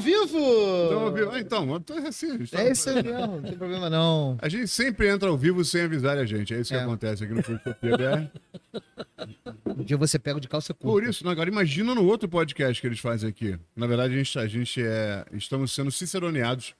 [0.00, 0.38] ao vivo!
[0.86, 1.30] Então, ao vivo.
[1.32, 2.38] Ah, então, assim.
[2.46, 4.38] tá- É isso aí mesmo, não tem problema não.
[4.40, 6.54] A gente sempre entra ao vivo sem avisar a gente.
[6.54, 6.82] É isso que É.
[6.82, 8.28] acontece aqui no Filosofia BR.
[9.66, 10.88] Um dia você pega de calça curta.
[10.92, 13.58] Por isso, agora imagina no outro podcast que eles fazem aqui.
[13.76, 16.74] Na verdade, a gente, a gente é, estamos sendo ciceroneados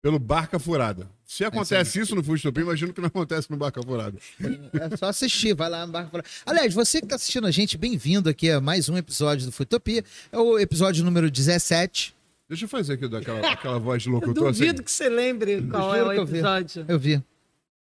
[0.00, 1.08] pelo Barca Furada.
[1.24, 4.18] Se acontece isso no Fustopia, imagino que não acontece no Barca Furada.
[4.40, 6.28] É só assistir, vai lá no Barco Furado.
[6.46, 10.04] Aliás, você que está assistindo a gente, bem-vindo aqui a mais um episódio do Futopia.
[10.32, 12.14] É o episódio número 17.
[12.52, 14.48] Deixa eu fazer aqui daquela, aquela voz de Eu locutor.
[14.50, 14.60] assim.
[14.60, 16.32] duvido que você lembre qual é o que eu vi.
[16.36, 16.84] episódio.
[16.86, 17.22] Eu vi.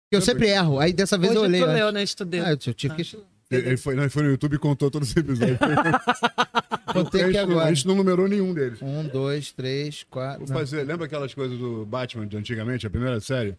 [0.09, 1.59] Eu sempre erro, aí dessa vez Hoje eu olhei.
[1.59, 2.03] tu leu, né?
[2.03, 2.39] Estudei.
[2.39, 3.17] Ah, eu tive que...
[3.52, 5.57] Ele, ele foi, ele foi no YouTube e contou todos os episódios.
[6.93, 7.65] Contei a, aqui gente, não- agora.
[7.70, 8.81] a gente não numerou nenhum deles.
[8.81, 10.45] Um, dois, três, quatro...
[10.45, 13.57] Vou fazer, lembra aquelas coisas do Batman de antigamente, a primeira série?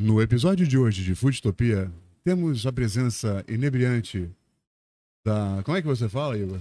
[0.00, 1.90] No episódio de hoje de Foodtopia,
[2.24, 4.28] temos a presença inebriante
[5.24, 5.60] da.
[5.64, 6.58] Como é que você fala, Igor?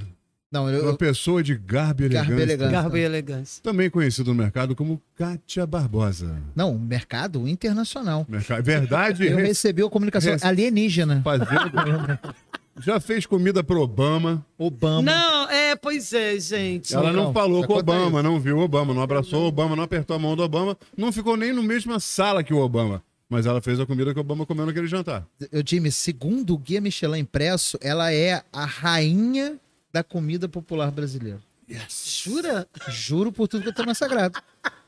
[0.52, 0.84] Não, eu...
[0.84, 2.72] Uma pessoa de garbo e Garbo elegância.
[2.72, 3.62] Garbo e elegância.
[3.64, 6.42] Também conhecido no mercado como Kátia Barbosa.
[6.56, 8.26] Não, mercado internacional.
[8.28, 11.22] Mercado, verdade, Eu re- recebi a comunicação Rece- alienígena.
[11.24, 11.50] fazendo.
[12.82, 14.44] Já fez comida pro Obama.
[14.58, 15.02] Obama.
[15.02, 16.96] Não, é, pois é, gente.
[16.96, 19.76] Ela não não, falou com o Obama, não viu o Obama, não abraçou o Obama,
[19.76, 23.04] não apertou a mão do Obama, não ficou nem na mesma sala que o Obama.
[23.30, 25.28] Mas ela fez a comida que o Obama comeu naquele jantar.
[25.52, 29.60] Eu, Jimmy, segundo o Guia Michelin impresso, ela é a rainha
[29.92, 31.40] da comida popular brasileira.
[31.88, 32.68] Jura?
[32.90, 34.42] Juro por tudo que eu tô mais sagrado.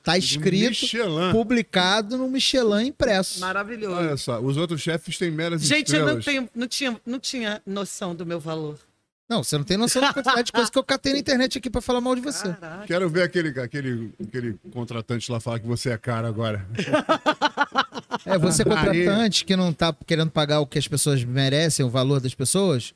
[0.04, 1.32] Tá escrito, Michelin.
[1.32, 3.40] publicado no Michelin impresso.
[3.40, 3.96] Maravilhoso.
[3.96, 6.26] Olha só, os outros chefes têm meras Gente, eu não, estrelas.
[6.26, 8.80] tenho, não, tinha, não tinha noção do meu valor.
[9.30, 11.70] Não, você não tem noção da quantidade de coisa que eu catei na internet aqui
[11.70, 12.52] pra falar mal de você.
[12.54, 12.86] Caraca.
[12.86, 16.68] Quero ver aquele, aquele, aquele contratante lá falar que você é cara agora.
[18.26, 22.20] É, você contratante que não tá querendo pagar o que as pessoas merecem, o valor
[22.20, 22.94] das pessoas.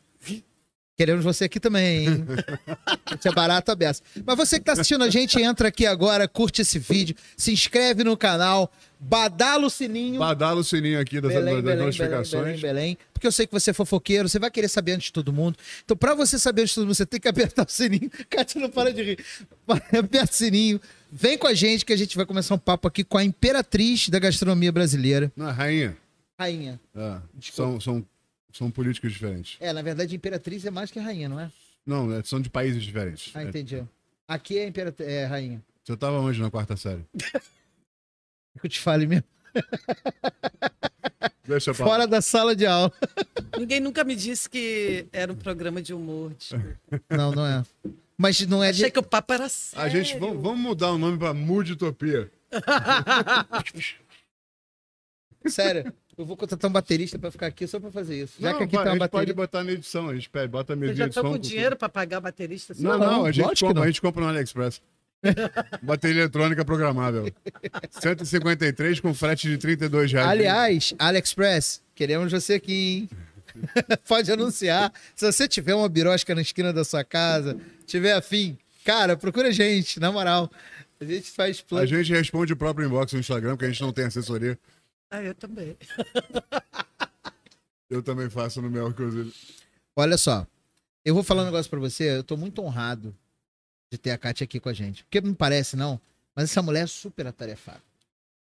[0.97, 2.25] Queremos você aqui também, hein?
[3.19, 4.01] Isso é barato a beça.
[4.25, 8.01] Mas você que tá assistindo a gente, entra aqui agora, curte esse vídeo, se inscreve
[8.03, 10.19] no canal, badala o sininho.
[10.19, 12.61] Badala o sininho aqui das, Belém, das Belém, notificações.
[12.61, 12.97] Belém, Belém.
[13.11, 15.57] Porque eu sei que você é fofoqueiro, você vai querer saber antes de todo mundo.
[15.83, 18.09] Então, pra você saber antes de todo mundo, você tem que apertar o sininho.
[18.29, 19.25] Cátia não para de rir.
[19.67, 20.79] Aperta o sininho.
[21.11, 24.07] Vem com a gente que a gente vai começar um papo aqui com a imperatriz
[24.07, 25.29] da gastronomia brasileira.
[25.35, 25.97] Não, rainha.
[26.39, 26.79] Rainha.
[26.95, 28.05] É, são, são,
[28.55, 29.57] são políticos diferentes.
[29.59, 31.51] É, na verdade, imperatriz é mais que rainha, não é?
[31.85, 33.31] Não, é, são de países diferentes.
[33.35, 33.83] Ah, É, entendi.
[34.25, 35.61] Aqui é imperatriz, é rainha.
[35.83, 37.03] você tava onde na quarta série?
[38.63, 39.25] Eu te fale mesmo.
[41.43, 42.91] Deixa Fora da sala de aula.
[43.59, 46.33] Ninguém nunca me disse que era um programa de humor.
[46.33, 46.79] desculpa.
[47.11, 47.63] Não, não é.
[48.17, 48.79] Mas não é de...
[48.81, 49.85] Achei que o papo era sério.
[49.85, 52.31] A gente, vamos, vamos mudar o nome pra Muditopia.
[55.45, 55.93] Sério.
[56.17, 58.33] Eu vou contratar um baterista pra ficar aqui só pra fazer isso.
[58.39, 60.73] Já Não, que aqui tá a gente pode botar na edição, a gente pede, bota
[60.73, 62.71] a Vocês mesinha já de estão com dinheiro pra pagar baterista?
[62.73, 62.83] assim?
[62.83, 63.83] Não, Não, não, a gente, compra, não.
[63.83, 64.81] a gente compra no AliExpress.
[65.81, 67.31] Bateria eletrônica programável.
[67.91, 70.27] 153 com frete de 32 reais.
[70.29, 73.09] Aliás, AliExpress, queremos você aqui, hein?
[74.07, 74.91] Pode anunciar.
[75.15, 79.51] Se você tiver uma birosca na esquina da sua casa, tiver afim, cara, procura a
[79.51, 80.51] gente, na moral.
[80.99, 81.87] A gente faz A plano.
[81.87, 84.57] gente responde o próprio inbox no Instagram, porque a gente não tem assessoria.
[85.09, 85.77] Ah, eu também.
[87.87, 89.31] Eu também faço no meu, inclusive.
[89.95, 90.45] Olha só,
[91.05, 93.15] eu vou falar um negócio pra você, eu tô muito honrado
[93.91, 95.03] de ter a Kátia aqui com a gente.
[95.03, 96.01] Porque não parece, não,
[96.35, 97.81] mas essa mulher é super atarefada.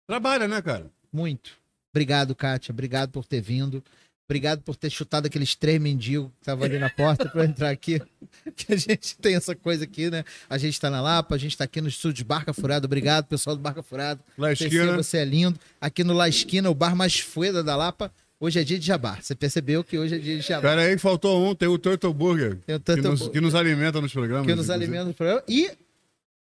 [0.08, 0.90] Trabalha, né, cara?
[1.12, 1.56] Muito.
[1.92, 2.72] Obrigado, Kátia.
[2.72, 3.82] Obrigado por ter vindo.
[4.28, 8.00] Obrigado por ter chutado aqueles três mendigos que estavam ali na porta para entrar aqui.
[8.54, 10.24] Que a gente tem essa coisa aqui, né?
[10.50, 12.86] A gente tá na Lapa, a gente tá aqui no estúdio Barca Furada.
[12.86, 14.20] Obrigado, pessoal do Barca Furada.
[14.36, 14.96] Lá esquina.
[14.96, 15.58] você é lindo.
[15.80, 18.12] Aqui no La Esquina, o bar mais fueda da Lapa.
[18.40, 19.18] Hoje é dia de jabá.
[19.20, 20.68] Você percebeu que hoje é dia de jabá.
[20.68, 22.56] Pera aí, faltou um, tem o Turtle Burger.
[22.66, 23.32] Tem o Que Turtle nos, Burger.
[23.34, 24.46] que nos alimenta nos programas.
[24.46, 24.84] que nos inclusive.
[24.84, 25.42] alimenta no programa.
[25.48, 25.70] E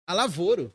[0.06, 0.72] a Lavoro,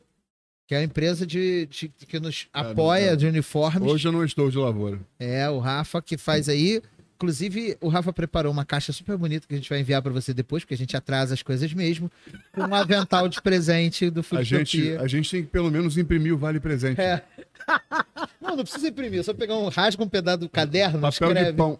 [0.70, 3.16] que é a empresa de, de- que nos apoia não.
[3.16, 3.90] de uniformes.
[3.90, 5.00] Hoje eu não estou de lavoura.
[5.18, 6.80] É, o Rafa que faz aí.
[7.16, 10.32] Inclusive, o Rafa preparou uma caixa super bonita que a gente vai enviar pra você
[10.32, 12.08] depois, porque a gente atrasa as coisas mesmo.
[12.52, 16.32] Com um avental de presente do A gente, a gente tem que pelo menos imprimir
[16.32, 17.00] o Vale Presente.
[17.00, 17.20] É.
[18.40, 21.50] Não, não precisa imprimir, só pegar um rasga um pedaço do caderno, Papel escreve.
[21.50, 21.78] de pão.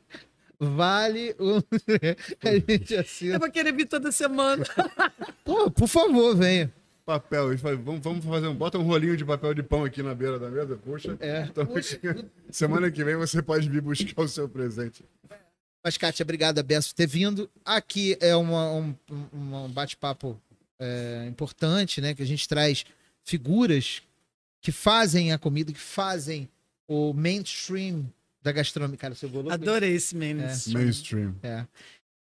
[0.58, 1.58] Vale o.
[2.42, 3.38] a gente Eu assina.
[3.38, 4.64] vou querer vir toda semana.
[5.44, 6.72] Pô, por favor, venha.
[7.04, 7.50] Papel.
[7.52, 8.54] Gente faz- vamos, vamos fazer um.
[8.54, 11.16] Bota um rolinho de papel de pão aqui na beira da mesa, puxa.
[11.20, 11.42] É.
[11.42, 11.66] Então,
[12.50, 15.04] semana que vem você pode vir buscar o seu presente.
[15.82, 17.50] Mas, Kátia, obrigado, Besso, por ter vindo.
[17.64, 18.94] Aqui é uma- um,
[19.34, 20.40] um- bate-papo
[20.78, 22.14] é, importante, né?
[22.14, 22.84] Que a gente traz
[23.22, 24.02] figuras
[24.62, 26.48] que fazem a comida, que fazem
[26.88, 28.10] o mainstream
[28.42, 28.96] da gastronomia.
[28.96, 29.52] Cara, seu golo.
[29.52, 30.42] Adorei esse meme.
[30.42, 30.52] É.
[30.72, 31.34] Mainstream.
[31.42, 31.66] É.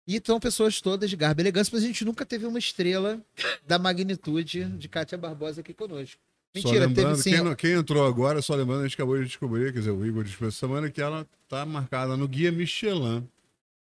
[0.09, 3.21] E são pessoas todas de garbo e elegância, mas a gente nunca teve uma estrela
[3.67, 6.19] da magnitude de Kátia Barbosa aqui conosco.
[6.55, 7.29] Mentira, teve sim.
[7.29, 10.23] Quem, quem, entrou agora, só lembrando, a gente acabou de descobrir, quer dizer, o Igor
[10.23, 13.23] despediu essa semana, que ela tá marcada no Guia Michelin,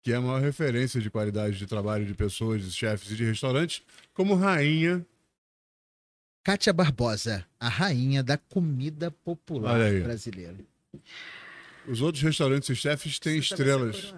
[0.02, 3.24] que é a maior referência de qualidade de trabalho de pessoas, de chefes e de
[3.24, 5.06] restaurantes, como rainha.
[6.42, 10.56] Kátia Barbosa, a rainha da comida popular brasileira.
[11.86, 14.12] Os outros restaurantes e chefes têm você estrelas.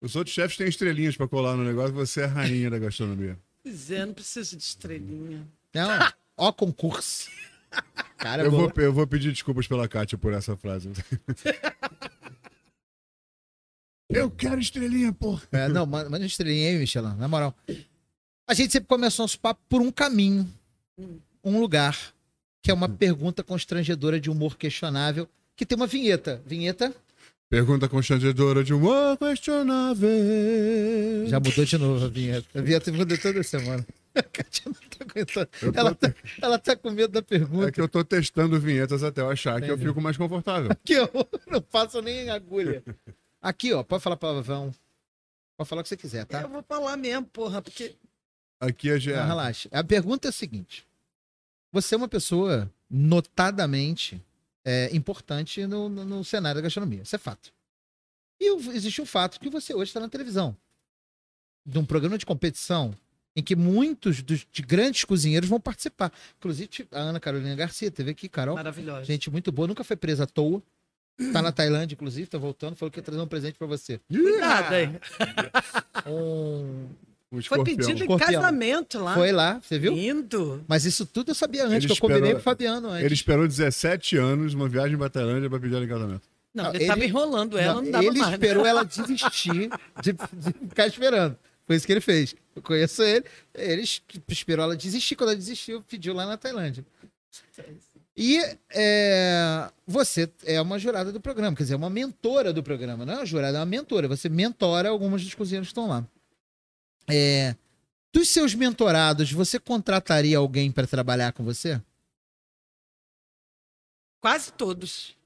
[0.00, 3.38] Os outros chefes têm estrelinhas para colar no negócio, você é a rainha da gastronomia.
[3.66, 5.44] Pois é, não preciso de estrelinha.
[5.74, 7.28] Não, ó concurso.
[8.16, 10.88] Cara, eu, vou, eu vou pedir desculpas pela Kátia por essa frase.
[14.08, 15.42] eu quero estrelinha, porra.
[15.50, 17.56] É, não, manda estrelinha aí, Michelin, na moral.
[18.46, 20.48] A gente sempre começou nosso papo por um caminho,
[21.42, 22.14] um lugar,
[22.62, 26.40] que é uma pergunta constrangedora de humor questionável, que tem uma vinheta.
[26.46, 26.94] Vinheta?
[27.48, 30.08] Pergunta constrangedora de humor questionável.
[31.28, 32.58] Já mudou de novo a vinheta.
[32.58, 33.86] A vinheta muda toda semana.
[34.16, 35.48] A Kátia não tá aguentando.
[35.78, 37.68] Ela, tá, ela tá com medo da pergunta.
[37.68, 39.66] É que eu tô testando vinhetas até eu achar Entendi.
[39.66, 40.70] que eu fico mais confortável.
[40.72, 41.08] Aqui, eu
[41.46, 42.82] não passo nem agulha.
[43.42, 44.72] Aqui, ó, pode falar palavrão.
[45.58, 46.40] Pode falar o que você quiser, tá?
[46.40, 47.94] Eu vou falar mesmo, porra, porque.
[48.58, 49.16] Aqui é GA.
[49.18, 49.68] Não, relaxa.
[49.70, 50.86] A pergunta é a seguinte:
[51.70, 54.18] Você é uma pessoa notadamente
[54.66, 57.02] é, importante no, no, no, cenário da gastronomia.
[57.02, 57.52] Isso é fato.
[58.40, 60.56] E existe o fato que você hoje está na televisão.
[61.64, 62.92] De um programa de competição
[63.34, 66.12] em que muitos dos, de grandes cozinheiros vão participar.
[66.38, 68.56] Inclusive, a Ana Carolina Garcia teve aqui, Carol.
[68.56, 69.04] Maravilhosa.
[69.04, 70.60] Gente muito boa, nunca foi presa à toa.
[71.32, 74.00] Tá na Tailândia, inclusive, tá voltando, falou que ia trazer um presente para você.
[74.08, 74.88] Cuidado aí.
[76.06, 76.88] Um,
[77.38, 79.14] um Foi pedido em casamento lá.
[79.14, 79.94] Foi lá, você viu?
[79.94, 80.64] Lindo.
[80.66, 83.04] Mas isso tudo eu sabia antes, ele que eu esperou, combinei com o Fabiano antes.
[83.04, 86.22] Ele esperou 17 anos, uma viagem para Tailândia para pedir ela em casamento.
[86.56, 88.70] Não, não ele estava enrolando ela, não, não dava Ele mais, esperou né?
[88.70, 89.70] ela desistir
[90.02, 91.36] de, de, ficar esperando.
[91.66, 92.34] Foi isso que ele fez.
[92.54, 93.24] Eu conheço ele.
[93.54, 93.84] Ele
[94.28, 95.16] esperou ela desistir.
[95.16, 96.84] Quando ela desistiu, pediu lá na Tailândia.
[98.16, 98.40] E
[98.72, 103.04] é, você é uma jurada do programa, quer dizer, uma mentora do programa.
[103.04, 104.08] Não é uma jurada, é uma mentora.
[104.08, 106.06] Você mentora algumas dos cozinheiros que estão lá.
[107.08, 107.54] É,
[108.12, 111.80] dos seus mentorados, você contrataria alguém para trabalhar com você?
[114.20, 115.16] Quase todos.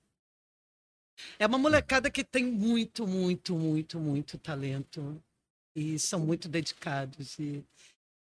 [1.38, 5.23] É uma molecada que tem muito, muito, muito, muito talento
[5.75, 7.38] e são muito dedicados.
[7.38, 7.65] E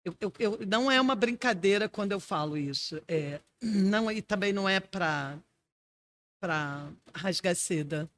[0.04, 3.02] eu, eu, eu não é uma brincadeira quando eu falo isso.
[3.06, 5.38] É, não e também não é para
[7.14, 8.10] rasgar seda.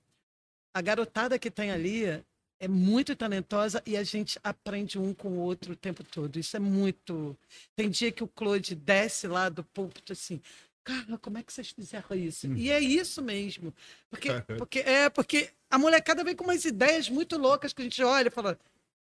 [0.75, 2.25] A garotada que tem ali
[2.61, 6.39] é muito talentosa e a gente aprende um com o outro o tempo todo.
[6.39, 7.37] Isso é muito.
[7.75, 10.41] Tem dia que o Claude desce lá do púlpito assim.
[10.85, 12.49] Cara, como é que vocês fizeram isso?
[12.49, 12.57] Hum.
[12.57, 13.73] E é isso mesmo.
[14.11, 14.29] Porque,
[14.59, 18.29] porque, é, porque a molecada vem com umas ideias muito loucas que a gente olha
[18.29, 18.59] e fala: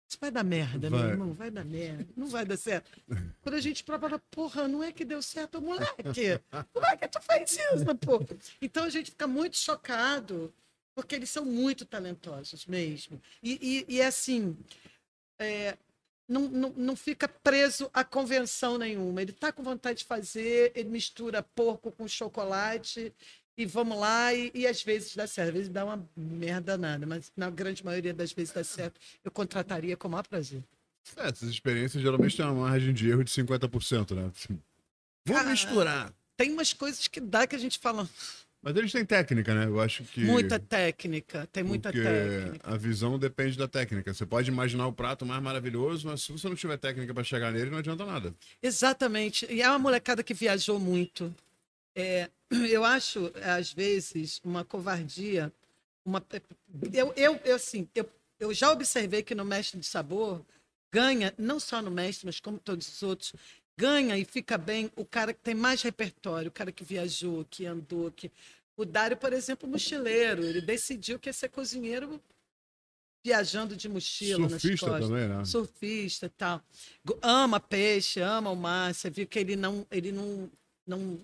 [0.08, 1.00] Isso vai dar merda, vai.
[1.00, 2.90] meu irmão, vai dar merda, não vai dar certo.
[3.42, 6.40] Quando a gente prova, porra, não é que deu certo, moleque.
[6.72, 8.24] Como é que tu faz isso, pô?
[8.62, 10.50] Então a gente fica muito chocado
[10.94, 13.20] porque eles são muito talentosos mesmo.
[13.42, 14.56] E, e, e é assim,
[15.38, 15.76] é,
[16.28, 19.20] não, não, não fica preso a convenção nenhuma.
[19.22, 23.12] Ele está com vontade de fazer, ele mistura porco com chocolate
[23.56, 27.06] e vamos lá, e, e, às vezes dá certo, às vezes dá uma merda nada,
[27.06, 28.98] mas na grande maioria das vezes dá certo.
[29.22, 30.64] Eu contrataria com o maior prazer.
[31.16, 34.30] É, essas experiências geralmente têm uma margem de erro de 50%, né?
[35.26, 36.12] Vamos misturar.
[36.36, 38.08] Tem umas coisas que dá que a gente fala.
[38.62, 39.64] Mas eles têm técnica, né?
[39.66, 40.20] Eu acho que.
[40.20, 42.60] Muita técnica, tem muita Porque técnica.
[42.62, 44.12] A visão depende da técnica.
[44.12, 47.50] Você pode imaginar o prato mais maravilhoso, mas se você não tiver técnica para chegar
[47.50, 48.34] nele, não adianta nada.
[48.62, 49.46] Exatamente.
[49.50, 51.34] E é uma molecada que viajou muito.
[51.96, 52.28] É,
[52.68, 55.50] eu acho, às vezes, uma covardia.
[56.04, 56.22] Uma...
[56.92, 58.06] Eu, eu, eu, assim, eu,
[58.38, 60.44] eu já observei que no Mestre de Sabor
[60.92, 63.32] ganha, não só no Mestre, mas como todos os outros,
[63.80, 67.64] ganha e fica bem o cara que tem mais repertório, o cara que viajou, que
[67.64, 68.30] andou, que
[68.76, 72.20] o Dário, por exemplo, mochileiro, ele decidiu que ia ser cozinheiro
[73.24, 75.08] viajando de mochila Surfista nas costas.
[75.08, 75.44] também, né?
[75.46, 76.62] Surfista e tal.
[77.22, 78.94] Ama peixe, ama o mar.
[78.94, 80.50] Você viu que ele não, ele não,
[80.86, 81.18] não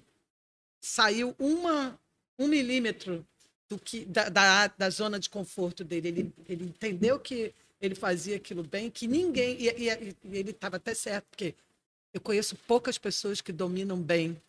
[0.81, 1.99] saiu uma,
[2.39, 3.25] um milímetro
[3.69, 6.09] do que, da, da, da zona de conforto dele.
[6.09, 9.57] Ele, ele entendeu que ele fazia aquilo bem, que ninguém.
[9.59, 11.55] E, e, e ele estava até certo, porque
[12.17, 14.41] eu conheço poucas pessoas que dominam bem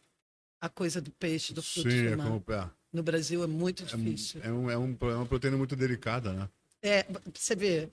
[0.60, 2.28] a coisa do peixe, do fruto Sim, do é mar.
[2.28, 2.70] como, é.
[2.94, 4.42] No Brasil é muito difícil.
[4.42, 6.50] É, um, é, um, é uma proteína muito delicada, né?
[6.82, 7.90] É, você vê,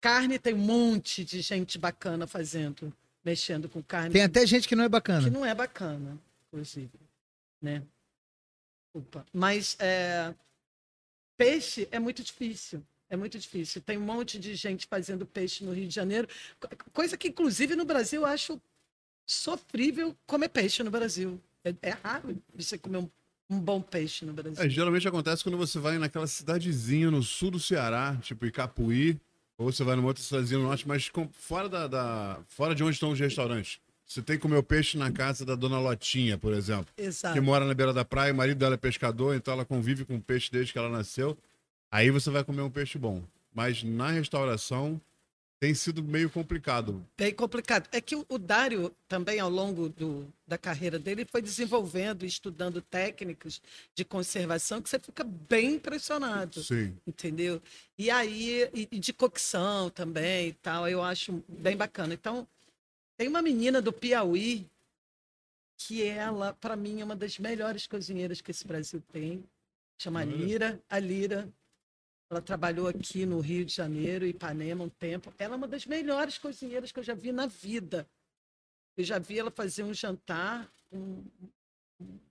[0.00, 2.90] carne tem um monte de gente bacana fazendo,
[3.22, 4.14] mexendo com carne.
[4.14, 5.24] Tem até gente que não é bacana.
[5.24, 6.98] Que não é bacana, inclusive,
[7.60, 7.82] né?
[8.94, 9.26] Opa.
[9.30, 10.34] Mas é,
[11.36, 12.82] peixe é muito difícil.
[13.10, 13.82] É muito difícil.
[13.82, 16.28] Tem um monte de gente fazendo peixe no Rio de Janeiro,
[16.92, 18.60] coisa que, inclusive, no Brasil eu acho
[19.28, 21.38] sofrível comer peixe no Brasil.
[21.62, 23.08] É, é raro você comer um,
[23.50, 24.64] um, bom peixe no Brasil.
[24.64, 29.20] É, geralmente acontece quando você vai naquela cidadezinha no sul do Ceará, tipo Icapuí,
[29.58, 32.94] ou você vai numa outra cidadezinha no norte, mas fora, da, da, fora de onde
[32.94, 33.80] estão os restaurantes.
[34.06, 36.86] Você tem que comer o peixe na casa da dona Lotinha, por exemplo.
[36.96, 37.34] Exato.
[37.34, 40.16] Que mora na beira da praia, o marido dela é pescador, então ela convive com
[40.16, 41.36] o peixe desde que ela nasceu.
[41.90, 43.22] Aí você vai comer um peixe bom.
[43.52, 44.98] Mas na restauração
[45.60, 47.04] tem sido meio complicado.
[47.16, 47.88] Bem complicado.
[47.90, 52.80] É que o Dário também, ao longo do, da carreira dele, foi desenvolvendo e estudando
[52.80, 53.60] técnicas
[53.94, 56.62] de conservação que você fica bem impressionado.
[56.62, 56.96] Sim.
[57.06, 57.60] Entendeu?
[57.96, 62.14] E aí, e de cocção também e tal, eu acho bem bacana.
[62.14, 62.46] Então,
[63.16, 64.64] tem uma menina do Piauí
[65.76, 69.44] que ela, para mim, é uma das melhores cozinheiras que esse Brasil tem.
[70.00, 71.48] Chama Lira, a Lira.
[72.30, 75.32] Ela trabalhou aqui no Rio de Janeiro, Ipanema, um tempo.
[75.38, 78.06] Ela é uma das melhores cozinheiras que eu já vi na vida.
[78.96, 81.24] Eu já vi ela fazer um jantar, um,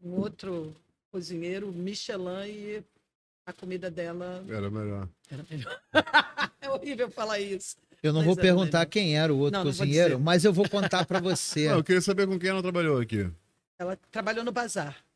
[0.03, 0.75] um outro
[1.11, 2.83] cozinheiro, Michelin, e
[3.45, 4.45] a comida dela.
[4.47, 5.09] Era melhor.
[5.31, 5.81] Era melhor.
[6.61, 7.77] é horrível falar isso.
[8.03, 10.69] Eu não mas vou perguntar quem era o outro não, cozinheiro, não mas eu vou
[10.69, 11.69] contar para você.
[11.69, 13.27] Não, eu queria saber com quem ela trabalhou aqui.
[13.79, 15.06] Ela trabalhou no bazar.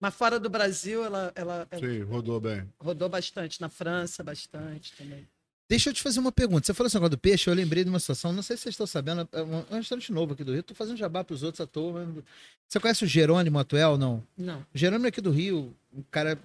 [0.00, 2.66] Mas fora do Brasil, ela, ela, ela, Sim, rodou bem.
[2.80, 5.28] Rodou bastante, na França, bastante também.
[5.68, 6.66] Deixa eu te fazer uma pergunta.
[6.66, 8.72] Você falou esse negócio do peixe, eu lembrei de uma situação, não sei se vocês
[8.72, 11.42] estão sabendo, é um, é restaurante novo aqui do Rio, tô fazendo jabá para os
[11.42, 12.04] outros à toa.
[12.06, 12.24] Mas...
[12.66, 14.20] Você conhece o Jerônimo Atuel, não?
[14.36, 14.66] Não.
[14.74, 16.36] O Jerônimo é aqui do Rio, um cara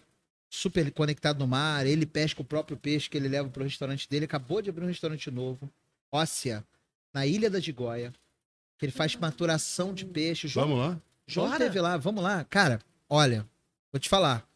[0.48, 4.08] super conectado no mar, ele pesca o próprio peixe que ele leva para o restaurante
[4.08, 5.72] dele, acabou de abrir um restaurante novo,
[6.12, 6.64] Óssea,
[7.14, 8.14] na Ilha da Gigóia,
[8.78, 10.48] que ele faz maturação de peixe.
[10.48, 11.02] João, vamos lá?
[11.26, 11.60] João Bora.
[11.60, 12.44] teve lá, vamos lá.
[12.44, 13.46] Cara, olha,
[13.92, 14.48] vou te falar.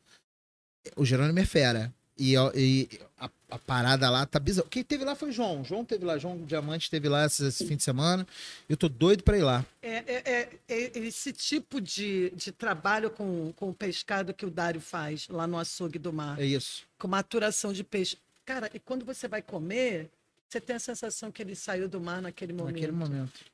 [0.95, 1.93] O Jerônimo é fera.
[2.19, 4.67] E, e a, a, parada lá tá bizarra.
[4.69, 5.63] Quem teve lá foi o João.
[5.63, 8.27] João teve lá, João Diamante teve lá esse, esse fim de semana.
[8.67, 9.65] Eu tô doido para ir lá.
[9.81, 14.51] É, é, é, é, esse tipo de, de trabalho com, com o pescado que o
[14.51, 16.37] Dário faz lá no açougue do mar.
[16.37, 16.83] É isso.
[16.97, 18.17] Com maturação de peixe.
[18.45, 20.09] Cara, e quando você vai comer,
[20.49, 22.73] você tem a sensação que ele saiu do mar naquele momento.
[22.73, 23.45] Naquele momento.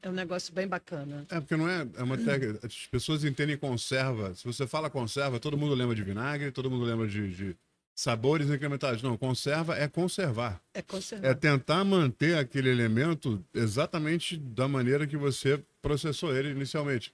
[0.00, 1.26] É um negócio bem bacana.
[1.28, 2.66] É, porque não é, é uma técnica.
[2.66, 4.34] As pessoas entendem conserva.
[4.34, 7.56] Se você fala conserva, todo mundo lembra de vinagre, todo mundo lembra de, de
[7.94, 9.02] sabores incrementados.
[9.02, 10.62] Não, conserva é conservar.
[10.72, 11.28] É conservar.
[11.28, 17.12] É tentar manter aquele elemento exatamente da maneira que você processou ele inicialmente.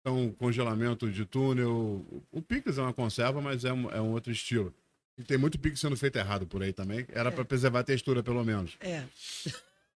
[0.00, 2.04] Então, congelamento de túnel.
[2.30, 4.74] O picles é uma conserva, mas é um, é um outro estilo.
[5.16, 7.06] E tem muito pique sendo feito errado por aí também.
[7.10, 7.32] Era é.
[7.32, 8.76] para preservar a textura, pelo menos.
[8.80, 9.04] É.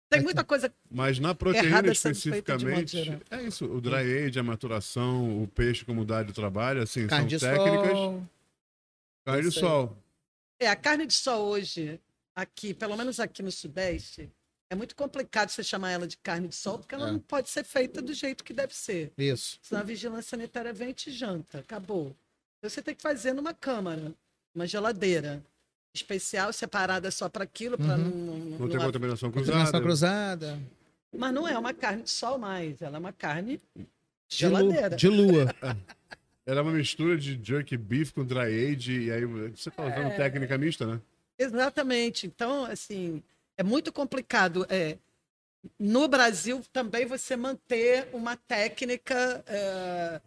[0.09, 0.71] Tem muita coisa.
[0.89, 2.97] Mas na proteína especificamente.
[3.29, 3.65] É isso.
[3.65, 7.91] O dry age, a maturação, o peixe como dá de trabalho, assim, Carne são técnicas.
[7.91, 8.23] Sol.
[9.25, 9.97] Carne de sol.
[10.59, 11.99] É, a carne de sol hoje,
[12.35, 14.31] aqui, pelo menos aqui no Sudeste,
[14.69, 17.11] é muito complicado você chamar ela de carne de sol, porque ela é.
[17.11, 19.11] não pode ser feita do jeito que deve ser.
[19.17, 19.59] Isso.
[19.61, 21.59] Senão a vigilância sanitária vem e te janta.
[21.59, 22.15] Acabou.
[22.59, 24.13] Então você tem que fazer numa câmara,
[24.53, 25.43] uma geladeira
[25.95, 28.03] especial, separada só para aquilo, para uhum.
[28.03, 29.51] não, não, não ter contaminação cruzada.
[29.51, 30.59] Contaminação cruzada.
[31.17, 33.85] Mas não é uma carne de sol mais, ela é uma carne de
[34.27, 34.95] geladeira.
[34.95, 35.53] De lua.
[36.45, 40.15] Era uma mistura de jerky beef com dry age, e aí você está usando é...
[40.15, 41.01] técnica mista, né?
[41.39, 42.27] Exatamente.
[42.27, 43.23] Então, assim,
[43.57, 44.65] é muito complicado.
[44.69, 44.97] É,
[45.79, 50.21] no Brasil, também você manter uma técnica é,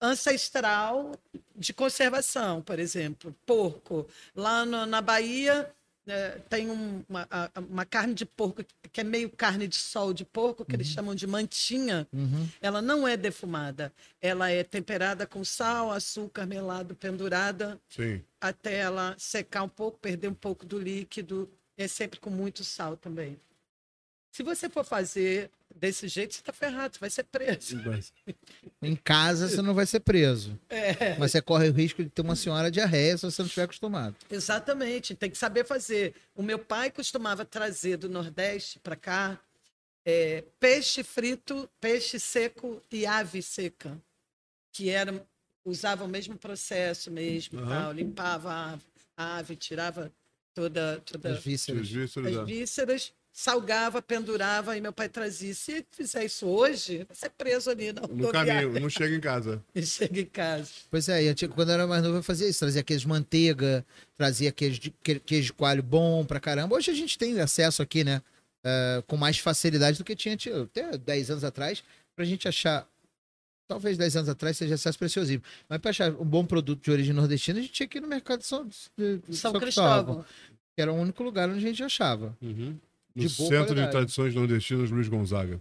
[0.00, 1.12] ancestral
[1.54, 3.34] de conservação, por exemplo.
[3.44, 4.06] Porco.
[4.34, 5.72] Lá no, na Bahia,
[6.06, 7.28] é, tem um, uma,
[7.68, 10.76] uma, carne de porco que é meio carne de sol de porco, que uhum.
[10.76, 12.08] eles chamam de mantinha.
[12.12, 12.48] Uhum.
[12.60, 13.92] Ela não é defumada.
[14.20, 18.22] Ela é temperada com sal, açúcar, melado, pendurada, Sim.
[18.40, 21.48] até ela secar um pouco, perder um pouco do líquido.
[21.76, 23.38] É sempre com muito sal também.
[24.38, 27.76] Se você for fazer desse jeito, você está ferrado, você vai ser preso.
[28.80, 30.56] Em casa você não vai ser preso.
[30.68, 31.18] É.
[31.18, 34.14] Mas você corre o risco de ter uma senhora diarreia se você não estiver acostumado.
[34.30, 36.14] Exatamente, tem que saber fazer.
[36.36, 39.40] O meu pai costumava trazer do Nordeste para cá
[40.04, 44.00] é, peixe frito, peixe seco e ave seca,
[44.70, 45.26] que era,
[45.64, 47.68] usava o mesmo processo mesmo, uhum.
[47.68, 48.84] tal, limpava a ave,
[49.16, 50.12] a ave tirava
[50.54, 55.54] toda, toda as vísceras, as vísceras, as vísceras salgava, pendurava, e meu pai trazia.
[55.54, 59.62] Se fizer isso hoje, vai ser preso ali na No caminho, não chega em casa.
[59.72, 60.68] E chega em casa.
[60.90, 63.86] Pois é, eu, quando eu era mais novo eu fazia isso, trazia queijo de manteiga,
[64.16, 66.74] trazia queijo de, queijo de coalho bom pra caramba.
[66.74, 68.20] Hoje a gente tem acesso aqui, né,
[68.64, 71.84] uh, com mais facilidade do que tinha até 10 anos atrás,
[72.16, 72.88] pra gente achar
[73.68, 75.44] talvez 10 anos atrás seja acesso preciosíssimo.
[75.68, 78.08] Mas para achar um bom produto de origem nordestina, a gente tinha que ir no
[78.08, 78.74] mercado de São, de
[79.30, 79.60] São, São Cristóvão.
[79.60, 80.24] Cristóvão.
[80.74, 82.36] que era o único lugar onde a gente achava.
[82.42, 82.76] Uhum.
[83.14, 83.86] De No boa Centro qualidade.
[83.86, 85.60] de Tradições Nordestinas Luiz Gonzaga.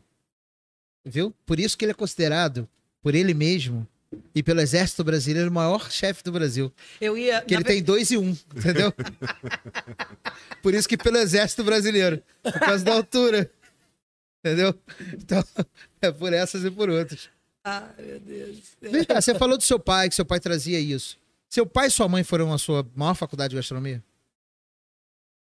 [1.05, 1.33] Viu?
[1.45, 2.67] Por isso que ele é considerado,
[3.01, 3.87] por ele mesmo
[4.35, 6.71] e pelo Exército Brasileiro, o maior chefe do Brasil.
[6.99, 7.41] Eu ia.
[7.41, 8.93] Que ele ve- tem dois e um, entendeu?
[10.61, 12.21] por isso que pelo Exército Brasileiro.
[12.43, 13.51] Por causa da altura.
[14.43, 14.73] Entendeu?
[15.13, 15.43] Então,
[16.01, 17.29] é por essas e por outras.
[17.63, 18.59] Ai, meu Deus.
[18.81, 21.17] Vem cá, você falou do seu pai, que seu pai trazia isso.
[21.49, 24.03] Seu pai e sua mãe foram a sua maior faculdade de gastronomia?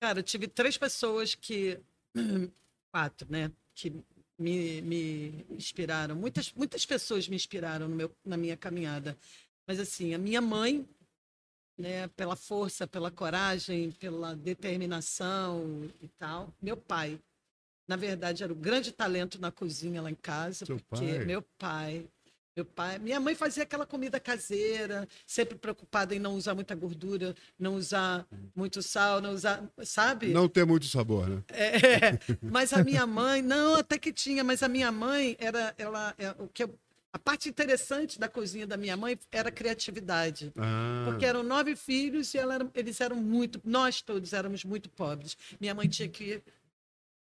[0.02, 1.80] Cara, eu tive três pessoas que.
[2.92, 3.52] Quatro, né?
[3.74, 3.94] Que
[4.38, 6.16] me, me inspiraram.
[6.16, 9.18] Muitas, muitas pessoas me inspiraram no meu, na minha caminhada.
[9.68, 10.88] Mas, assim, a minha mãe,
[11.78, 12.08] né?
[12.10, 16.54] Pela força, pela coragem, pela determinação e tal.
[16.62, 17.20] Meu pai,
[17.88, 20.66] na verdade, era o grande talento na cozinha lá em casa.
[20.66, 21.26] Seu porque pai?
[21.26, 22.08] meu pai.
[22.56, 27.36] Meu pai, minha mãe fazia aquela comida caseira, sempre preocupada em não usar muita gordura,
[27.60, 30.28] não usar muito sal, não usar, sabe?
[30.28, 31.44] Não tem muito sabor, né?
[31.50, 36.16] É, mas a minha mãe, não, até que tinha, mas a minha mãe era, ela,
[36.18, 36.80] é, o que eu-
[37.12, 40.54] a parte interessante da cozinha da minha mãe era a criatividade.
[40.58, 44.90] Ah, Porque eram nove filhos e ela era- eles eram muito, nós todos éramos muito
[44.90, 45.38] pobres.
[45.60, 46.42] Minha mãe tinha que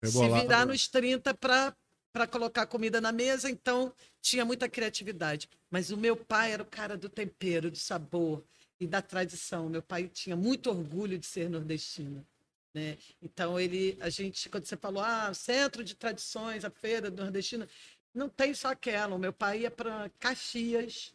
[0.03, 1.75] se virar nos 30 para
[2.11, 5.49] para colocar comida na mesa, então tinha muita criatividade.
[5.69, 8.43] Mas o meu pai era o cara do tempero, do sabor
[8.79, 9.69] e da tradição.
[9.69, 12.25] Meu pai tinha muito orgulho de ser nordestino.
[12.73, 12.97] Né?
[13.21, 17.67] Então ele, a gente, quando você falou, ah, centro de tradições, a feira nordestina,
[18.13, 19.15] não tem só aquela.
[19.15, 21.13] O meu pai ia para Caxias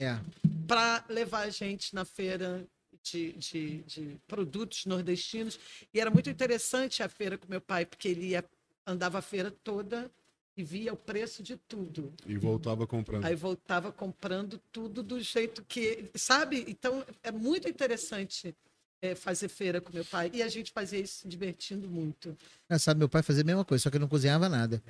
[0.00, 0.18] É.
[0.66, 2.66] para levar a gente na feira
[3.02, 5.58] de, de, de produtos nordestinos.
[5.92, 8.44] E era muito interessante a feira com meu pai, porque ele ia,
[8.86, 10.10] andava a feira toda
[10.56, 12.12] e via o preço de tudo.
[12.26, 13.24] E voltava comprando.
[13.24, 16.10] Aí voltava comprando tudo do jeito que.
[16.14, 16.64] Sabe?
[16.68, 18.54] Então é muito interessante
[19.02, 20.30] é, fazer feira com meu pai.
[20.32, 22.36] E a gente fazia isso se divertindo muito.
[22.68, 24.82] É, sabe, meu pai fazia a mesma coisa, só que ele não cozinhava nada.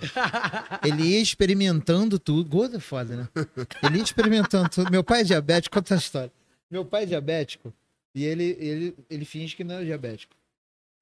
[0.85, 2.49] Ele ia experimentando tudo.
[2.49, 3.29] Gordo é foda, né?
[3.83, 4.91] Ele ia experimentando tudo.
[4.91, 6.33] Meu pai é diabético, conta a história.
[6.71, 7.73] Meu pai é diabético
[8.15, 10.35] e ele, ele, ele finge que não é diabético.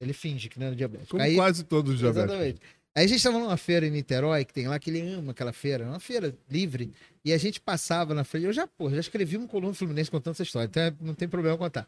[0.01, 1.11] Ele finge que não é diabético.
[1.11, 2.33] Como Aí, quase todos os diabéticos.
[2.33, 2.61] exatamente.
[2.95, 5.51] Aí a gente estava numa feira em Niterói, que tem lá, que ele ama aquela
[5.51, 6.93] feira, uma feira livre.
[7.25, 8.45] E a gente passava na frente.
[8.45, 11.27] Eu já, pô, já escrevi um coluna Fluminense contando essa história, então é- não tem
[11.27, 11.87] problema contar.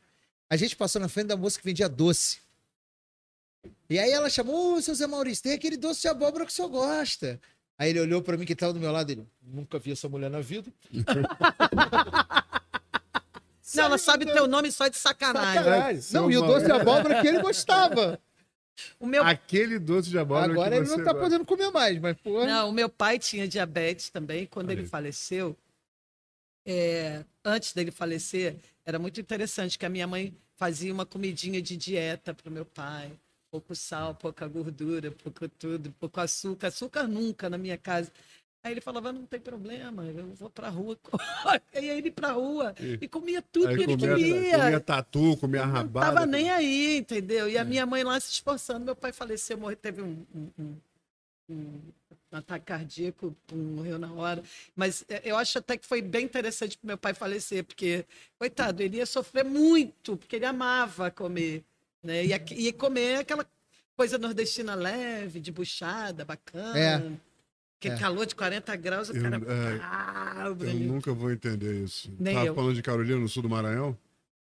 [0.50, 2.39] A gente passou na frente da moça que vendia doce.
[3.89, 6.56] E aí ela chamou, ô, seu Zé Maurício, tem aquele doce de abóbora que o
[6.56, 7.39] senhor gosta.
[7.78, 10.30] Aí ele olhou pra mim que estava do meu lado, ele, nunca vi essa mulher
[10.30, 10.72] na vida.
[13.76, 15.63] Não, ela sabe teu nome só de sacanagem.
[15.63, 16.04] Sacanagem.
[16.13, 18.20] Não, e o doce de abóbora que ele gostava.
[19.00, 21.24] O meu Aquele doce de abóbora Agora que ele você não tá gosta.
[21.26, 22.46] podendo comer mais, mas, pô.
[22.46, 24.46] Não, o meu pai tinha diabetes também.
[24.46, 24.88] Quando ele Aí.
[24.88, 25.56] faleceu,
[26.66, 31.78] é, antes dele falecer, era muito interessante que a minha mãe fazia uma comidinha de
[31.78, 33.12] dieta para o meu pai.
[33.52, 36.68] Pouco sal, pouca gordura, pouco tudo, pouco açúcar.
[36.68, 38.12] Açúcar nunca na minha casa.
[38.65, 40.97] Aí ele falava, não tem problema, eu vou pra rua.
[41.71, 44.58] E aí ele pra rua E- e comia tudo que ele comia, queria.
[44.60, 46.08] comia tatu, comia Não rabada.
[46.08, 47.47] tava nem aí, entendeu?
[47.47, 48.84] E a minha mãe lá se esforçando.
[48.84, 50.49] Meu pai faleceu, morreu, teve um, um-
[51.47, 51.80] um-
[52.32, 54.41] um ataque cardíaco, morreu na hora.
[54.75, 58.04] Mas é, eu acho até que foi bem interessante pro meu pai falecer, porque,
[58.39, 61.63] coitado, ele ia sofrer muito, porque ele amava comer,
[62.01, 62.25] né?
[62.25, 62.34] E,
[62.67, 63.45] e comer aquela
[63.95, 66.80] coisa nordestina leve, de buchada, bacana.
[67.21, 67.35] É.
[67.86, 67.98] Que É.
[67.98, 69.36] calor de 40 graus, o Eu- cara.
[69.38, 72.12] é, Ah, Eu nunca vou entender isso.
[72.19, 72.56] Nem Tava eu.
[72.56, 73.95] falando de Carolina, no sul do Maranhão,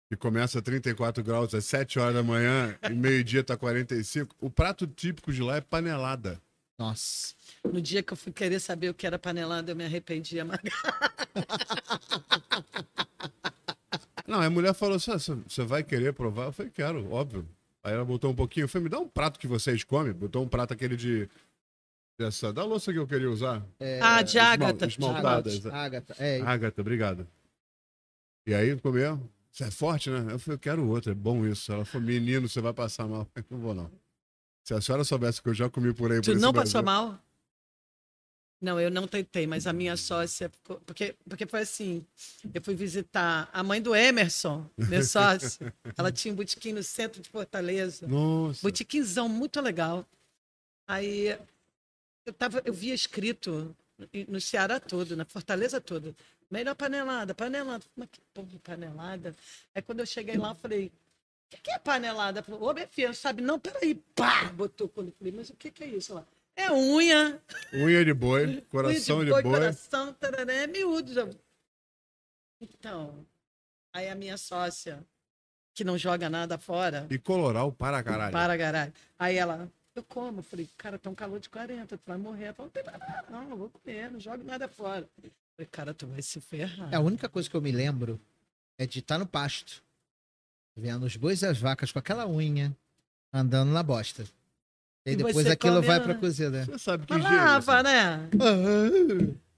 [0.09, 4.35] que começa a 34 graus às 7 horas da manhã e meio-dia tá 45.
[4.41, 6.41] O prato típico de lá é panelada.
[6.77, 7.35] Nossa.
[7.71, 10.71] No dia que eu fui querer saber o que era panelada, eu me arrependi amarga.
[14.27, 16.45] Não, a mulher falou assim: "Ah, você você vai querer provar?
[16.45, 17.47] Eu falei, quero, óbvio.
[17.83, 20.13] Aí ela botou um pouquinho, eu falei, me dá um prato que vocês comem.
[20.13, 21.29] Botou um prato aquele de.
[22.19, 23.65] Dessa, da louça que eu queria usar.
[23.79, 24.85] É, ah, de esmal- ágata.
[24.85, 25.65] esmaltadas.
[25.67, 26.15] Ágata.
[26.19, 27.25] É, Ágata, obrigado.
[28.45, 29.17] E aí comeu.
[29.49, 30.33] Você é forte, né?
[30.33, 31.71] Eu falei, eu quero outro, é bom isso.
[31.71, 33.21] Ela falou, menino, você vai passar mal.
[33.33, 33.89] Eu falei, não vou não.
[34.65, 36.73] Se a senhora soubesse que eu já comi por aí, por Tu esse não Brasil-
[36.73, 37.17] passou mal?
[38.61, 40.81] Não, eu não tentei, mas a minha sócia ficou.
[40.81, 42.05] Porque, porque foi assim:
[42.53, 45.71] eu fui visitar a mãe do Emerson, meu sócio.
[45.97, 48.05] Ela tinha um botequim no centro de Fortaleza.
[48.05, 48.59] Nossa.
[48.61, 50.05] Botequinzão muito legal.
[50.87, 51.39] Aí
[52.29, 53.75] eu, tava, eu via escrito
[54.27, 56.15] no Ceará todo, na Fortaleza toda.
[56.49, 57.83] Melhor panelada, panelada.
[57.95, 59.35] Mas que porra de panelada?
[59.75, 60.91] Aí quando eu cheguei lá, eu falei, o
[61.49, 62.39] que, que é panelada?
[62.39, 63.59] Ela Falou, ô, minha filha, não sabe não?
[63.59, 64.45] Peraí, pá!
[64.53, 66.25] Botou quando falei, mas o que, que é isso lá?
[66.55, 67.41] É unha,
[67.73, 69.43] Unha de boi, coração unha de boi.
[69.43, 71.13] coração, tararé, é miúdo.
[71.13, 71.27] já.
[72.61, 73.25] Então,
[73.93, 74.99] aí a minha sócia,
[75.73, 77.07] que não joga nada fora.
[77.09, 78.33] E coloral para caralho.
[78.33, 78.93] Para caralho.
[79.17, 80.39] Aí ela, eu como.
[80.39, 82.45] Eu falei, cara, tá um calor de 40, tu vai morrer.
[82.45, 85.07] Ela falou, não tem nada, não, não vou comer, não jogo nada fora.
[85.23, 86.93] Eu falei, cara, tu vai se ferrar.
[86.93, 88.19] É, a única coisa que eu me lembro
[88.77, 89.83] é de estar no pasto,
[90.75, 92.75] vendo os bois e as vacas com aquela unha,
[93.33, 94.23] andando na bosta.
[95.05, 96.65] E, E depois aquilo come vai pra cozida.
[96.65, 97.83] Você sabe que lava, assim.
[97.83, 98.29] né?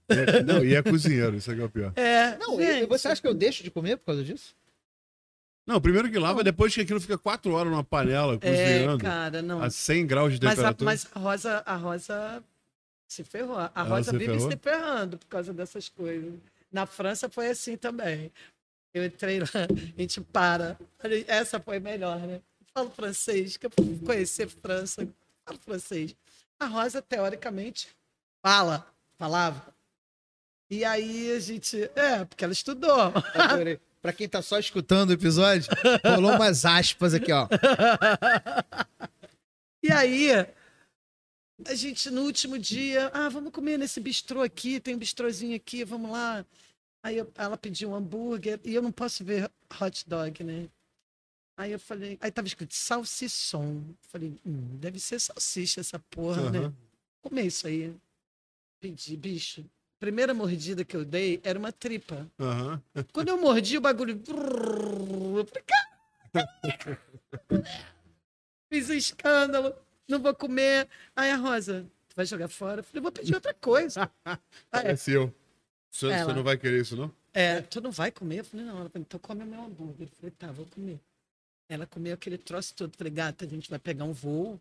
[0.07, 1.93] É, não, e é cozinheiro, isso aqui é o pior.
[1.95, 4.53] É, Não, gente, você acha que eu deixo de comer por causa disso?
[5.71, 9.41] Não, primeiro que lava, depois que aquilo fica quatro horas numa panela É, cozinhando cara,
[9.41, 9.61] não.
[9.63, 10.85] a 100 graus de Mas a, temperatura.
[10.85, 12.43] mas a Rosa, a Rosa
[13.07, 13.57] se ferrou.
[13.57, 14.51] A Ela Rosa se vive ferrou?
[14.51, 16.33] se ferrando por causa dessas coisas.
[16.69, 18.31] Na França foi assim também.
[18.93, 20.77] Eu entrei lá, a gente para.
[21.25, 22.41] Essa foi melhor, né?
[22.73, 23.71] Falo francês, que eu
[24.05, 25.07] conhecer França,
[25.45, 26.13] falo francês.
[26.59, 27.87] A Rosa, teoricamente,
[28.41, 28.85] fala,
[29.17, 29.73] falava.
[30.69, 31.89] E aí a gente.
[31.95, 33.13] É, porque ela estudou.
[33.35, 33.79] Adorei.
[34.01, 35.69] Pra quem tá só escutando o episódio,
[36.03, 37.47] rolou umas aspas aqui, ó.
[39.83, 40.29] E aí,
[41.65, 45.83] a gente no último dia, ah, vamos comer nesse bistrô aqui, tem um bistrozinho aqui,
[45.83, 46.45] vamos lá.
[47.03, 50.67] Aí eu- ela pediu um hambúrguer e eu não posso ver hot dog, né?
[51.57, 53.83] Aí eu falei, aí tava escrito salsichon.
[54.07, 56.59] Falei, hum, deve ser salsicha essa porra, né?
[56.59, 56.75] Aham.
[57.21, 57.93] Comer isso aí.
[58.79, 59.63] Pedi, bicho.
[60.01, 62.27] Primeira mordida que eu dei era uma tripa.
[62.39, 62.81] Aham.
[63.13, 64.19] Quando eu mordi o bagulho.
[64.27, 65.63] Eu falei,
[66.33, 66.99] cara!
[68.67, 69.75] Fiz um escândalo,
[70.07, 70.89] não vou comer.
[71.15, 72.79] Aí a Rosa, tu vai jogar fora?
[72.79, 74.11] Eu falei, vou pedir outra coisa.
[74.25, 74.37] Aí,
[74.71, 75.31] Parece eu.
[75.91, 76.25] Você, Ela.
[76.25, 77.13] você não vai querer isso, não?
[77.31, 78.39] é, tu não vai comer?
[78.39, 78.79] Eu falei, não.
[78.79, 80.07] Ela falou, então come o meu hambúrguer.
[80.07, 80.99] Eu falei, tá, vou comer.
[81.69, 82.91] Ela comeu aquele troço todo.
[82.91, 84.59] Eu falei, gata, a gente vai pegar um voo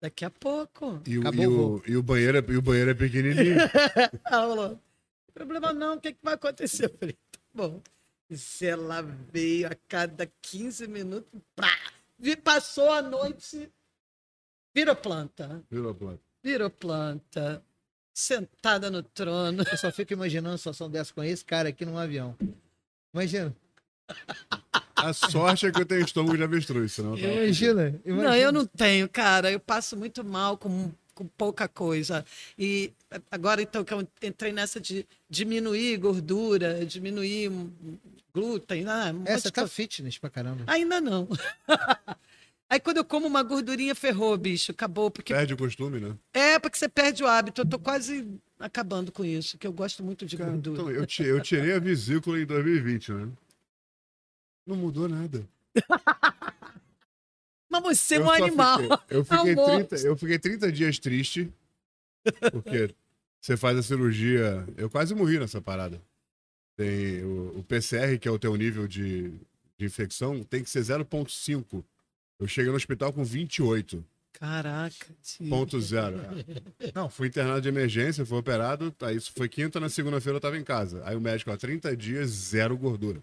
[0.00, 1.00] daqui a pouco.
[1.06, 3.56] E, o- e o e, o banheiro é, e o banheiro é pequenininho.
[4.24, 4.76] Ela falou, não
[5.26, 6.86] tem problema não, o que, que vai acontecer?
[6.86, 7.82] Eu falei, tá bom.
[8.28, 11.40] E se ela veio a cada 15 minutos,
[12.18, 13.68] vi- passou a noite,
[14.72, 16.20] virou planta, Virou planta.
[16.42, 17.60] virou planta,
[18.14, 19.64] sentada no trono.
[19.68, 22.36] Eu só fico imaginando uma situação dessa com esse cara aqui num avião.
[23.12, 23.54] Imagina.
[25.00, 27.32] A sorte é que eu tenho estômago de avestruz, senão eu tava.
[27.34, 28.00] Imagina.
[28.04, 28.28] imagina.
[28.28, 29.50] Não, eu não tenho, cara.
[29.50, 32.24] Eu passo muito mal com, com pouca coisa.
[32.58, 32.92] E
[33.30, 37.50] agora, então, que eu entrei nessa de diminuir gordura, diminuir
[38.32, 39.72] glúten, ah, um Essa tá coisa.
[39.72, 40.64] fitness pra caramba.
[40.66, 41.28] Ainda não.
[42.70, 44.70] Aí quando eu como uma gordurinha, ferrou, bicho.
[44.70, 45.10] Acabou.
[45.10, 45.34] Porque...
[45.34, 46.14] Perde o costume, né?
[46.32, 47.62] É, porque você perde o hábito.
[47.62, 48.28] Eu tô quase
[48.60, 50.82] acabando com isso, que eu gosto muito de Cara, gordura.
[50.82, 53.28] então, eu, eu tirei a vesícula em 2020, né?
[54.70, 55.44] Não mudou nada.
[57.68, 58.78] Mas você é Eu um só animal.
[58.78, 59.84] fiquei- eu, fiquei Amor.
[59.86, 61.52] 30, eu fiquei 30 dias triste,
[62.52, 62.94] porque
[63.40, 64.64] você faz a cirurgia.
[64.76, 66.00] Eu quase morri nessa parada.
[66.76, 69.30] Tem o, o PCR, que é o teu nível de,
[69.76, 71.84] de infecção, tem que ser 0,5.
[72.38, 74.04] Eu cheguei no hospital com 28.
[74.32, 75.06] Caraca.
[75.22, 75.48] tio.
[75.48, 76.16] Ponto zero.
[76.94, 78.94] Não, fui internado de emergência, fui operado.
[79.02, 81.02] Aí isso foi quinta, na segunda-feira eu tava em casa.
[81.04, 83.22] Aí o médico, ó, 30 dias, zero gordura.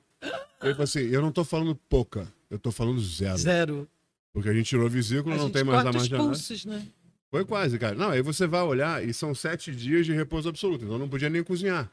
[0.62, 3.38] Ele falou assim: eu não tô falando pouca, eu tô falando zero.
[3.38, 3.90] Zero.
[4.34, 6.18] Porque a gente tirou vesícula, A não tem mais a margem.
[6.18, 6.86] pulsos, né?
[7.30, 7.96] Foi quase, cara.
[7.96, 10.86] Não, aí você vai olhar e são sete dias de repouso absoluto.
[10.86, 11.92] Então não podia nem cozinhar.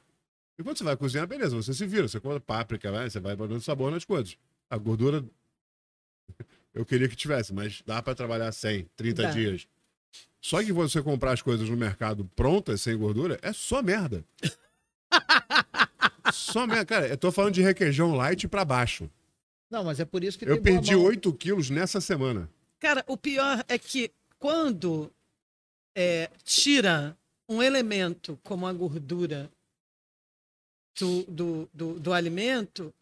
[0.58, 2.06] E quando você vai cozinhar, beleza, você se vira.
[2.06, 4.36] Você compra páprica, vai, você vai dando sabor nas coisas.
[4.70, 5.24] A gordura.
[6.72, 9.30] Eu queria que tivesse, mas dá pra trabalhar 100, 30 Dá.
[9.30, 9.66] dias.
[10.40, 14.24] Só que você comprar as coisas no mercado prontas, sem gordura, é só merda.
[16.34, 16.84] só merda.
[16.84, 19.10] Cara, eu tô falando de requeijão light pra baixo.
[19.70, 21.04] Não, mas é por isso que Eu tem boa perdi mão.
[21.04, 22.48] 8 quilos nessa semana.
[22.78, 25.10] Cara, o pior é que quando
[25.96, 27.16] é, tira
[27.48, 29.50] um elemento como a gordura
[30.98, 32.92] do, do, do, do alimento,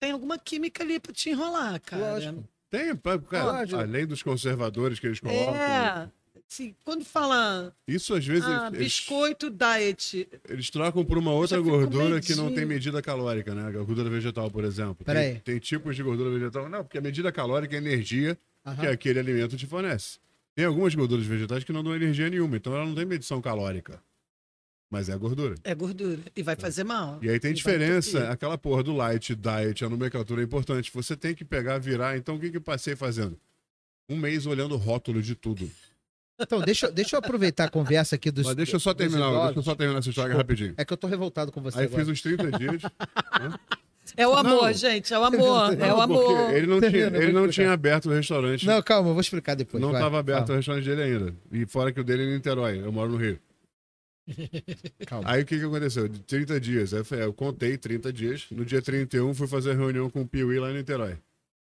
[0.00, 2.12] tem alguma química ali pra te enrolar, cara.
[2.12, 2.44] Lógico.
[2.70, 2.96] Tem,
[3.28, 3.80] cara, Lógico.
[3.80, 5.54] além dos conservadores que eles colocam.
[5.54, 6.10] É.
[6.54, 11.60] Assim, quando fala Isso às vezes ah, eles, biscoito diet, eles trocam por uma outra
[11.60, 13.66] gordura que não tem medida calórica, né?
[13.66, 15.04] A gordura vegetal, por exemplo.
[15.04, 15.40] Tem, Peraí.
[15.40, 16.68] tem tipos de gordura vegetal.
[16.68, 18.76] Não, porque a medida calórica é a energia Aham.
[18.76, 20.20] que aquele alimento te fornece.
[20.54, 24.00] Tem algumas gorduras vegetais que não dão energia nenhuma, então ela não tem medição calórica.
[24.88, 25.56] Mas é gordura.
[25.64, 26.22] é gordura.
[26.36, 27.18] E vai fazer mal.
[27.20, 30.92] E aí tem vai diferença, aquela porra do light, diet, a nomenclatura é importante.
[30.94, 32.16] Você tem que pegar, virar.
[32.16, 33.36] Então o que que eu passei fazendo?
[34.08, 35.68] Um mês olhando o rótulo de tudo.
[36.40, 38.44] Então, deixa, eu- deixa eu aproveitar a conversa aqui dos.
[38.46, 39.64] Mas deixa eu só terminar, deixa eu idosos.
[39.64, 40.74] só terminar essa história rapidinho.
[40.76, 42.00] É que eu tô revoltado com você Aí agora.
[42.04, 42.82] fiz uns 30 dias.
[44.18, 44.72] É o amor, Não.
[44.74, 45.14] gente.
[45.14, 45.72] É o amor.
[45.72, 46.54] É o Não, amor.
[46.54, 48.66] ele não tinha, ele não tinha aberto o restaurante.
[48.66, 49.80] Não, calma, eu vou explicar depois.
[49.82, 49.98] não vai.
[50.00, 51.34] estava aberto o Calma, restaurante dele ainda.
[51.50, 52.80] E fora que o dele é em Niterói.
[52.84, 53.40] Eu moro no Rio.
[55.06, 55.30] calma.
[55.30, 56.06] Aí o que, que aconteceu?
[56.06, 56.92] De 30 dias.
[56.92, 58.44] Aí eu, falei, eu contei 30 dias.
[58.50, 61.16] No dia 31 fui fazer reunião com o Piuí lá em Niterói.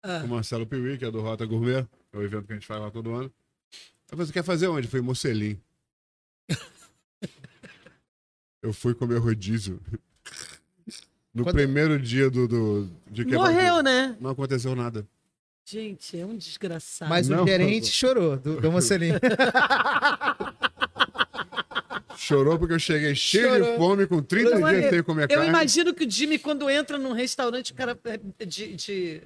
[0.02, 0.20] ah.
[0.22, 2.68] com o Marcelo Piuí, que é do Rota Gourmet, é o evento que a gente
[2.68, 3.32] faz lá todo ano.
[4.14, 4.88] Eu falei, você quer fazer onde?
[4.88, 5.60] Foi em Mocelim.
[8.62, 9.82] eu fui comer rodízio.
[11.34, 11.56] No Quando...
[11.56, 14.16] primeiro dia do, do de Morreu, né?
[14.22, 15.04] Não aconteceu nada.
[15.66, 17.10] Gente, é um desgraçado.
[17.10, 19.14] Mas o gerente chorou do, do Mocelim.
[22.16, 23.72] Chorou porque eu cheguei cheio Chorou.
[23.72, 25.44] de fome, com 30 eu, dias sem comer eu carne.
[25.44, 29.22] Eu imagino que o Jimmy, quando entra num restaurante, o cara é de, de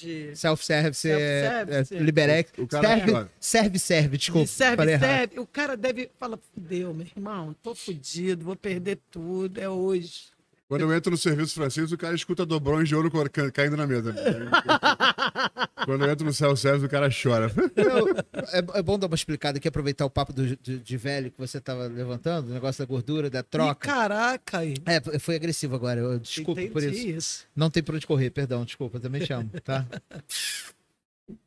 [0.00, 2.52] de self-service, self é, é, Liberex.
[2.58, 4.46] O, o serve, serve, serve, desculpa.
[4.46, 5.40] serve, serve.
[5.40, 10.30] O cara deve falar, fudeu, meu irmão, tô fudido, vou perder tudo, é hoje.
[10.70, 13.10] Quando eu entro no serviço francês, o cara escuta dobrões de ouro
[13.52, 14.14] caindo na mesa.
[15.84, 17.52] Quando eu entro no self-service, o cara chora.
[17.74, 18.08] Não,
[18.52, 21.38] é, é, bom dar uma explicada aqui, aproveitar o papo do, de, de, velho que
[21.38, 23.84] você estava levantando, o negócio da gordura, da troca.
[23.84, 24.58] Ih, caraca!
[24.58, 24.74] Aí.
[24.86, 25.98] É, foi agressivo agora.
[25.98, 27.08] Eu, desculpa Entendi por isso.
[27.08, 27.46] isso.
[27.56, 29.84] Não tem por onde correr, perdão, desculpa, também chamo, tá?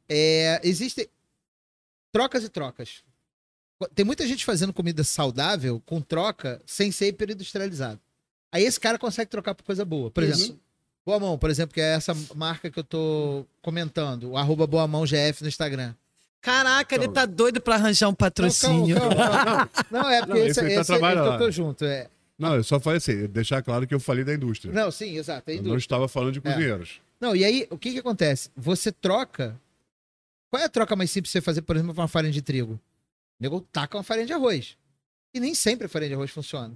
[0.10, 1.08] É, existem
[2.12, 3.06] trocas e trocas.
[3.96, 8.02] Tem muita gente fazendo comida saudável com troca sem ser hiperindustrializado.
[8.54, 10.12] Aí esse cara consegue trocar por coisa boa.
[10.12, 10.44] Por Isso.
[10.44, 10.60] exemplo,
[11.04, 14.88] Boa Mão, por exemplo, que é essa marca que eu tô comentando, o arroba Boa
[14.88, 15.96] Mão GF no Instagram.
[16.40, 18.96] Caraca, ele tá doido pra arranjar um patrocínio.
[18.96, 21.84] Não, calma, calma, não é porque não, esse, esse, esse, tá é eu tô junto.
[21.84, 22.08] É...
[22.38, 24.72] Não, eu só falei assim, deixar claro que eu falei da indústria.
[24.72, 25.50] Não, sim, exato.
[25.50, 26.42] É eu não estava falando de é.
[26.42, 27.00] cozinheiros.
[27.00, 27.26] É.
[27.26, 28.52] Não, e aí, o que que acontece?
[28.56, 29.60] Você troca...
[30.52, 32.74] Qual é a troca mais simples de você fazer, por exemplo, uma farinha de trigo?
[32.74, 32.80] O
[33.40, 34.78] nego taca uma farinha de arroz.
[35.34, 36.76] E nem sempre a farinha de arroz funciona.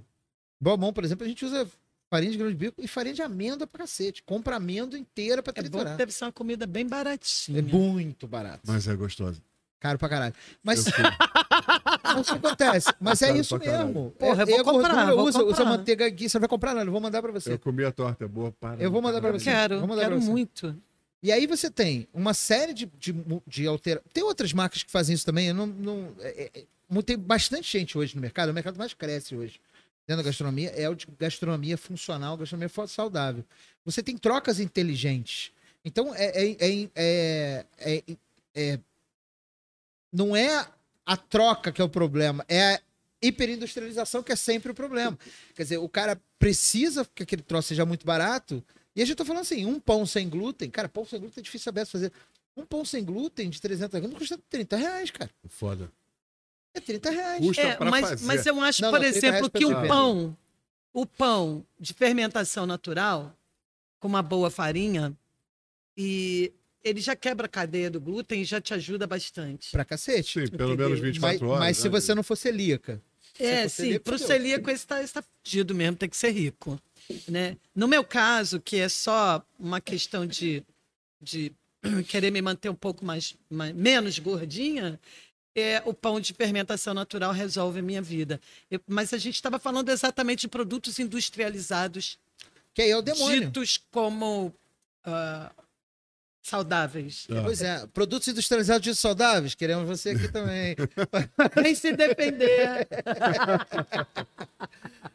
[0.60, 1.68] Boa por exemplo, a gente usa
[2.10, 4.22] farinha de grão de bico e farinha de amêndoa pra cacete.
[4.22, 5.86] Compra amêndoa inteira pra triturar.
[5.86, 7.58] É bom deve ser uma comida bem baratinha.
[7.58, 8.60] É muito barato.
[8.66, 9.40] Mas é gostosa.
[9.78, 10.34] Caro pra caralho.
[10.62, 10.84] Mas,
[12.02, 12.92] mas o que acontece?
[12.98, 14.12] Mas é isso mesmo.
[14.18, 15.54] Porra, eu é, vou comprar, vou usa, comprar.
[15.54, 16.28] usa manteiga aqui.
[16.28, 16.82] Você vai comprar, não?
[16.82, 17.52] Eu vou mandar pra você.
[17.52, 18.82] Eu comi a torta, é boa para.
[18.82, 19.44] Eu vou mandar pra você.
[19.44, 20.76] Quero, mandar quero muito.
[21.22, 23.14] E aí você tem uma série de, de,
[23.46, 24.12] de alterações.
[24.12, 25.48] Tem outras marcas que fazem isso também.
[25.48, 28.50] Eu não, não, é, é, é tem bastante gente hoje no mercado.
[28.50, 29.60] O mercado mais cresce hoje
[30.08, 33.44] dentro da gastronomia é o de gastronomia funcional, gastronomia saudável.
[33.84, 35.52] Você tem trocas inteligentes.
[35.84, 38.04] Então, é, é, é,
[38.54, 38.80] é,
[40.10, 40.66] não é
[41.04, 42.80] a troca que é o problema, é a
[43.20, 45.16] hiperindustrialização que é sempre o problema.
[45.54, 48.64] Quer dizer, o cara precisa que aquele troço seja muito barato.
[48.96, 51.44] E a gente tá falando assim, um pão sem glúten, cara, pão sem glúten é
[51.44, 52.10] difícil saber fazer.
[52.56, 55.30] Um pão sem glúten de 300 gramas custa 30 reais, cara.
[55.48, 55.92] Foda.
[56.74, 57.40] É 30 reais.
[57.40, 58.26] Custa é, mas, fazer.
[58.26, 60.36] mas eu acho, não, por não, exemplo, que o pão,
[60.92, 63.36] o pão de fermentação natural,
[63.98, 65.16] com uma boa farinha,
[65.96, 66.52] e
[66.84, 69.70] ele já quebra a cadeia do glúten e já te ajuda bastante.
[69.70, 70.40] Pra cacete.
[70.40, 70.90] Sim, pelo Entendeu?
[70.90, 71.60] menos 24 mas, horas.
[71.60, 71.82] Mas né?
[71.82, 73.02] se você não for celíaca.
[73.38, 76.80] É, sim, celíaco, pro celíaco esse tá, esse tá fudido mesmo, tem que ser rico.
[77.28, 77.56] Né?
[77.74, 80.62] No meu caso, que é só uma questão de,
[81.20, 81.52] de
[82.08, 84.98] querer me manter um pouco mais, mais menos gordinha,
[85.58, 88.40] é, o pão de fermentação natural resolve a minha vida.
[88.70, 92.18] Eu, mas a gente estava falando exatamente de produtos industrializados.
[92.74, 93.46] Que é o demônio.
[93.46, 94.46] Ditos como
[95.06, 95.62] uh,
[96.48, 97.26] saudáveis.
[97.30, 97.42] Ah.
[97.44, 99.54] Pois é, produtos industrializados ditos saudáveis.
[99.54, 100.76] Queremos você aqui também.
[101.62, 102.88] Nem se defender.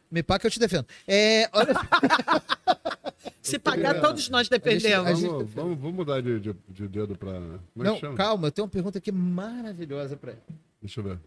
[0.10, 0.86] Me paga que eu te defendo.
[1.08, 1.74] É, olha...
[3.41, 5.06] Se pagar, todos nós defendemos.
[5.06, 5.54] A gente, gente...
[5.54, 7.32] Vamos, vamos, mudar de, de, de dedo para.
[7.32, 10.34] É não, calma, eu tenho uma pergunta aqui maravilhosa para
[10.82, 11.19] Deixa eu ver.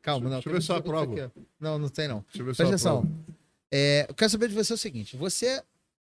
[0.00, 0.36] Calma, não.
[0.36, 1.12] Deixa eu ver só a prova.
[1.12, 1.40] Aqui.
[1.58, 2.24] Não, não tem, não.
[2.28, 3.08] Deixa eu ver Presta só a prova.
[3.72, 5.62] É, eu quero saber de você o seguinte: você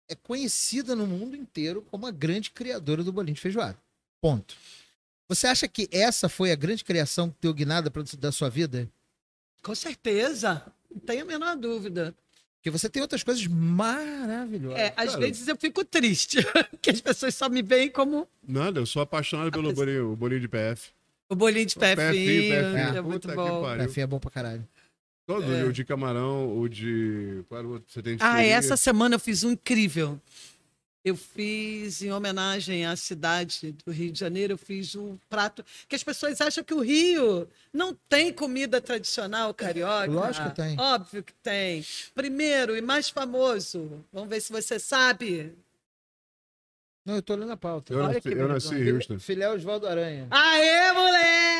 [0.09, 3.77] é conhecida no mundo inteiro como a grande criadora do bolinho de feijoada.
[4.21, 4.57] Ponto.
[5.29, 8.89] Você acha que essa foi a grande criação que deu guinada da sua vida?
[9.63, 10.65] Com certeza.
[10.91, 12.15] Não tenho a menor dúvida.
[12.57, 14.79] Porque você tem outras coisas maravilhosas.
[14.79, 16.39] É, às Cara, vezes eu fico triste,
[16.83, 18.27] que as pessoas só me veem como.
[18.47, 20.91] Nada, eu sou apaixonado pelo bolinho, o bolinho de PF.
[21.29, 23.63] O bolinho de PF, é, é muito bom.
[23.77, 24.67] PF é bom pra caralho.
[25.27, 25.65] Todo, é.
[25.65, 27.43] o de camarão, o de.
[27.49, 30.21] Qual outro você tem de Ah, essa semana eu fiz um incrível.
[31.05, 35.95] Eu fiz, em homenagem à cidade do Rio de Janeiro, eu fiz um prato que
[35.95, 40.11] as pessoas acham que o Rio não tem comida tradicional carioca.
[40.11, 40.81] Lógico que tem.
[40.81, 41.85] Óbvio que tem.
[42.13, 45.53] Primeiro e mais famoso, vamos ver se você sabe.
[47.05, 47.95] Não, eu tô olhando a pauta.
[47.95, 49.19] Eu, nasci, eu nasci em Houston.
[49.21, 50.27] Filé Oswaldo Aranha.
[50.29, 51.56] Aê, moleque!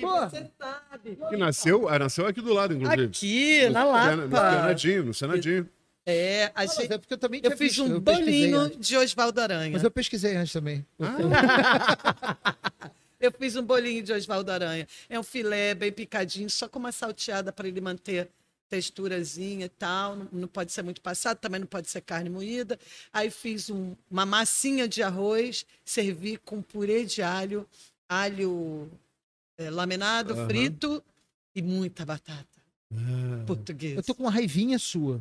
[0.00, 0.28] Porra.
[0.28, 1.18] Você sabe.
[1.28, 3.04] Que nasceu, ah, nasceu aqui do lado, inclusive.
[3.04, 4.16] Aqui, no, na Lapa.
[4.16, 5.68] No Senadinho, no Senadinho.
[6.06, 6.92] É, a gente...
[6.92, 9.70] é porque eu também Eu fiz um bolinho de Oswaldo Aranha.
[9.72, 10.84] Mas eu pesquisei antes também.
[10.98, 12.46] Ah.
[13.20, 14.86] eu fiz um bolinho de Oswaldo Aranha.
[15.08, 18.28] É um filé bem picadinho, só com uma salteada para ele manter
[18.68, 22.78] texturazinha e tal, não, não pode ser muito passado, também não pode ser carne moída.
[23.12, 27.66] Aí fiz um- uma massinha de arroz, servi com purê de alho,
[28.08, 28.88] alho
[29.60, 30.46] eh, laminado, Aham.
[30.46, 31.04] frito
[31.54, 32.46] e muita batata
[33.46, 33.96] portuguesa.
[33.96, 35.20] Eu tô com uma raivinha sua.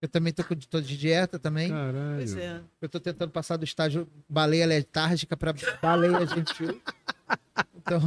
[0.00, 1.68] Eu também tô, com, tô de dieta também.
[1.70, 2.16] Caralho.
[2.16, 2.60] Pois é.
[2.80, 6.80] Eu tô tentando passar do estágio baleia letárgica pra baleia gentil.
[7.76, 8.00] Então,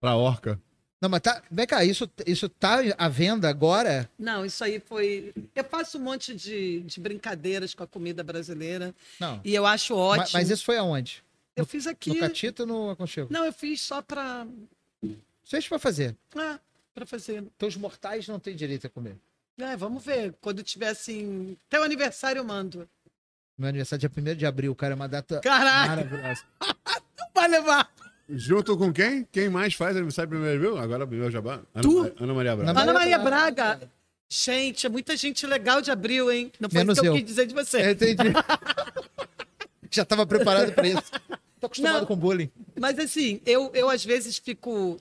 [0.00, 0.60] Pra orca.
[1.00, 4.08] não, mas tá, vem cá, isso, isso tá à venda agora?
[4.18, 5.32] Não, isso aí foi.
[5.54, 9.40] Eu faço um monte de, de brincadeiras com a comida brasileira Não.
[9.42, 10.28] e eu acho ótimo.
[10.34, 11.24] Mas, isso foi aonde?
[11.56, 12.10] Eu fiz aqui.
[12.10, 13.28] No Catito ou no Aconchego?
[13.32, 14.46] Não, eu fiz só para
[15.44, 16.16] Fez pra fazer.
[16.36, 16.58] ah,
[16.94, 17.44] para fazer.
[17.56, 19.16] Então os mortais não têm direito a comer.
[19.58, 20.34] É, vamos ver.
[20.40, 21.56] Quando tiver assim.
[21.68, 22.88] Teu aniversário eu mando.
[23.56, 26.42] Meu aniversário é dia 1 de abril, cara, é uma data Caraca, maravilhosa.
[27.34, 27.88] vai levar.
[28.28, 29.28] Junto com quem?
[29.30, 30.78] Quem mais faz aniversário primeiro, viu?
[30.78, 31.60] Agora meu jabá.
[31.74, 32.12] Ana, Tu?
[32.18, 32.70] Ana Maria Braga.
[32.70, 33.90] Ana Ana Maria Maria Braga.
[34.28, 36.50] Gente, é muita gente legal de abril, hein?
[36.58, 37.18] Não foi Menos isso que eu eu.
[37.18, 37.78] quis dizer de você.
[37.80, 38.32] É, entendi.
[39.90, 41.12] Já tava preparado pra isso.
[41.64, 42.06] Tô acostumado Não.
[42.06, 42.50] com bullying.
[42.78, 45.00] Mas assim, eu, eu às vezes fico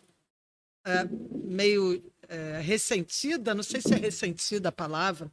[0.85, 1.03] é,
[1.43, 5.29] meio é, ressentida, não sei se é ressentida a palavra,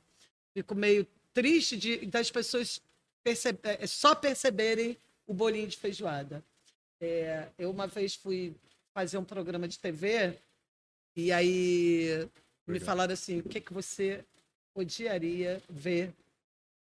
[0.52, 2.82] fico meio triste de, das pessoas
[3.22, 6.42] perce- é, só perceberem o bolinho de feijoada.
[7.00, 8.52] É, eu uma vez fui
[8.92, 10.36] fazer um programa de TV
[11.14, 12.28] e aí
[12.66, 14.24] me falaram assim, o que, que você
[14.74, 16.12] odiaria ver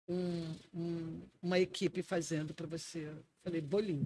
[0.08, 3.12] um- um- uma equipe fazendo para você?
[3.49, 4.05] Eu falei, bolinho.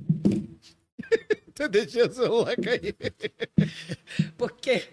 [1.53, 2.95] Tu deixou o celular cair.
[4.37, 4.87] Porque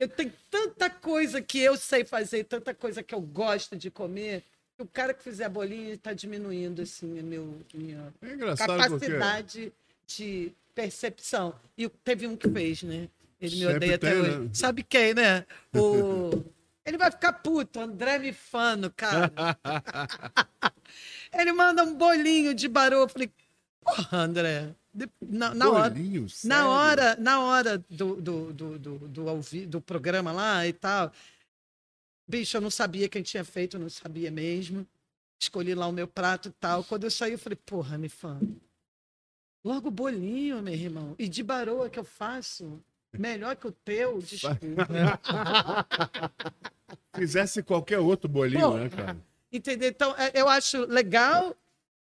[0.00, 4.42] eu tenho tanta coisa que eu sei fazer, tanta coisa que eu gosto de comer,
[4.76, 9.70] que o cara que fizer bolinho está diminuindo assim a meu, minha É capacidade
[10.06, 11.54] de percepção.
[11.76, 13.08] E teve um que fez, né?
[13.40, 14.38] Ele me Sempre odeia até tem, hoje.
[14.38, 14.50] né?
[14.54, 15.44] Sabe quem, né?
[15.74, 16.42] O...
[16.86, 19.30] Ele vai ficar puto, André Mifano, cara.
[21.34, 23.00] Ele manda um bolinho de barô.
[23.02, 23.30] Eu falei,
[23.82, 24.74] porra, André.
[25.20, 30.32] Na, na hora, Bolinho, na hora, na hora do, do, do, do, do, do programa
[30.32, 31.12] lá e tal,
[32.26, 34.86] bicho, eu não sabia quem tinha feito, eu não sabia mesmo.
[35.40, 36.82] Escolhi lá o meu prato e tal.
[36.82, 38.40] Quando eu saí, eu falei, porra, me fã.
[39.64, 41.14] Logo bolinho, meu irmão.
[41.18, 42.82] E de baroa que eu faço.
[43.12, 44.58] Melhor que o teu, desculpa.
[47.14, 48.76] Fizesse qualquer outro bolinho, Pô.
[48.76, 49.16] né, cara?
[49.52, 49.88] Entendeu?
[49.88, 51.56] Então, é, eu acho legal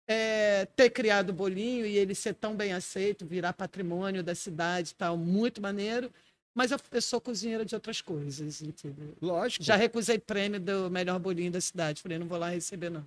[0.09, 4.91] é, ter criado o bolinho e ele ser tão bem aceito, virar patrimônio da cidade
[4.91, 6.11] e tal, muito maneiro.
[6.55, 9.15] Mas eu, eu sou cozinheira de outras coisas, entendeu?
[9.21, 9.63] Lógico.
[9.63, 12.01] Já recusei prêmio do melhor bolinho da cidade.
[12.01, 13.05] Falei, não vou lá receber, não.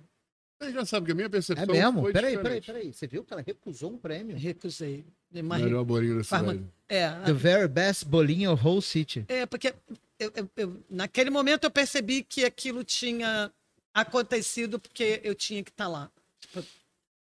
[0.62, 2.02] Você já sabe que a minha É percepção mesmo?
[2.02, 2.66] foi Peraí, peraí, diferente.
[2.66, 2.92] peraí.
[2.92, 4.36] Você viu que ela recusou um prêmio?
[4.36, 5.04] Recusei.
[5.42, 6.68] Mas- Melhor bolinho da Farma- cidade.
[6.88, 9.24] É, The very best bolinho of whole city.
[9.26, 9.74] é porque
[10.18, 13.50] eu- eu- eu- naquele momento eu percebi que aquilo tinha
[13.94, 16.10] acontecido porque eu tinha que estar lá.
[16.40, 16.62] Tipo,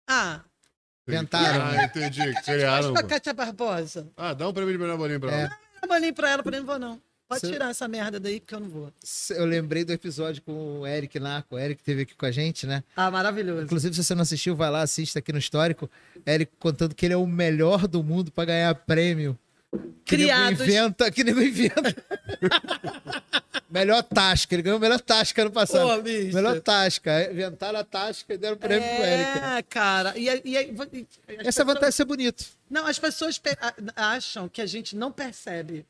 [0.07, 0.41] ah,
[1.07, 1.65] Inventaram.
[1.65, 2.33] Ah, entendi.
[2.43, 2.93] Criaram.
[2.93, 4.07] com a Cátia Barbosa.
[4.17, 5.41] Ah, dá um prêmio de melhor bolinho pra É.
[5.43, 5.57] ela.
[5.81, 7.01] Eu falei pra ela, falei, não vou não.
[7.29, 8.91] Pode Cê- tirar essa merda daí, porque eu não vou.
[9.31, 11.55] Eu lembrei do episódio com o Eric Naco.
[11.55, 12.83] O Eric teve aqui com a gente, né?
[12.95, 13.63] Ah, maravilhoso.
[13.63, 15.89] Inclusive, se você não assistiu, vai lá, assista aqui no Histórico.
[16.25, 19.37] Eric contando que ele é o melhor do mundo para ganhar prêmio.
[20.05, 20.61] Que nego Criados.
[20.61, 21.95] inventa, que nego inventa.
[23.69, 24.55] melhor Tasca.
[24.55, 25.87] Ele ganhou a melhor Tasca ano passado.
[25.97, 26.33] Pô, bicho.
[26.35, 27.29] melhor Tasca.
[27.31, 29.37] Inventaram a Tasca e deram prêmio pro Eric.
[29.39, 30.17] É, cara.
[30.17, 32.45] E, e, e- Essa é pessoas- vantagem ser bonito.
[32.69, 33.41] Não, as pessoas
[33.95, 35.85] acham que a gente não percebe,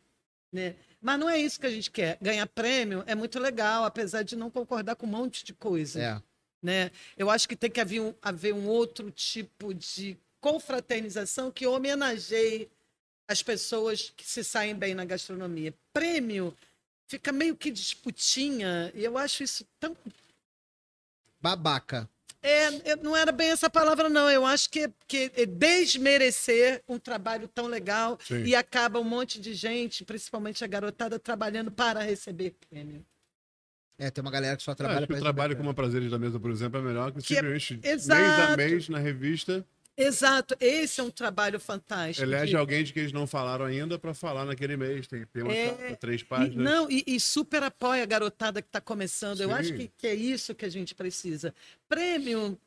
[0.52, 0.76] né?
[1.00, 2.18] Mas não é isso que a gente quer.
[2.22, 6.02] Ganhar prêmio é muito legal, apesar de não concordar com um monte de coisa.
[6.02, 6.22] É.
[6.62, 6.90] né?
[7.16, 12.68] Eu acho que tem que haver um, haver um outro tipo de confraternização que homenageie
[13.28, 15.74] as pessoas que se saem bem na gastronomia.
[15.92, 16.56] Prêmio
[17.08, 19.96] fica meio que disputinha, e eu acho isso tão.
[21.42, 22.10] Babaca.
[22.42, 24.30] É, não era bem essa palavra, não.
[24.30, 28.44] Eu acho que, que é desmerecer um trabalho tão legal Sim.
[28.44, 33.06] e acaba um monte de gente, principalmente a garotada, trabalhando para receber prêmio.
[34.00, 36.12] É, tem uma galera que só Ah, trabalha acho que o trabalho com uma prazeres
[36.12, 38.54] da mesa, por exemplo, é melhor que, Que é- simplesmente mês Exato.
[38.54, 39.65] a mês na revista
[39.98, 42.21] Exato, esse é um trabalho fantástico.
[42.23, 45.08] elege de- alguém de que eles não falaram ainda pra falar naquele mês.
[45.08, 46.56] Tem que ter uma É, capa, três E, páginas.
[46.56, 49.41] não, e, e super apoia a garotada que está começando.
[49.41, 49.56] Eu Sim.
[49.56, 51.54] acho que, que é isso que a gente precisa.
[51.89, 52.60] Prêmio,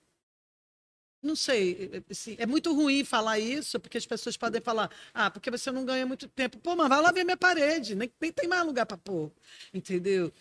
[1.22, 5.30] não sei, é- assim, é muito ruim falar isso, porque as pessoas podem falar, ah,
[5.30, 6.58] porque você não ganha muito tempo.
[6.58, 9.30] Pô, mas vai lá ver minha parede, nem, nem tem mais lugar para pôr,
[9.72, 10.32] entendeu?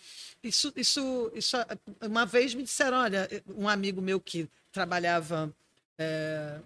[0.42, 1.56] Isso, isso, isso,
[2.00, 5.54] uma vez me disseram, olha, um amigo meu que trabalhava
[5.98, 6.58] é,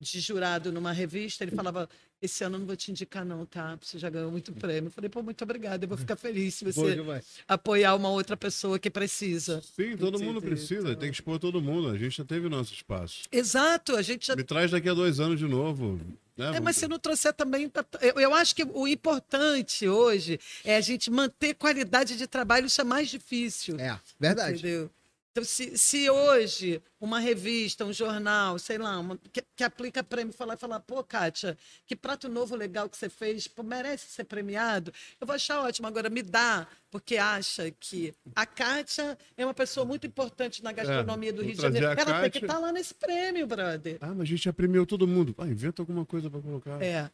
[0.00, 1.86] de jurado numa revista, ele falava,
[2.22, 3.78] esse ano eu não vou te indicar, não, tá?
[3.82, 4.88] Você já ganhou muito prêmio.
[4.88, 5.84] Eu falei, pô, muito obrigada.
[5.84, 7.02] Eu vou ficar feliz se você
[7.46, 9.62] apoiar uma outra pessoa que precisa.
[9.76, 10.88] Sim, todo mundo precisa.
[10.88, 10.96] Então...
[10.96, 11.90] Tem que expor todo mundo.
[11.90, 13.24] A gente já teve o nosso espaço.
[13.30, 13.94] Exato.
[13.94, 14.34] A gente já...
[14.34, 16.00] Me traz daqui a dois anos de novo.
[16.36, 16.56] Né?
[16.56, 17.70] É, mas se não trouxer também.
[18.00, 22.66] Eu, eu acho que o importante hoje é a gente manter qualidade de trabalho.
[22.66, 23.78] Isso é mais difícil.
[23.78, 24.58] É, verdade.
[24.58, 24.90] Entendeu?
[25.40, 30.34] Então, se, se hoje uma revista, um jornal, sei lá, uma, que, que, aplica prêmio,
[30.34, 34.92] falar, falar, pô, Kátia, que prato novo legal que você fez, pô, merece ser premiado,
[35.18, 35.86] eu vou achar ótimo.
[35.86, 41.30] Agora, me dá, porque acha que a Kátia é uma pessoa muito importante na gastronomia
[41.30, 41.86] é, do Rio de Janeiro.
[41.86, 42.20] Ela Kátia...
[42.20, 43.96] tem que estar tá lá nesse prêmio, brother.
[44.00, 45.34] Ah, mas a gente já premiou todo mundo.
[45.38, 46.82] Ah, inventa alguma coisa para colocar.
[46.82, 47.10] É.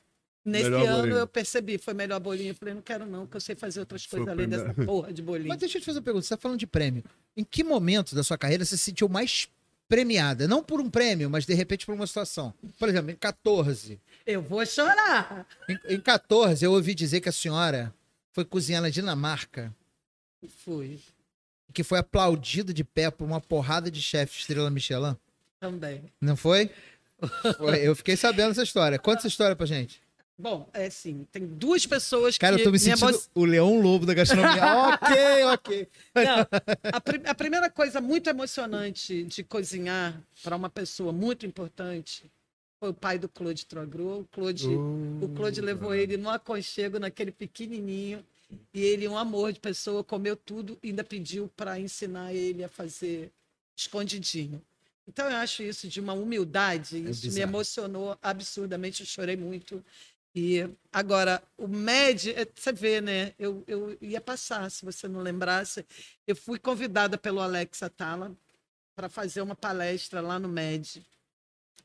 [0.47, 1.16] Nesse melhor ano bolinho.
[1.16, 2.51] eu percebi, foi melhor bolinho.
[2.51, 5.20] Eu falei, não quero não, porque eu sei fazer outras coisas além dessa porra de
[5.20, 5.49] bolinho.
[5.49, 7.03] Mas deixa eu te fazer uma pergunta, você está falando de prêmio.
[7.36, 9.49] Em que momento da sua carreira você se sentiu mais
[9.88, 10.47] premiada?
[10.47, 12.55] Não por um prêmio, mas de repente por uma situação.
[12.78, 14.01] Por exemplo, em 14.
[14.24, 15.49] Eu vou chorar.
[15.68, 17.92] Em, em 14, eu ouvi dizer que a senhora
[18.30, 19.74] foi cozinhar na Dinamarca.
[20.64, 21.01] Fui.
[21.74, 25.16] Que foi aplaudida de pé por uma porrada de chefes estrela Michelin.
[25.59, 26.05] Também.
[26.20, 26.70] Não foi?
[27.59, 27.80] foi?
[27.80, 28.97] Eu fiquei sabendo essa história.
[28.97, 30.05] Conta essa história pra gente.
[30.39, 32.59] Bom, é assim, tem duas pessoas Cara, que...
[32.59, 33.22] Cara, eu tô me sentindo emo...
[33.34, 34.62] o leão lobo da gastronomia.
[34.93, 35.89] ok, ok.
[36.14, 36.47] Não,
[36.93, 42.30] a, pr a, primeira coisa muito emocionante de cozinhar para uma pessoa muito importante
[42.78, 44.20] foi o pai do Claude Trogru.
[44.20, 48.22] O Claude, uh, o Claude levou ele no aconchego, naquele pequenininho,
[48.72, 52.68] e ele, um amor de pessoa, comeu tudo e ainda pediu para ensinar ele a
[52.68, 53.32] fazer
[53.74, 54.62] escondidinho.
[55.09, 59.82] Então, eu acho isso de uma humildade, é isso me emocionou absurdamente, eu chorei muito.
[60.39, 63.32] E agora, o MED, é, você vê, né?
[63.39, 65.87] Eu, eu ia passar, se você não lembrasse.
[66.26, 68.37] Eu fui convidada pelo Alex Atala
[68.95, 71.03] para fazer uma palestra lá no MED.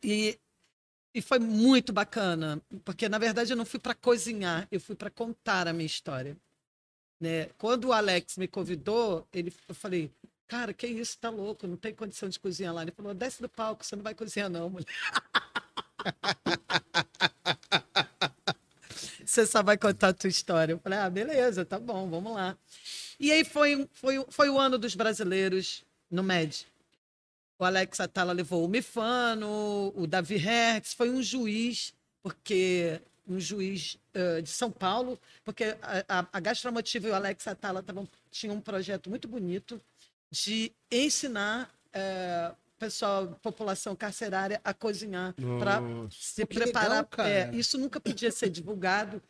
[0.04, 0.38] E,
[1.16, 5.10] e foi muito bacana, porque na verdade eu não fui para cozinhar, eu fui para
[5.10, 6.36] contar a minha história.
[7.22, 7.45] Né?
[7.58, 10.12] Quando o Alex me convidou, ele, eu falei,
[10.45, 12.82] cara, que isso, tá louco, não tem condição de cozinhar lá.
[12.82, 14.88] Ele falou, desce do palco, você não vai cozinhar não, mulher.
[19.32, 20.74] Você só vai contar a tua história.
[20.74, 22.58] Eu falei, ah, beleza, tá bom, vamos lá.
[23.18, 26.68] E aí foi, foi, foi o ano dos brasileiros no MED.
[27.58, 33.98] O Alex Atala levou o Mifano, o Davi Hertz, foi um juiz, porque um juiz
[34.14, 38.58] uh, de São Paulo, porque a, a, a Gastromotiva e o Alex Atala tavam, tinham
[38.58, 39.80] um projeto muito bonito
[40.30, 45.80] de ensinar uh, pessoal, população carcerária a cozinhar para
[46.10, 47.08] se preparar.
[47.12, 49.22] Legal, é, isso nunca podia ser divulgado,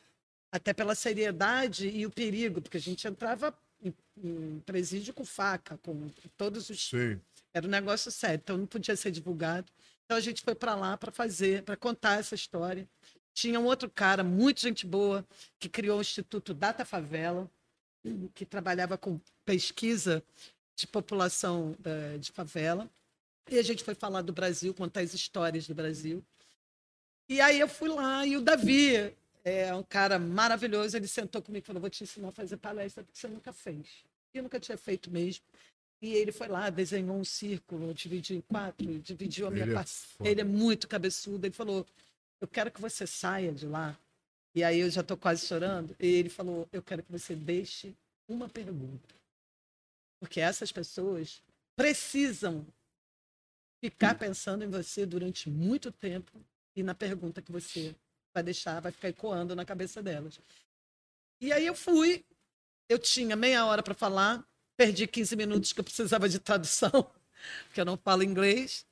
[0.49, 3.93] até pela seriedade e o perigo, porque a gente entrava em,
[4.24, 6.89] em presídio com faca, com todos os.
[6.89, 7.20] Sim.
[7.54, 9.70] Era um negócio sério, então não podia ser divulgado.
[10.06, 12.88] Então a gente foi para lá para fazer, para contar essa história.
[13.34, 15.26] Tinha um outro cara, muito gente boa,
[15.60, 17.52] que criou o Instituto Data Favela,
[18.34, 20.24] que trabalhava com pesquisa
[20.74, 22.89] de população uh, de favela.
[23.52, 26.24] E a gente foi falar do Brasil, contar as histórias do Brasil.
[27.28, 30.95] E aí eu fui lá e o Davi é um cara maravilhoso.
[30.95, 34.06] Ele sentou comigo e falou: Vou te ensinar a fazer palestra porque você nunca fez.
[34.34, 35.43] E eu nunca tinha feito mesmo.
[36.02, 39.84] E ele foi lá, desenhou um círculo, dividiu em quatro, dividiu a minha ele, é
[40.24, 41.45] ele é muito cabeçudo.
[41.45, 41.86] Ele falou:
[42.39, 43.99] Eu quero que você saia de lá.
[44.56, 45.93] E aí eu já estou quase chorando.
[45.99, 47.93] E ele falou: Eu quero que você deixe
[48.30, 49.14] uma pergunta.
[50.22, 51.41] Porque essas pessoas
[51.76, 52.66] precisam
[53.82, 56.32] ficar pensando em você durante muito tempo
[56.75, 57.95] e na pergunta que você
[58.34, 60.39] vai deixar, vai ficar ecoando na cabeça delas.
[61.41, 62.23] E aí eu fui,
[62.88, 64.45] eu tinha meia hora para falar,
[64.77, 66.91] perdi 15 minutos que eu precisava de tradução,
[67.65, 68.86] porque eu não falo inglês,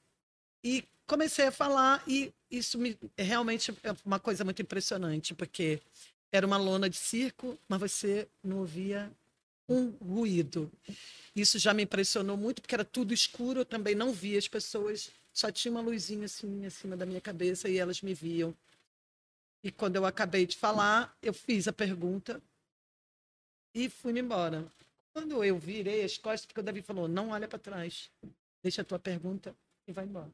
[0.64, 5.80] e comecei a falar e isso me realmente é uma coisa muito impressionante, porque
[6.32, 9.12] era uma lona de circo, mas você não ouvia
[9.70, 10.72] um ruído.
[11.36, 15.12] Isso já me impressionou muito, porque era tudo escuro, eu também não via as pessoas,
[15.32, 18.54] só tinha uma luzinha assim acima da minha cabeça e elas me viam.
[19.64, 22.42] E quando eu acabei de falar, eu fiz a pergunta
[23.74, 24.66] e fui-me embora.
[25.14, 28.10] Quando eu virei as costas, porque o Davi falou: não olha para trás,
[28.64, 29.56] deixa a tua pergunta
[29.88, 30.32] e vai embora.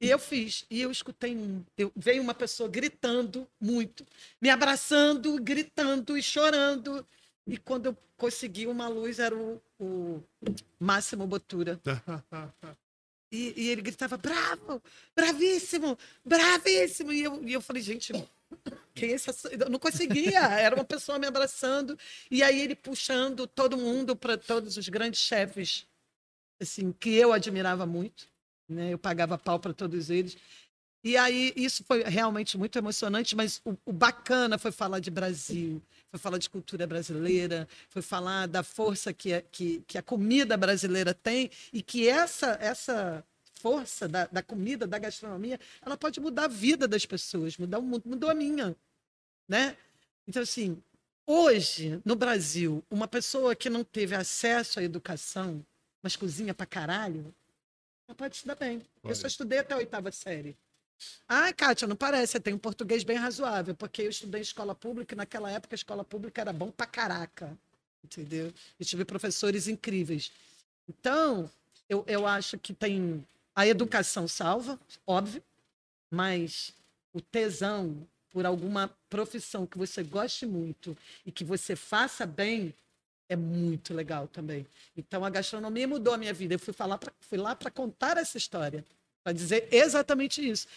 [0.00, 1.64] E eu fiz, e eu escutei um.
[1.76, 4.06] Eu, veio uma pessoa gritando muito,
[4.40, 7.06] me abraçando, gritando e chorando.
[7.46, 10.22] E quando eu consegui uma luz, era o, o
[10.80, 11.80] Máximo Botura.
[13.30, 14.82] e, e, ele gritava, bravo,
[15.14, 17.12] bravíssimo, bravíssimo.
[17.12, 18.12] E eu, e eu falei, gente,
[18.94, 19.32] quem é essa?
[19.48, 21.96] Eu não conseguia, era uma pessoa me abraçando.
[22.30, 25.86] E aí ele puxando todo mundo para todos os grandes chefes,
[26.60, 28.26] assim, que eu admirava muito.
[28.68, 28.92] Né?
[28.92, 30.36] Eu pagava pau para todos eles.
[31.04, 35.80] E aí, isso foi realmente muito emocionante, mas o, o, bacana foi falar de Brasil,
[36.16, 40.56] foi falar de cultura brasileira, foi falar da força que, a, que, que a comida
[40.56, 43.24] brasileira tem e que essa, essa
[43.60, 47.82] força da, da comida, da gastronomia, ela pode mudar a vida das pessoas, mudar o
[47.82, 48.74] mundo, mudou a minha,
[49.48, 49.76] né?
[50.26, 50.82] Então, assim,
[51.26, 55.64] hoje, no Brasil, uma pessoa que não teve acesso à educação,
[56.02, 57.34] mas cozinha pra caralho,
[58.08, 58.78] ela pode se dar bem.
[58.78, 59.12] Pode.
[59.12, 60.56] Eu só estudei até a oitava série.
[61.28, 64.74] Ah, Kátia, não parece, você tem um português bem razoável, porque eu estudei em escola
[64.74, 67.56] pública e naquela época a escola pública era bom pra caraca,
[68.04, 68.52] entendeu?
[68.78, 70.30] E tive professores incríveis.
[70.88, 71.50] Então,
[71.88, 73.24] eu, eu acho que tem.
[73.54, 75.42] A educação salva, óbvio,
[76.10, 76.74] mas
[77.12, 80.94] o tesão por alguma profissão que você goste muito
[81.24, 82.74] e que você faça bem
[83.30, 84.66] é muito legal também.
[84.94, 86.54] Então, a gastronomia mudou a minha vida.
[86.54, 88.84] Eu fui, falar pra, fui lá para contar essa história
[89.26, 90.68] para dizer exatamente isso.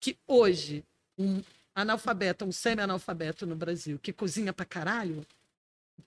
[0.00, 0.82] Que hoje,
[1.18, 1.42] um
[1.74, 5.26] analfabeto, um semi-analfabeto no Brasil, que cozinha para caralho,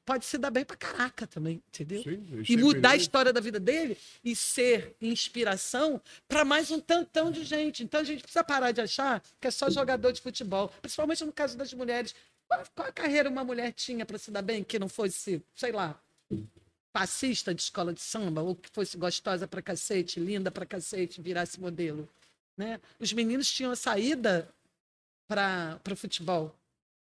[0.04, 2.02] pode se dar bem para caraca também, entendeu?
[2.02, 7.30] Sim, e mudar a história da vida dele e ser inspiração para mais um tantão
[7.30, 7.84] de gente.
[7.84, 11.32] Então a gente precisa parar de achar que é só jogador de futebol, principalmente no
[11.32, 12.16] caso das mulheres.
[12.47, 15.72] Qual, qual a carreira uma mulher tinha para se dar bem que não fosse, sei
[15.72, 16.02] lá,
[16.91, 21.59] passista de escola de samba, ou que fosse gostosa pra cacete, linda pra cacete, virasse
[21.59, 22.07] modelo.
[22.57, 22.79] Né?
[22.99, 24.53] Os meninos tinham a saída
[25.27, 26.53] para o futebol.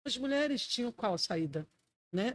[0.05, 1.67] As mulheres tinham qual saída?
[2.13, 2.35] Né?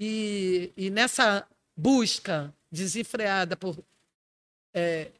[0.00, 3.76] E, e nessa busca desenfreada por
[4.74, 5.10] é,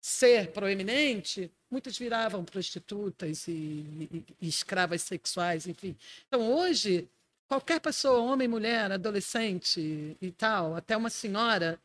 [0.00, 5.96] ser proeminente, muitas viravam prostitutas e, e, e escravas sexuais, enfim.
[6.26, 7.08] Então, hoje,
[7.52, 11.78] qualquer pessoa, homem, mulher, adolescente e tal, até uma senhora,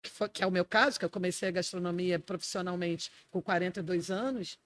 [0.00, 4.08] que, foi, que é o meu caso, que eu comecei a gastronomia profissionalmente com 42
[4.08, 4.56] anos,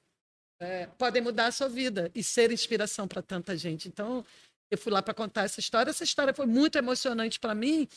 [0.60, 3.88] é, podem mudar a sua vida e ser inspiração para tanta gente.
[3.88, 4.22] Então,
[4.70, 5.88] eu fui lá para contar essa história.
[5.88, 7.88] Essa história foi muito emocionante para mim,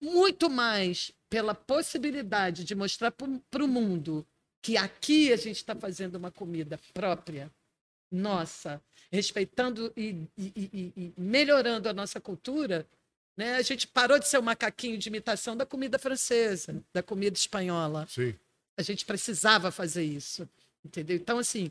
[0.00, 4.24] muito mais pela possibilidade de mostrar para o mundo
[4.62, 7.50] que aqui a gente está fazendo uma comida própria,
[8.12, 12.86] nossa, respeitando e, e, e, e, melhorando a nossa cultura,
[13.36, 13.56] né?
[13.56, 18.06] a gente parou de ser um macaquinho de imitação da comida francesa, da comida espanhola.
[18.08, 18.34] Sim.
[18.76, 20.48] A gente precisava fazer isso,
[20.84, 21.16] entendeu?
[21.16, 21.70] Então, assim,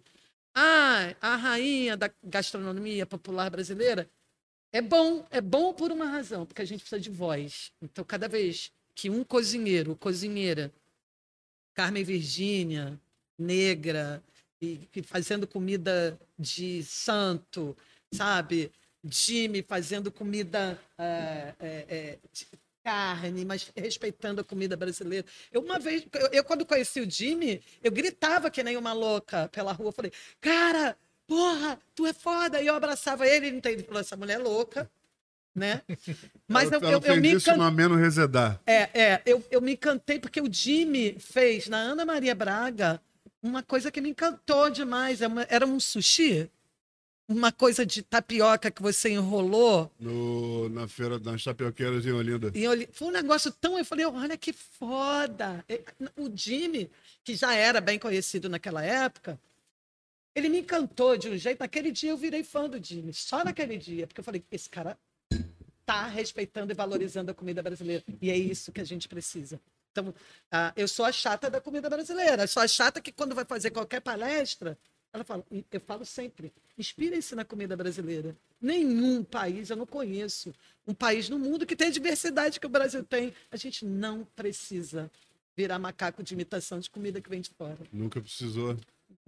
[0.54, 4.10] ah, a rainha da gastronomia popular brasileira
[4.74, 7.72] é bom, é bom por uma razão, porque a gente precisa de voz.
[7.82, 10.72] Então, cada vez que um cozinheiro, cozinheira,
[11.74, 13.00] Carmen Virgínia,
[13.38, 14.22] negra,
[15.05, 17.76] fazendo comida de santo,
[18.14, 18.72] sabe?
[19.03, 22.47] Jimmy fazendo comida é, é, é, de
[22.84, 25.26] carne, mas respeitando a comida brasileira.
[25.51, 29.49] Eu uma vez, eu, eu, quando conheci o Jimmy, eu gritava que nem uma louca
[29.49, 29.89] pela rua.
[29.89, 30.95] Eu falei, cara,
[31.28, 32.62] porra, tu é foda.
[32.62, 34.89] E eu abraçava ele, ele, ele falou, essa mulher é louca
[35.53, 35.82] né?
[36.47, 38.59] Mas ela, eu, ela eu, eu me isso no Ameno Resedar.
[38.66, 43.01] É, é eu, eu me encantei porque o Jimmy fez na Ana Maria Braga
[43.42, 45.22] uma coisa que me encantou demais.
[45.22, 46.50] É era um sushi,
[47.28, 49.92] uma coisa de tapioca que você enrolou.
[50.00, 52.52] No, na feira das tapioqueiras em Olinda.
[52.54, 52.89] Em Olinda.
[52.94, 53.78] Foi um negócio tão.
[53.78, 55.66] Eu falei, olha que foda.
[56.18, 56.89] O Jimmy,
[57.24, 59.39] que já era bem conhecido naquela época,
[60.36, 61.60] ele me encantou de um jeito.
[61.60, 64.98] Naquele dia eu virei fã do Jimmy, só naquele dia, porque eu falei, esse cara
[65.86, 68.04] tá respeitando e valorizando a comida brasileira.
[68.22, 69.60] E é isso que a gente precisa.
[69.92, 70.14] Então,
[70.52, 72.44] ah, eu sou a chata da comida brasileira.
[72.44, 74.78] Eu sou a chata que, quando vai fazer qualquer palestra,
[75.14, 78.36] ela fala, eu falo sempre, inspirem-se na comida brasileira.
[78.62, 80.54] Nenhum país, eu não conheço
[80.88, 83.34] um país no mundo que tem a diversidade que o Brasil tem.
[83.52, 85.12] A gente não precisa
[85.56, 87.78] virar macaco de imitação de comida que vem de fora.
[87.92, 88.78] Nunca precisou.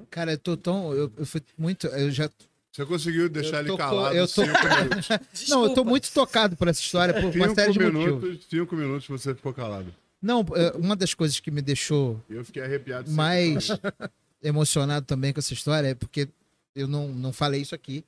[0.09, 0.93] Cara, eu tô tão.
[0.93, 1.87] Eu, eu fui muito.
[1.87, 2.29] Eu já.
[2.71, 4.43] Você conseguiu deixar ele calado eu tô...
[4.43, 4.57] cinco
[4.89, 5.49] minutos.
[5.49, 8.47] não, eu tô muito tocado por essa história, por uma série de minutos, motivos.
[8.49, 9.93] Cinco minutos você ficou calado.
[10.23, 13.67] Não, é, uma das coisas que me deixou eu fiquei arrepiado mais
[14.41, 16.29] emocionado também com essa história é porque
[16.73, 18.05] eu não, não falei isso aqui,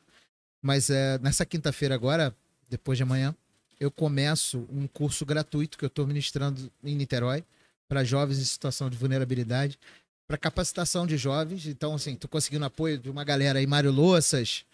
[0.61, 2.33] mas é, nessa quinta-feira agora,
[2.69, 3.35] depois de amanhã,
[3.79, 7.43] eu começo um curso gratuito que eu estou ministrando em Niterói
[7.87, 9.77] para jovens em situação de vulnerabilidade,
[10.25, 11.67] para capacitação de jovens.
[11.67, 14.65] Então, assim, estou conseguindo apoio de uma galera aí, Mário Louças,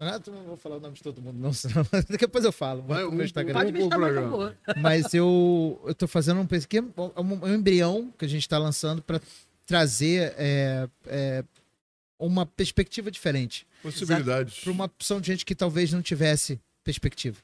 [0.00, 2.82] ah, não vou falar o nome de todo mundo, não, senão depois eu falo.
[2.82, 3.52] Vai, no meu Instagram.
[3.52, 6.86] Pode me chamar, Mas eu, eu tô fazendo um pesquisa,
[7.16, 9.20] é um, um embrião que a gente está lançando para
[9.66, 11.44] trazer é, é,
[12.18, 13.66] uma perspectiva diferente.
[13.82, 14.60] Possibilidades.
[14.60, 17.38] Para uma opção de gente que talvez não tivesse perspectiva.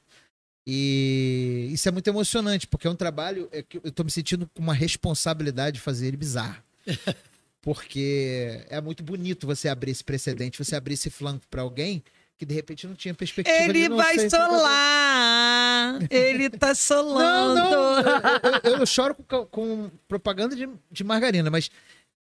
[0.67, 4.49] E isso é muito emocionante, porque é um trabalho é que eu estou me sentindo
[4.55, 6.63] com uma responsabilidade de fazer ele bizarro.
[7.61, 12.05] Porque é muito bonito você abrir esse precedente, você abrir esse flanco para alguém
[12.37, 15.99] que de repente não tinha perspectiva Ele de não vai ser solar!
[16.11, 17.55] Ele tá Não, solando!
[17.61, 21.71] não, eu, eu- eu choro com, com propaganda de, de margarina, mas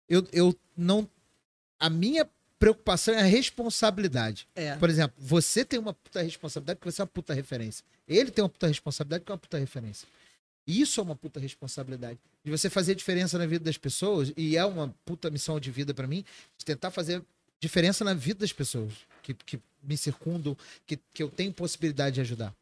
[0.10, 1.08] eu, eu não.
[1.80, 2.28] A minha
[2.60, 4.48] preocupação é a responsabilidade.
[4.56, 4.76] É.
[4.78, 7.84] Por exemplo, você tem uma puta responsabilidade porque você é uma puta referência.
[8.08, 10.08] Ele tem uma puta responsabilidade porque é uma puta referência.
[10.66, 12.18] Isso é uma puta responsabilidade.
[12.44, 15.94] De você fazer diferença na vida das pessoas, e é uma puta missão de vida
[15.94, 16.24] pra mim,
[16.58, 17.22] de tentar fazer
[17.60, 20.56] diferença na vida das pessoas que, que me circundam,
[20.86, 22.54] que, que eu tenho possibilidade de ajudar.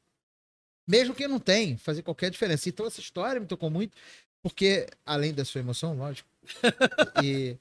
[0.88, 2.68] Mesmo que eu não tenha, fazer qualquer diferença.
[2.68, 3.96] Então essa história me tocou muito,
[4.42, 6.28] porque, além da sua emoção, lógico,
[7.24, 7.56] e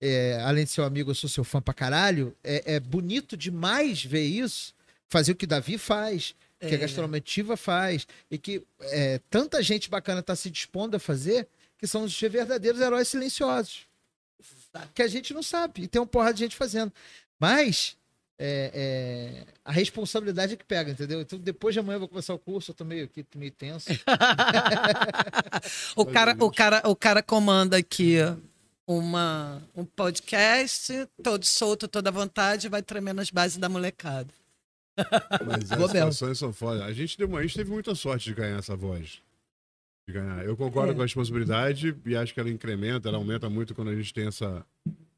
[0.00, 3.36] é, além de ser um amigo, eu sou seu fã pra caralho, é, é bonito
[3.36, 4.74] demais ver isso,
[5.08, 6.76] fazer o que Davi faz, que a É.
[6.78, 11.46] gastronometiva faz, e que é, tanta gente bacana está se dispondo a fazer,
[11.76, 13.86] que são os verdadeiros heróis silenciosos.
[14.94, 16.90] Que a gente não sabe, e tem uma porrada de gente fazendo.
[17.38, 17.96] Mas
[18.38, 21.20] é, é, a responsabilidade é que pega, entendeu?
[21.20, 23.52] Então, depois de amanhã eu vou começar o curso, eu tô meio, aqui, tô meio
[23.52, 23.88] tenso.
[25.96, 28.16] O cara, o, cara, o cara comanda aqui
[28.86, 34.28] uma, um podcast, todo solto, toda à vontade, vai tremer nas bases da molecada.
[35.46, 36.84] Mas as situações são foda.
[36.84, 39.22] A gente, deu, a gente teve muita sorte de ganhar essa voz.
[40.06, 40.44] De ganhar.
[40.44, 40.94] Eu concordo É.
[40.94, 44.26] com a responsabilidade e acho que ela incrementa, ela aumenta muito quando a gente tem
[44.26, 44.64] essa.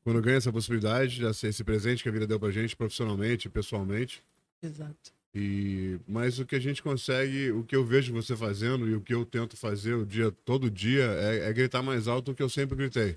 [0.04, 3.48] Quando ganha essa possibilidade, de ser esse presente que a vida deu pra gente, profissionalmente,
[3.48, 4.22] pessoalmente.
[4.62, 5.12] Exato.
[5.34, 9.00] E, mas o que a gente consegue, o que eu vejo você fazendo e o
[9.00, 12.42] que eu tento fazer o dia, todo dia é, é gritar mais alto do que
[12.42, 13.16] eu sempre gritei.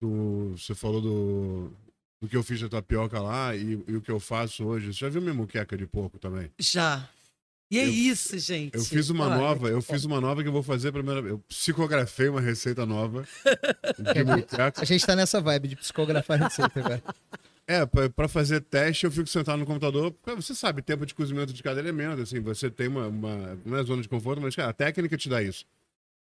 [0.00, 1.70] Tu- você falou do,
[2.20, 4.86] do que eu fiz da tapioca lá e, e o que eu faço hoje.
[4.92, 6.50] Você já viu minha muqueca de porco também?
[6.58, 7.08] Já.
[7.70, 8.74] E é Eu- isso, gente.
[8.76, 11.20] Eu fiz uma Olha, nova, eu fiz uma nova que eu vou fazer a primeira
[11.22, 11.32] vez.
[11.32, 13.26] Eu psicografei uma receita nova.
[14.76, 17.02] A gente tá nessa vibe de psicografar receita agora.
[17.66, 21.50] É, pra, pra fazer teste eu fico sentado no computador, você sabe, tempo de cozimento
[21.52, 24.68] de cada elemento, assim, você tem uma, uma não é zona de conforto, mas cara,
[24.68, 25.64] a técnica te dá isso.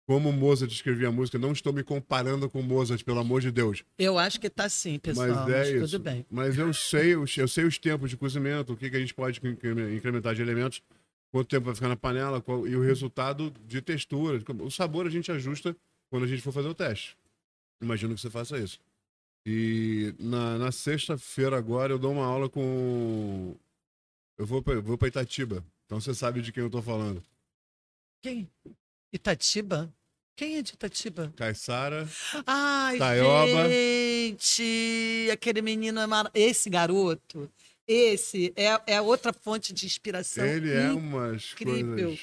[0.08, 3.42] Como o Mozart escrevia a música, não estou me comparando com o Mozart, pelo amor
[3.42, 3.84] de Deus.
[4.00, 5.28] Eu acho que tá sim, pessoal.
[5.28, 5.80] Mas é mas isso.
[5.82, 6.26] Tudo bem.
[6.32, 9.14] Mas eu sei, os- eu sei os tempos de cozimento, o que, que a gente
[9.14, 10.82] pode incre- incrementar de elementos,
[11.32, 14.42] quanto tempo vai ficar na panela qual- e o resultado de textura.
[14.62, 15.76] O sabor a gente ajusta
[16.10, 17.18] quando a gente for fazer o teste.
[17.82, 18.80] Imagino que você faça isso.
[19.46, 23.56] E na, na sexta-feira agora eu dou uma aula com.
[24.38, 25.64] Eu vou pra, vou pra Itatiba.
[25.86, 27.24] Então você sabe de quem eu tô falando.
[28.22, 28.50] Quem?
[29.14, 29.94] Itatiba?
[30.36, 31.34] Quem é de Itatiba?
[31.36, 32.08] Caissara.
[32.46, 33.70] Ai, Taioba.
[33.70, 35.30] gente!
[35.32, 36.30] Aquele menino é mar...
[36.34, 37.50] Esse garoto,
[37.88, 40.46] esse é, é outra fonte de inspiração.
[40.46, 41.96] Ele é in- umas incrível.
[42.08, 42.20] coisas.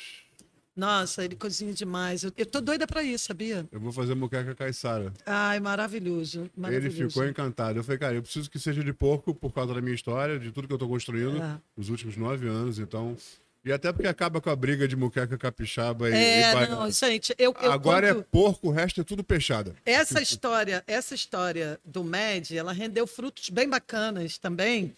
[0.76, 2.24] Nossa, ele cozinha demais.
[2.24, 3.64] Eu, eu tô doida pra isso, sabia?
[3.70, 5.12] Eu vou fazer moqueca Caissara.
[5.24, 6.40] Ai, maravilhoso.
[6.40, 7.10] Ele maravilhoso.
[7.10, 7.78] ficou encantado.
[7.78, 10.50] Eu falei, cara, eu preciso que seja de porco por causa da minha história, de
[10.50, 11.60] tudo que eu tô construindo É.
[11.76, 13.16] nos últimos nove anos, então.
[13.64, 16.76] E até porque acaba com a briga de muqueca capixaba e, e É, baiana.
[16.76, 19.74] não, gente, eu, eu Agora conto- é porco, o resto é tudo peixada.
[19.86, 24.94] Essa história, essa história do MED, ela rendeu frutos bem bacanas também,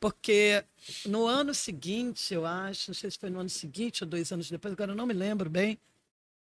[0.00, 0.64] porque
[1.06, 4.50] no ano seguinte, eu acho, não sei se foi no ano seguinte ou dois anos
[4.50, 5.78] depois, agora eu não me lembro bem,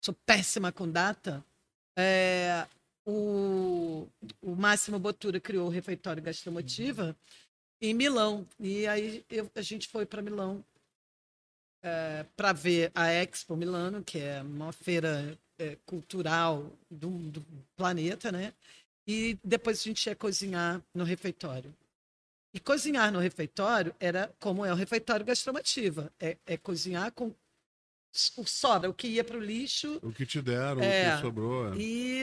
[0.01, 1.45] sou péssima com data,
[1.99, 2.66] é,
[3.05, 4.07] o,
[4.41, 7.16] o Máximo Botura criou o Refeitório Gastromotiva
[7.83, 10.64] em Milão, e aí eu- a gente foi para Milão
[12.37, 17.45] para ver a Expo Milano, que é uma feira é, cultural do, do
[17.76, 18.53] planeta, né?
[19.07, 21.74] E depois a gente ia cozinhar no refeitório.
[22.55, 26.12] E cozinhar no refeitório era como é o refeitório gastromativa.
[26.20, 27.35] É, é cozinhar com
[28.37, 29.99] o sobra, o que ia para o lixo.
[30.03, 31.12] O que te deram, É.
[31.12, 31.74] o que sobrou.
[31.74, 31.76] é.
[31.76, 32.22] E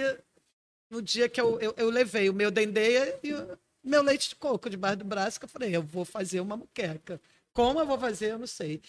[0.89, 4.36] no dia que eu, eu, eu levei o meu dendê e o meu leite de
[4.36, 7.20] coco debaixo do braço, que eu falei, eu vou fazer uma muqueca.
[7.54, 8.82] Como eu vou fazer, eu não sei.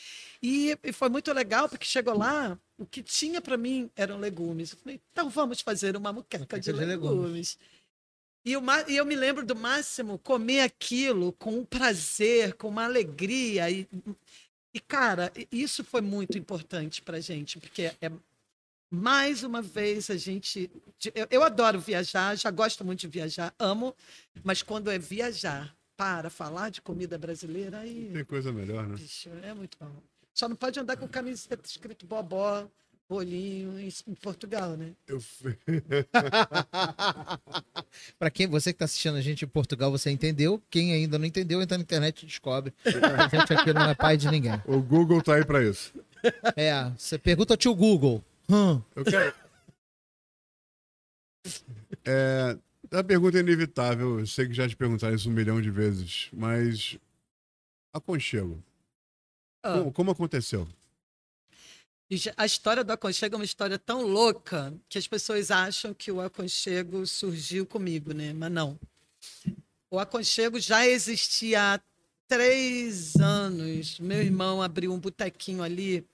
[0.42, 4.72] E, e foi muito legal, porque chegou lá, o que tinha para mim eram legumes.
[4.72, 7.10] Eu falei, então vamos fazer uma muqueca de, de legumes.
[7.10, 7.58] legumes.
[8.44, 12.84] E, o, e eu me lembro do Máximo comer aquilo com um prazer, com uma
[12.84, 13.70] alegria.
[13.70, 13.88] E,
[14.74, 18.10] e cara, isso foi muito importante para gente, porque é
[18.90, 20.70] mais uma vez a gente.
[21.14, 23.94] Eu, eu adoro viajar, já gosto muito de viajar, amo,
[24.44, 28.10] mas quando é viajar para falar de comida brasileira, aí.
[28.12, 28.96] Tem coisa melhor, né?
[28.96, 29.90] Bicho, é muito bom.
[30.34, 32.66] Só não pode andar com camiseta escrito bobó,
[33.08, 34.92] bolinho em, em Portugal, né?
[35.06, 35.20] Eu
[38.18, 40.62] Pra quem você que tá assistindo a gente em Portugal, você entendeu.
[40.70, 42.72] Quem ainda não entendeu, entra na internet e descobre.
[42.84, 44.60] A gente aqui não é pai de ninguém.
[44.66, 45.92] O Google tá aí pra isso.
[46.56, 48.24] É, você pergunta ao tio Google.
[48.48, 49.34] Hum, Eu quero.
[52.04, 52.58] É,
[52.92, 56.28] A pergunta é inevitável, eu sei que já te perguntaram isso um milhão de vezes,
[56.30, 56.98] mas
[57.90, 58.62] aconchego.
[59.62, 59.78] Ah.
[59.78, 60.68] Como, como aconteceu?
[62.36, 66.20] A história do aconchego é uma história tão louca que as pessoas acham que o
[66.20, 68.34] aconchego surgiu comigo, né?
[68.34, 68.78] Mas não.
[69.90, 71.80] O aconchego já existia há
[72.28, 73.98] três anos.
[73.98, 76.06] Meu irmão abriu um botequinho ali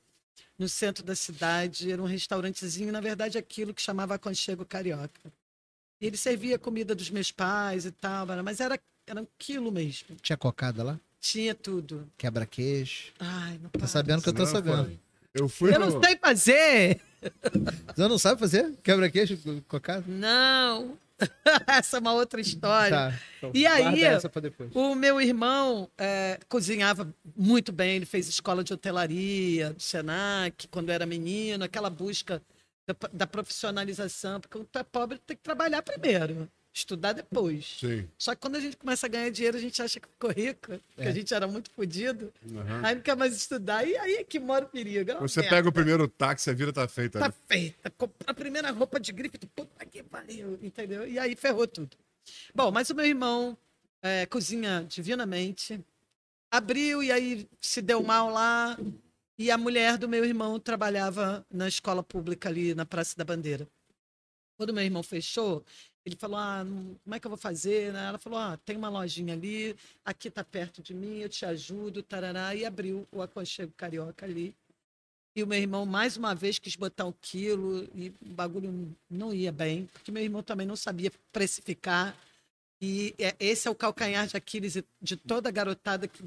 [0.57, 1.91] no centro da cidade.
[1.91, 5.33] Era um restaurantezinho, na verdade, aquilo que chamava aconchego carioca.
[6.01, 10.17] E ele servia comida dos meus pais e tal, mas era, era um quilo mesmo.
[10.23, 11.01] Tinha cocada lá?
[11.21, 12.09] Tinha tudo.
[12.17, 13.13] Quebra-queijo.
[13.19, 14.85] Ai, não Tá sabendo que eu tô Não, sabendo.
[14.85, 14.99] foi.
[15.35, 17.01] Eu fui Eu no- não sei fazer!
[17.95, 18.73] Você não sabe fazer?
[18.83, 20.05] Quebra-queijo com cocada?
[20.07, 20.97] Não!
[21.67, 22.97] Essa é uma outra história.
[22.97, 23.21] Tá.
[23.39, 23.85] Então, E aí.
[24.73, 30.91] O meu irmão é, cozinhava muito bem, ele fez escola de hotelaria, do Senac, quando
[30.91, 32.41] era menino, aquela busca
[32.89, 37.77] da, da profissionalização, porque quando tu é pobre, tem que trabalhar primeiro, estudar depois.
[37.81, 38.09] Sim.
[38.17, 40.69] Só que quando a gente começa a ganhar dinheiro, a gente acha que ficou rico,
[40.95, 41.09] porque É.
[41.09, 42.81] a gente era muito fodido, Aham.
[42.87, 45.11] aí não quer mais estudar, e aí é que mora o perigo.
[45.11, 45.57] é Você merda.
[45.57, 47.19] pega o primeiro táxi, a vida tá feita.
[47.19, 47.35] Tá né?
[47.47, 47.91] feita.
[47.91, 51.07] Comprou a primeira roupa de grife, puta que pariu, entendeu?
[51.07, 51.97] E aí ferrou tudo.
[52.55, 53.57] Bom, mas o meu irmão
[54.03, 55.81] é, cozinha divinamente,
[56.51, 58.79] abriu e aí se deu mal lá.
[59.39, 63.69] E a mulher do meu irmão trabalhava na escola pública ali na Praça da Bandeira.
[64.57, 65.65] Quando meu irmão fechou,
[66.05, 66.65] ele falou: Ah,
[67.05, 67.93] como é que eu vou fazer?
[67.93, 68.07] né?
[68.07, 72.03] Ela falou: Ah, tem uma lojinha ali, aqui tá perto de mim, eu te ajudo,
[72.03, 72.53] tarará.
[72.53, 74.53] E abriu o aconchego carioca ali.
[75.37, 79.33] E o meu irmão, mais uma vez, quis botar um quilo e o bagulho não
[79.33, 82.17] ia bem, porque meu irmão também não sabia precificar.
[82.81, 86.25] E é- esse é o calcanhar de Aquiles de toda garotada que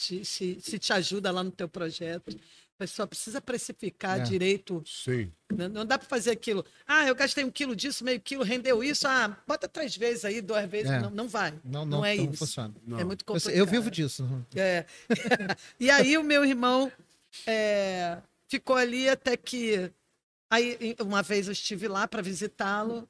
[0.00, 2.28] te, se, se te ajuda lá no teu projeto.
[2.74, 4.22] A pessoa precisa precificar É.
[4.22, 4.82] direito.
[4.86, 5.30] Sim.
[5.52, 6.64] Não, não dá para fazer aquilo.
[6.86, 9.06] Ah, eu gastei um quilo disso, meio quilo, rendeu isso.
[9.06, 10.90] Ah, bota três vezes aí, duas vezes.
[10.90, 10.98] É.
[11.00, 11.50] Não, não vai.
[11.62, 12.38] Não, não não, é não isso.
[12.38, 12.74] funciona.
[12.86, 12.98] Não.
[12.98, 13.54] É muito complicado.
[13.54, 14.26] eu vivo disso.
[14.56, 14.86] É.
[15.78, 16.90] e aí o meu irmão
[17.46, 19.92] é, ficou ali até que
[20.50, 23.06] aí uma vez eu estive lá para visitá-lo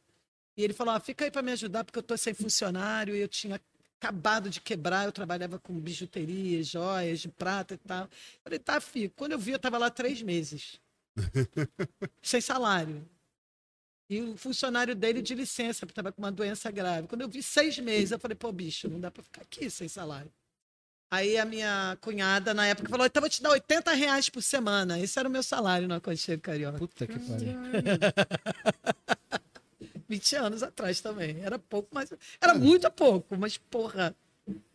[0.57, 3.21] e ele falou: ah, "Fica aí para me ajudar porque eu tô sem funcionário e
[3.21, 3.61] eu tinha
[4.01, 8.05] acabado de quebrar, eu trabalhava com bijuteria, joias de prata e tal".
[8.05, 8.09] Eu
[8.43, 9.15] falei: "Tá, fico".
[9.17, 10.81] Quando eu vi, eu tava lá três meses.
[12.23, 13.07] sem salário.
[14.09, 17.07] E o funcionário dele de licença, porque estava com uma doença grave.
[17.07, 19.87] Quando eu vi seis meses, eu falei, pô, bicho, não dá para ficar aqui sem
[19.87, 20.33] salário.
[21.13, 24.99] Aí a minha cunhada, na época, falou: então vou te dar 80 reais por semana.
[24.99, 26.79] Esse era o meu salário no Aconchego Carioca.
[26.79, 27.55] Puta que pariu.
[30.11, 31.41] 20 anos atrás também.
[31.41, 32.13] Era pouco, mas.
[32.41, 34.15] Era muito pouco, mas porra,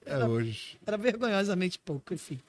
[0.06, 0.80] É hoje.
[0.86, 2.40] era vergonhosamente pouco, enfim.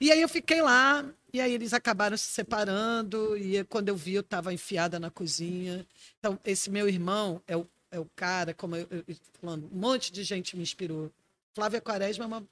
[0.00, 4.14] E aí eu fiquei lá, e aí eles acabaram se separando, e quando eu vi,
[4.14, 5.86] eu estava enfiada na cozinha.
[6.18, 9.04] Então, esse meu irmão é o, é o cara, como eu, eu,
[9.40, 11.12] falando, um monte de gente me inspirou.
[11.54, 12.44] Flávia Quaresma é uma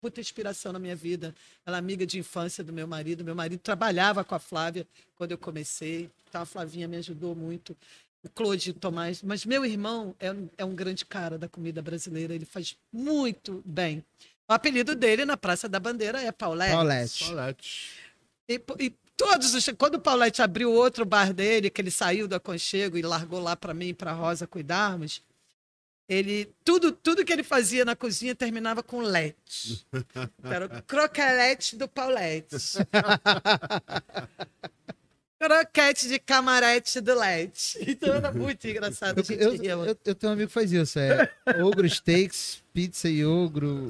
[0.00, 1.34] puta inspiração na minha vida.
[1.64, 3.24] Ela é amiga de infância do meu marido.
[3.24, 6.10] Meu marido trabalhava com a Flávia quando eu comecei.
[6.28, 7.76] Então a Flavinha me ajudou muito.
[8.24, 9.22] O Claude Tomás.
[9.22, 12.34] Mas meu irmão é, um- é um grande cara da comida brasileira.
[12.34, 14.04] Ele faz muito bem.
[14.48, 16.72] O apelido dele na Praça da Bandeira é Paulette.
[16.72, 17.24] Paulette.
[17.24, 17.90] Paulette.
[18.48, 19.66] E, e todos os.
[19.78, 23.56] Quando o Paulette abriu outro bar dele, que ele saiu do aconchego e largou lá
[23.56, 25.22] para mim e para Rosa cuidarmos,
[26.08, 29.86] ele tudo tudo que ele fazia na cozinha terminava com lete.
[30.44, 32.56] Era o croquelete do Paulette.
[35.42, 37.78] Croquete de camarete do Lete.
[37.90, 39.18] Então era muito engraçado.
[39.18, 40.98] Eu, gente eu, eu- eu tenho um amigo que faz isso.
[40.98, 41.28] É
[41.62, 43.88] ogro steaks, pizza e ogro,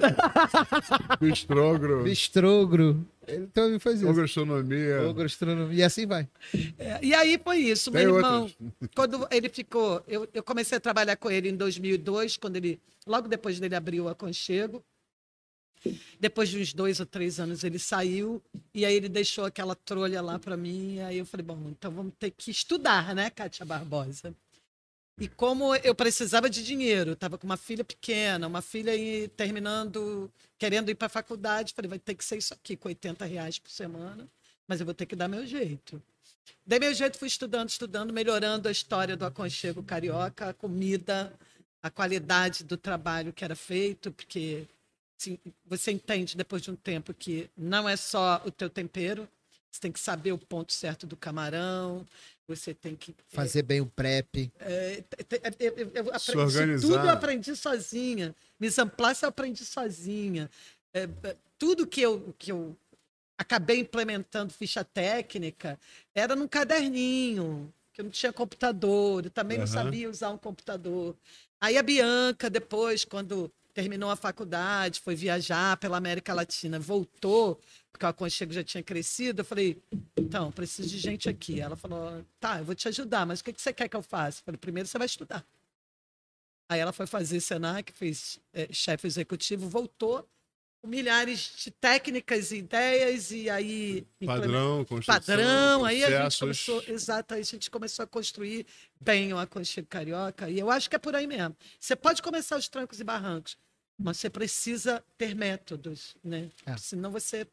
[1.21, 2.03] Bistrogro.
[2.05, 3.07] bistrogro.
[3.27, 4.09] Ele tem um amigo que faz isso.
[4.11, 5.03] Ogroastronomia.
[5.09, 5.79] Ogro astronomia.
[5.79, 6.29] E assim vai.
[6.79, 7.91] É, E aí foi isso.
[7.91, 8.91] Tem Meu irmão, outras.
[8.95, 13.29] quando ele ficou, eu, eu comecei a trabalhar com ele em 2002, quando ele, logo
[13.29, 14.83] depois dele abrir o aconchego.
[16.19, 20.21] Depois de uns dois ou três anos ele saiu e aí ele deixou aquela trolha
[20.23, 21.01] lá para mim.
[21.01, 24.35] Aí eu falei, bom, então vamos ter que estudar, né, Kátia Barbosa?
[25.21, 28.93] E como eu precisava de dinheiro, estava com uma filha pequena, uma filha
[29.37, 33.25] terminando, querendo ir para a faculdade, falei, vai ter que ser isso aqui, com 80
[33.25, 34.27] reais por semana,
[34.67, 36.03] mas eu vou ter que dar meu jeito.
[36.67, 41.33] Dei meu jeito, fui estudando, estudando, melhorando a história do aconchego carioca, a comida,
[41.83, 44.67] a qualidade do trabalho que era feito, porque
[45.67, 49.29] você entende depois de um tempo que não é só o teu tempero,
[49.71, 52.07] você tem que saber o ponto certo do camarão,
[52.47, 54.51] você tem que Fazer bem o prep.
[54.59, 55.41] é, te-
[55.95, 56.81] eu, aprendi organizar.
[56.89, 58.35] tudo eu aprendi sozinha.
[58.61, 60.51] Mise en place eu aprendi sozinha.
[60.93, 62.77] É, é, tudo que eu, que eu
[63.39, 65.79] acabei implementando ficha técnica
[66.15, 67.73] era num caderninho.
[67.89, 69.73] porque eu não tinha computador, eu também não Aham.
[69.73, 71.15] sabia usar um computador.
[71.61, 77.61] Aí a Bianca, depois, quando terminou a faculdade, foi viajar pela América Latina, voltou,
[77.91, 79.41] porque o aconchego já tinha crescido.
[79.41, 79.83] Eu falei,
[80.17, 81.61] então, preciso de gente aqui.
[81.61, 84.03] Ela falou, tá, eu vou te ajudar, mas o que que você quer que eu
[84.03, 84.41] faça?
[84.41, 85.45] Eu falei, primeiro você vai estudar.
[86.69, 90.27] Aí ela foi fazer Senac, fez eh, chefe executivo, voltou
[90.85, 95.85] milhares de técnicas e ideias, e aí Padrão, construção, padrão.
[95.85, 98.67] Aí a gente começou, exato, aí a gente começou a construir
[99.01, 100.51] bem o aconchego carioca.
[100.51, 101.57] E eu acho que é por aí mesmo.
[101.79, 103.57] Você pode começar os trancos e barrancos,
[103.97, 106.51] mas você precisa ter métodos, né?
[106.67, 106.77] É.
[106.77, 107.47] Senão você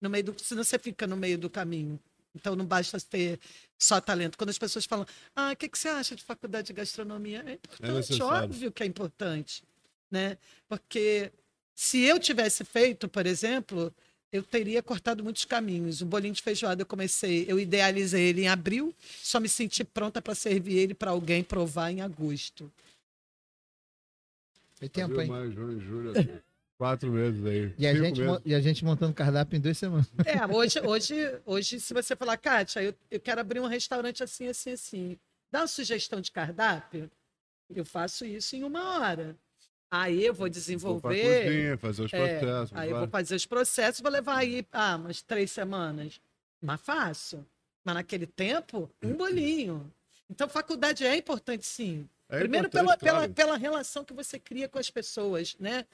[0.00, 1.98] no meio do, senão você fica no meio do caminho.
[2.34, 3.40] Então não basta ter
[3.78, 4.36] só talento.
[4.36, 7.42] Quando as pessoas falam, ah, o que, que você acha de faculdade de gastronomia?
[7.46, 8.44] É importante, necessário.
[8.44, 9.64] óbvio que é importante,
[10.10, 10.36] né?
[10.68, 11.32] Porque
[11.76, 13.94] se eu tivesse feito, por exemplo,
[14.32, 16.00] eu teria cortado muitos caminhos.
[16.00, 20.22] O bolinho de feijoada eu comecei, eu idealizei ele em abril, só me senti pronta
[20.22, 22.72] para servir ele para alguém provar em agosto.
[24.76, 25.52] Foi tempo, Abril, hein?
[25.52, 26.12] junho, julho,
[26.78, 27.74] quatro meses aí.
[27.78, 28.40] E a, gente, meses.
[28.46, 30.06] e a gente montando cardápio em duas semanas.
[30.24, 34.48] É, hoje, hoje, hoje se você falar, Kátia, eu, eu quero abrir um restaurante assim,
[34.48, 35.18] assim, assim,
[35.50, 37.10] dá uma sugestão de cardápio,
[37.74, 39.36] eu faço isso em uma hora.
[39.90, 41.44] Aí eu vou Vou desenvolver.
[41.44, 42.76] cozinha, fazer os É, processos.
[42.76, 46.20] Aí eu vou fazer os processos, vou levar aí ah, umas três semanas.
[46.60, 47.46] Mas faço.
[47.84, 49.92] Mas naquele tempo, um bolinho.
[50.28, 52.08] Então, faculdade é importante, sim.
[52.28, 53.20] É Primeiro, pela, claro.
[53.20, 55.86] pela, pela relação que você cria com as pessoas, né?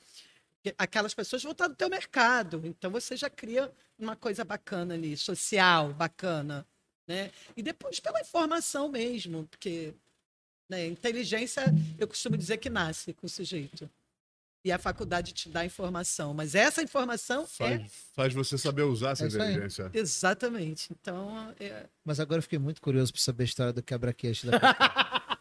[0.63, 2.63] Que Aquelas pessoas vão estar no teu mercado.
[2.65, 6.67] Então, você já cria uma coisa bacana ali, social, bacana.
[7.07, 7.31] Né?
[7.55, 9.93] E depois pela informação mesmo, porque
[10.69, 11.65] né, inteligência,
[11.99, 13.89] eu costumo dizer que nasce com o sujeito.
[14.65, 16.33] E a faculdade te dá informação.
[16.33, 17.85] Mas essa informação Faz, é
[18.15, 19.91] faz você saber usar essa É inteligência.
[19.93, 20.89] exatamente.
[20.93, 24.53] Então, é- Mas agora eu fiquei muito curioso para saber a história do quebra-queixo da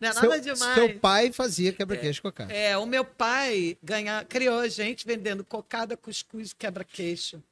[0.00, 0.74] não é seu, nada demais.
[0.74, 2.52] seu pai fazia quebra-queixo com a cara.
[2.54, 7.42] É, o meu pai ganha, criou a gente vendendo cocada, cuscuz e quebra-queixo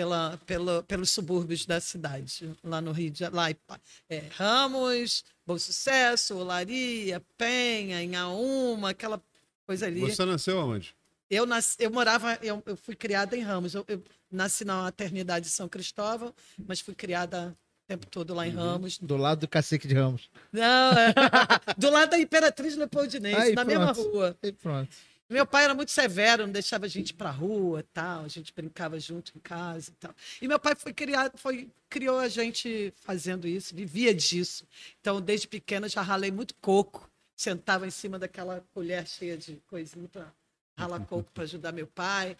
[0.00, 3.36] pela, pela, pelos subúrbios da cidade, lá no Rio de Janeiro.
[3.36, 3.80] Lá, em Pa-
[4.10, 9.18] é, Ramos, Bom Sucesso, Olaria, Penha, Inhaúma, aquela
[9.66, 10.00] coisa ali.
[10.00, 10.94] Você nasceu aonde?
[11.30, 13.74] Eu, nasci, eu morava, eu, eu fui criada em Ramos.
[13.74, 16.34] Eu, eu nasci na maternidade de São Cristóvão,
[16.66, 18.98] mas fui criada o tempo todo lá em Ramos.
[18.98, 20.28] Do lado do cacique de Ramos.
[20.52, 21.14] Não, é,
[21.78, 24.10] do lado da Imperatriz Leopoldinense, Aí, na mesma pronto.
[24.10, 24.36] rua.
[24.42, 24.94] E pronto.
[25.28, 28.52] Meu pai era muito severo, não deixava a gente ir pra rua, tal, a gente
[28.54, 30.14] brincava junto em casa e tal.
[30.40, 34.64] E meu pai foi criado, foi criou a gente fazendo isso, vivia disso.
[35.00, 40.08] Então, desde pequena já ralei muito coco, sentava em cima daquela colher cheia de coisinha
[40.08, 40.32] para
[40.78, 42.36] ralar coco para ajudar meu pai.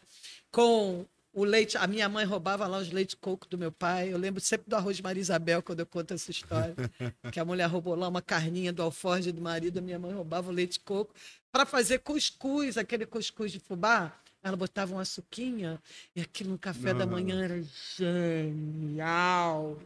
[0.52, 1.04] Com
[1.36, 4.10] o leite, a minha mãe roubava lá os leite de coco do meu pai.
[4.12, 6.74] Eu lembro sempre do arroz de Maria Isabel quando eu conto essa história,
[7.30, 10.48] que a mulher roubou lá uma carninha do alforje do marido, a minha mãe roubava
[10.50, 11.14] o leite de coco
[11.52, 14.18] para fazer cuscuz, aquele cuscuz de fubá.
[14.42, 15.78] Ela botava uma suquinha
[16.14, 17.12] e aquilo no café da Não.
[17.12, 17.62] manhã era
[17.98, 19.78] genial.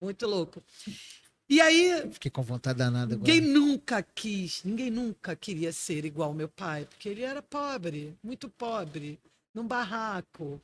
[0.00, 0.62] Muito louco.
[1.48, 3.32] E aí, Fiquei com vontade danada agora.
[3.32, 8.14] ninguém nunca quis, ninguém nunca queria ser igual ao meu pai, porque ele era pobre,
[8.22, 9.18] muito pobre,
[9.54, 10.60] num barraco,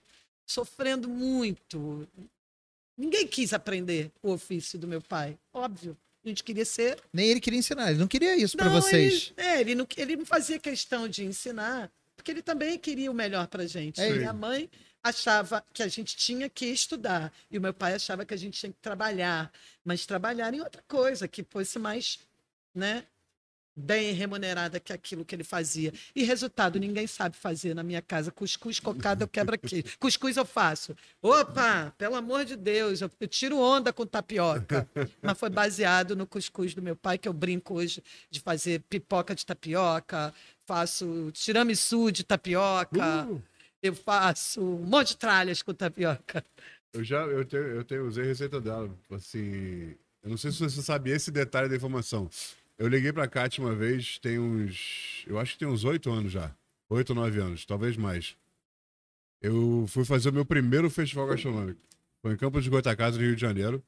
[0.46, 2.08] sofrendo muito.
[2.96, 5.96] Ninguém quis aprender o ofício do meu pai, óbvio.
[6.24, 9.32] A gente queria ser Nem ele queria ensinar, ele não queria isso para vocês.
[9.36, 13.14] Ele, é, ele, não, ele não fazia questão de ensinar, porque ele também queria o
[13.14, 14.00] melhor pra gente.
[14.00, 14.18] É E.
[14.18, 14.68] Minha mãe
[15.04, 18.58] achava que a gente tinha que estudar, e o meu pai achava que a gente
[18.58, 19.52] tinha que trabalhar,
[19.84, 22.18] mas trabalhar em outra coisa, que fosse mais,
[22.74, 23.04] né,
[23.76, 25.92] bem remunerada que aquilo que ele fazia.
[26.14, 28.30] E resultado, ninguém sabe fazer na minha casa.
[28.30, 29.84] Cuscuz, cocada, eu quebro aqui.
[30.00, 30.96] Cuscuz eu faço.
[31.20, 34.88] Opa, pelo amor de Deus, eu, eu tiro onda com tapioca.
[35.20, 39.34] Mas foi baseado no cuscuz do meu pai, que eu brinco hoje de fazer pipoca
[39.34, 40.32] de tapioca,
[40.64, 43.42] faço tiramisu de tapioca, Uh,
[43.82, 46.44] eu faço um monte de tralhas com tapioca.
[46.92, 48.90] eu já eu tenho, eu tenho, usei a receita dela.
[49.10, 52.28] Assim, eu não sei se você sabe esse detalhe da informação.
[52.78, 55.24] Eu liguei pra Kátia uma vez, tem uns.
[55.26, 56.54] Eu acho que tem uns oito anos já.
[56.90, 58.36] Oito ou nove anos, talvez mais.
[59.40, 61.80] Eu fui fazer o meu primeiro festival gastronômico.
[62.20, 63.82] Foi em Campos de Goitacazes, no Rio de Janeiro.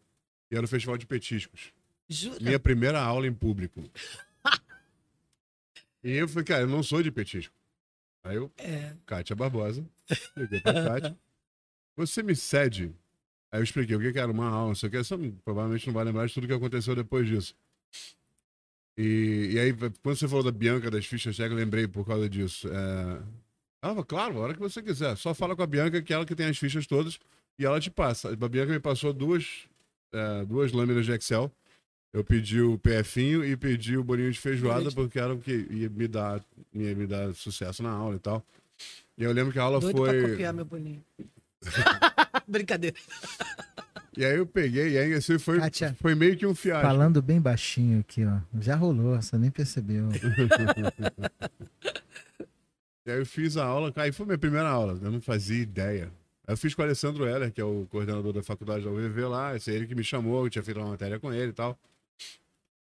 [0.51, 1.73] E era o festival de petiscos.
[2.09, 2.39] Jura?
[2.41, 3.83] Minha primeira aula em público.
[6.03, 7.55] e eu falei, cara, eu não sou de petisco.
[8.25, 8.95] Aí eu, É.
[9.07, 9.85] Kátia Barbosa,
[10.37, 11.19] liguei pra Kátia.
[11.97, 12.95] Você me cede?
[13.51, 14.99] Aí eu expliquei o que era uma aula, não sei o que.
[14.99, 17.55] Você provavelmente não vai lembrar de tudo que aconteceu depois disso.
[18.99, 22.29] E, e aí, quando você falou da Bianca, das fichas técnicas, eu lembrei por causa
[22.29, 22.69] disso.
[22.69, 23.23] É...
[23.81, 25.17] Ela claro, a hora que você quiser.
[25.17, 27.21] Só fala com a Bianca, que é ela que tem as fichas todas,
[27.57, 28.31] e ela te passa.
[28.31, 29.69] A Bianca me passou duas,
[30.13, 31.49] é, duas lâminas de Excel
[32.13, 35.89] Eu pedi o PFinho e pedi o bolinho de feijoada porque era o que ia
[35.89, 36.45] me dar,
[36.75, 38.45] ia me dar sucesso na aula e tal.
[39.17, 40.21] E eu lembro que a aula Doido foi.
[40.21, 41.05] pra copiar meu bolinho.
[42.49, 42.97] Brincadeira.
[44.19, 46.85] E aí eu peguei, e aí assim foi, Kátia, foi meio que um fiasco.
[46.85, 48.41] Falando bem baixinho aqui, ó.
[48.61, 50.09] Já rolou, você nem percebeu.
[53.07, 56.13] E aí eu fiz a aula, aí foi minha primeira aula, eu não fazia ideia.
[56.47, 59.57] Eu fiz com o Alessandro Heller, que é o coordenador da faculdade da UVV lá,
[59.57, 61.79] esse é ele que me chamou, eu tinha feito uma matéria com ele e tal.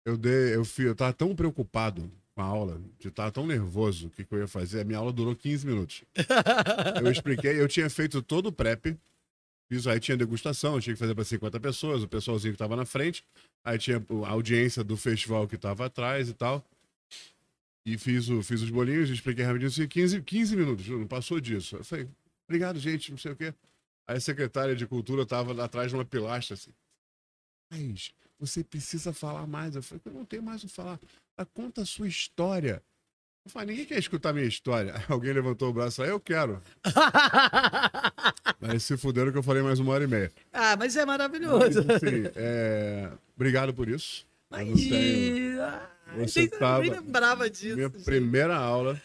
[0.05, 4.09] Eu dei, eu fui, eu tava tão preocupado com a aula, eu tava tão nervoso
[4.09, 6.03] o que, que eu ia fazer, a minha aula durou 15 minutos.
[7.01, 8.99] Eu expliquei, eu tinha feito todo o prep,
[9.69, 12.85] fiz, aí tinha degustação, tinha que fazer para 50 pessoas, o pessoalzinho que tava na
[12.85, 13.25] frente,
[13.65, 16.65] aí tinha a audiência do festival que tava atrás e tal.
[17.85, 21.77] E fiz, o, fiz os bolinhos, expliquei rapidinho, assim, 15, 15 minutos, não passou disso.
[21.77, 22.09] Eu falei,
[22.47, 23.55] obrigado, gente, não sei o quê.
[24.07, 26.73] Aí a secretária de cultura tava atrás de uma pilastra, assim.
[27.71, 29.77] Mas você precisa falar mais.
[29.77, 30.99] Eu falei, eu não tenho mais o que falar.
[31.37, 32.83] Ah, conta a sua história.
[33.49, 34.95] Eu falei, ninguém quer escutar minha história.
[35.09, 36.61] Alguém levantou o braço aí, eu quero.
[38.61, 40.31] Mas se fuderam que eu falei mais uma hora e meia.
[40.53, 41.81] ah, mas é Mas, maravilhoso.
[41.81, 44.27] enfim, é, obrigado por isso.
[44.51, 45.63] Eu tenho...
[45.63, 47.75] Ai, Você nem, tava- nem lembrava disso.
[47.77, 48.05] Minha gente.
[48.05, 49.01] primeira aula.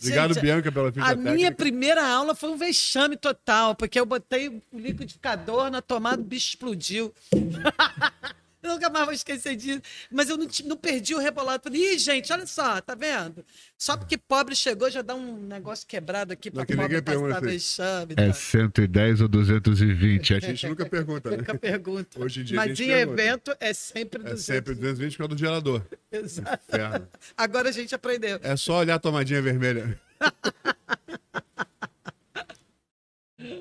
[0.00, 1.32] Obrigado, Gente, Bianca, pela ficha A técnica.
[1.34, 6.24] minha primeira aula foi um vexame total, porque eu botei o liquidificador na tomada, o
[6.24, 7.12] bicho explodiu.
[8.68, 9.80] Eu nunca mais vou esquecer disso.
[10.10, 11.62] Mas eu não, não perdi o rebolado.
[11.62, 13.44] Falei, ih, gente, olha só, tá vendo?
[13.76, 17.36] Só porque pobre chegou, já dá um negócio quebrado aqui pra Não, que pobre passar
[17.38, 18.14] assim, vexame.
[18.16, 18.32] É tá?
[18.34, 20.34] 110 ou 220?
[20.34, 21.36] A gente nunca pergunta, né?
[21.38, 22.20] Nunca pergunta.
[22.22, 23.22] Hoje em dia Mas em pergunta.
[23.22, 24.44] evento é sempre É 200.
[24.44, 25.82] sempre 220 por causa do gerador.
[26.12, 26.62] Exato.
[26.68, 27.08] Inferno.
[27.36, 28.38] Agora a gente aprendeu.
[28.42, 29.98] É só olhar a tomadinha vermelha.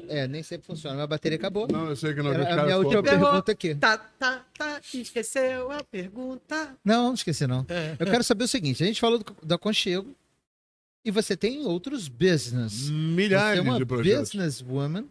[0.09, 0.95] É, nem sempre funciona.
[0.95, 1.67] Minha bateria acabou.
[1.71, 2.31] Não, eu sei que não.
[2.33, 3.75] Era os a minha última pergunta aqui.
[3.75, 4.81] Tá, tá, tá.
[4.93, 6.75] Esqueceu a pergunta.
[6.83, 7.65] Não, não esqueci, não.
[7.69, 7.95] É.
[7.99, 10.13] Eu quero saber o seguinte: a gente falou do, do aconchego
[11.03, 12.89] e você tem outros business.
[12.89, 14.29] Milhares você é uma de projetos.
[14.31, 15.05] businesswoman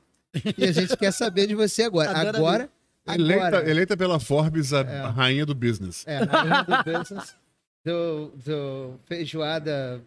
[0.59, 2.11] e a gente quer saber de você agora.
[2.11, 2.71] Adora
[3.09, 3.71] Agora, Eleita, agora.
[3.71, 5.01] eleita pela Forbes a É.
[5.07, 6.05] rainha do business.
[6.09, 7.37] É, rainha do business,
[7.85, 10.03] do, do feijoada,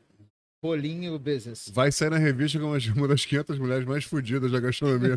[0.62, 1.70] bolinho business.
[1.74, 5.16] Vai sair na revista como uma das 500 mulheres mais fodidas da gastronomia.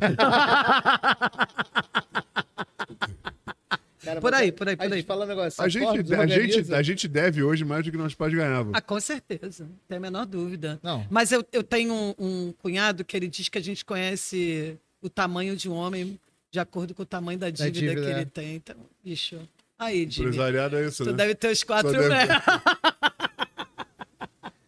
[4.04, 5.02] Cara, Por aí, por aí, por aí.
[5.04, 5.62] fala um negócio.
[5.62, 8.72] a, gente, a, gente, a gente deve hoje mais do que nossos pais ganhavam.
[8.74, 9.62] Ah, com certeza.
[9.64, 10.80] Não tem a menor dúvida.
[10.82, 14.76] Não, Mas eu, eu tenho um, um cunhado que ele diz que a gente conhece
[15.00, 16.18] o tamanho de um homem
[16.50, 18.10] de acordo com o tamanho da dívida, dívida, que é.
[18.10, 18.54] ele tem.
[18.56, 19.38] Então, bicho.
[19.78, 20.28] Aí, Jimmy.
[20.30, 21.16] Empresariado é isso, Tu né?
[21.16, 22.38] deve ter uns quatro deve- metros.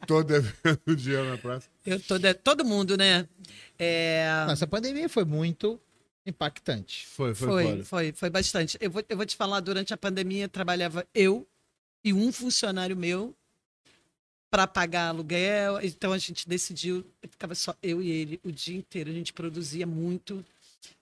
[0.06, 1.68] Tô devendo dinheiro na praça.
[1.84, 2.32] Eu tô de...
[2.34, 3.28] Todo mundo, né?
[3.78, 4.46] É...
[4.50, 5.80] essa pandemia foi muito
[6.26, 7.06] impactante.
[7.06, 8.78] Foi, foi, Foi, foi, foi bastante.
[8.80, 11.46] Eu vou, eu vou te falar, durante a pandemia trabalhava eu
[12.02, 13.34] e um funcionário meu
[14.50, 15.80] para pagar aluguel.
[15.82, 19.10] Então a gente decidiu, ficava só eu e ele o dia inteiro.
[19.10, 20.44] A gente produzia muito,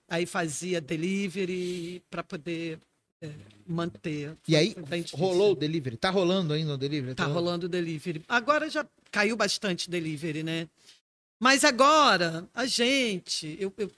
[0.07, 2.79] aí fazia delivery para poder
[3.67, 4.35] manter.
[4.47, 4.75] E aí,
[5.13, 5.97] rolou o delivery?
[5.97, 7.15] Tá rolando ainda o delivery?
[7.15, 8.23] Tá rolando o delivery.
[8.27, 10.67] Agora já caiu bastante delivery, né?
[11.39, 13.57] Mas agora, a gente.
[13.59, 13.91] Eu, eu-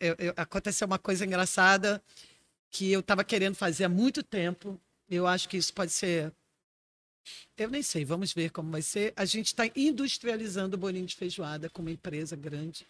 [0.00, 2.02] eu- eu- aconteceu uma coisa engraçada
[2.70, 4.78] que eu estava querendo fazer há muito tempo.
[5.10, 6.32] Eu acho que isso pode ser.
[7.56, 9.12] Eu nem sei, vamos ver como vai ser.
[9.16, 12.86] A gente está industrializando o bolinho de feijoada com uma empresa grande.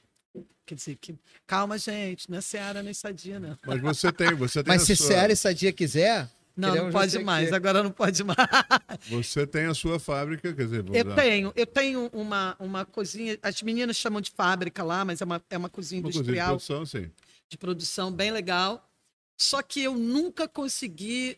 [0.66, 1.18] Quer dizer, que.
[1.47, 3.59] Calma, gente, não é Seara nem Sadia, não.
[3.66, 6.91] Mas você tem, você tem Mas a se sua, Seara e Sadia quiser, Não, não
[6.93, 7.57] pode mais, aqui.
[7.57, 8.39] agora não pode mais.
[9.11, 13.37] você tem a sua fábrica, quer dizer, Eu lá, tenho, eu tenho uma, uma cozinha,
[13.43, 16.31] as meninas chamam de fábrica lá, mas é uma, é uma cozinha uma cozinha de
[16.31, 17.11] industrial produção, sim.
[17.49, 18.89] de produção bem legal.
[19.37, 21.37] Só que eu nunca consegui,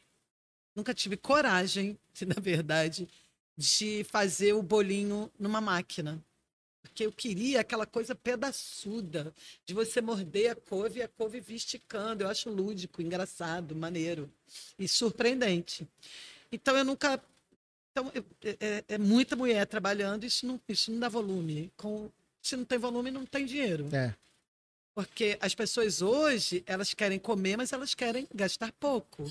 [0.76, 3.08] nunca tive coragem, na verdade,
[3.56, 6.22] de fazer o bolinho numa máquina.
[6.82, 9.32] Porque eu queria aquela coisa pedaçuda,
[9.64, 12.24] de você morder a couve e a couve vir esticando.
[12.24, 14.30] Eu acho lúdico, engraçado, maneiro
[14.78, 15.86] e surpreendente.
[16.50, 17.22] Então eu nunca.
[17.92, 21.70] Então, eu- é, é- é muita mulher trabalhando, isso não, isso não dá volume.
[21.76, 22.10] Com,
[22.42, 23.88] se não tem volume, não tem dinheiro.
[23.94, 24.14] é.
[24.94, 29.24] Porque as pessoas hoje, elas querem comer, mas elas querem gastar pouco.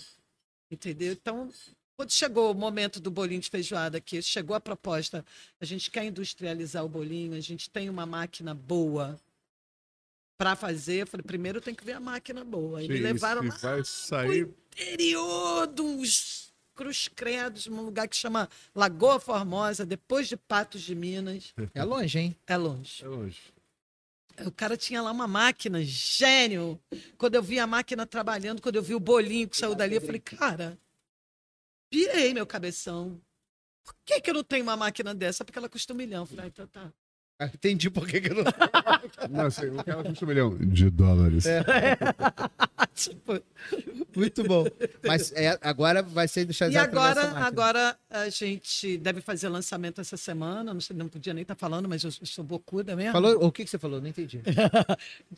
[0.72, 1.14] Entendeu?
[1.14, 1.54] Então,
[1.96, 5.26] quando chegou o momento do bolinho de feijoada aqui, chegou a proposta,
[5.60, 9.20] a gente quer industrializar o bolinho, a gente tem uma máquina boa
[10.38, 11.04] para fazer.
[11.04, 12.82] Eu falei, primeiro tem que ver a máquina boa.
[12.82, 14.46] E me levaram lá vai sair.
[14.46, 20.96] no interior dos Cruz Credos, num lugar que chama Lagoa Formosa, depois de Patos de
[20.96, 21.54] Minas.
[21.76, 22.36] É longe, hein?
[22.48, 23.04] É longe.
[23.04, 23.40] É hoje.
[24.44, 26.80] O cara tinha lá uma máquina, gênio.
[27.18, 30.02] Quando eu vi a máquina trabalhando, quando eu vi o bolinho que saiu dali, eu
[30.02, 30.76] falei, cara,
[31.92, 33.22] pirei meu cabeção.
[33.84, 35.44] Por que, que eu não tenho uma máquina dessa?
[35.44, 36.26] Porque ela custa um milhão.
[36.26, 36.92] Falei, ah, então tá.
[37.42, 38.44] Ah, Entendi por que, que eu não.
[39.32, 41.46] Não, assim, o cara custa um milhão de dólares.
[42.94, 43.42] Tipo,
[44.16, 44.66] Muito bom.
[45.08, 49.50] Mas é, agora vai ser e industrializado através dessa agora, agora a gente deve fazer
[49.50, 50.74] lançamento essa semana.
[50.74, 53.12] Não, sei, não podia nem estar falando, mas eu, eu sou bocuda mesmo.
[53.14, 54.00] Falou, o que, que você falou?
[54.02, 54.42] Não entendi.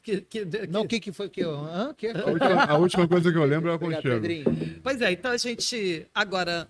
[0.03, 1.53] Que- que- que- Não, o que, que foi que eu.
[1.55, 1.89] Hã?
[1.91, 2.07] O quê?
[2.13, 4.01] A última, a última coisa que eu lembro é o Obrigado.
[4.03, 4.45] Pedrinho.
[4.83, 6.67] Pois é, então a gente agora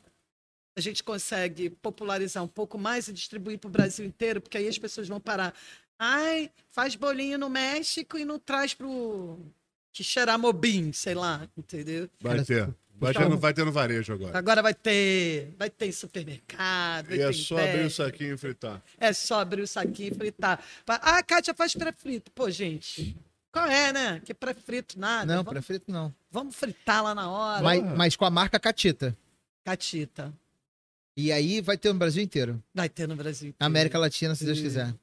[0.76, 4.68] a gente consegue popularizar um pouco mais e distribuir para o Brasil inteiro, porque aí
[4.68, 5.54] as pessoas vão parar.
[5.98, 9.40] Ai, faz bolinho no México e não traz pro
[9.92, 12.10] que cheirar mobim, sei lá, entendeu?
[12.20, 12.74] Vai ter.
[12.96, 14.38] Vai ter, no, vai ter no varejo agora.
[14.38, 18.38] Agora vai ter, vai ter em supermercado, vai E é só abrir o saquinho e
[18.38, 18.82] fritar.
[18.98, 20.64] É só abrir o saquinho e fritar.
[20.88, 22.32] Ah, a Kátia faz pré-frito.
[22.32, 23.18] Pô, gente,
[23.52, 24.22] qual é, né?
[24.24, 25.26] Que pré-frito nada.
[25.26, 26.14] Não, vamos, para frito não.
[26.32, 27.64] vamos fritar lá na hora.
[27.64, 29.18] Mas, mas com a marca Catita.
[29.66, 30.34] Catita.
[31.16, 32.62] E aí vai ter no Brasil inteiro.
[32.74, 33.50] Vai ter no Brasil.
[33.50, 33.58] inteiro.
[33.60, 34.94] América Latina, se Deus quiser.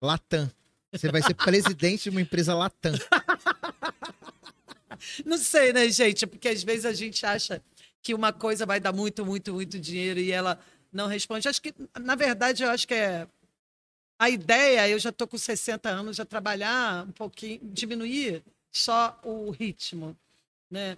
[0.00, 0.50] Latam.
[0.92, 2.92] Você vai ser presidente de uma empresa Latam.
[5.24, 6.26] Não sei, né, gente?
[6.26, 7.62] Porque às vezes a gente acha
[8.02, 10.60] que uma coisa vai dar muito, muito, muito dinheiro e ela
[10.92, 11.48] não responde.
[11.48, 13.26] Acho que, na verdade, eu acho que é.
[14.18, 19.50] A ideia, eu já estou com 60 anos, já trabalhar um pouquinho, diminuir só o
[19.50, 20.16] ritmo.
[20.70, 20.96] Né?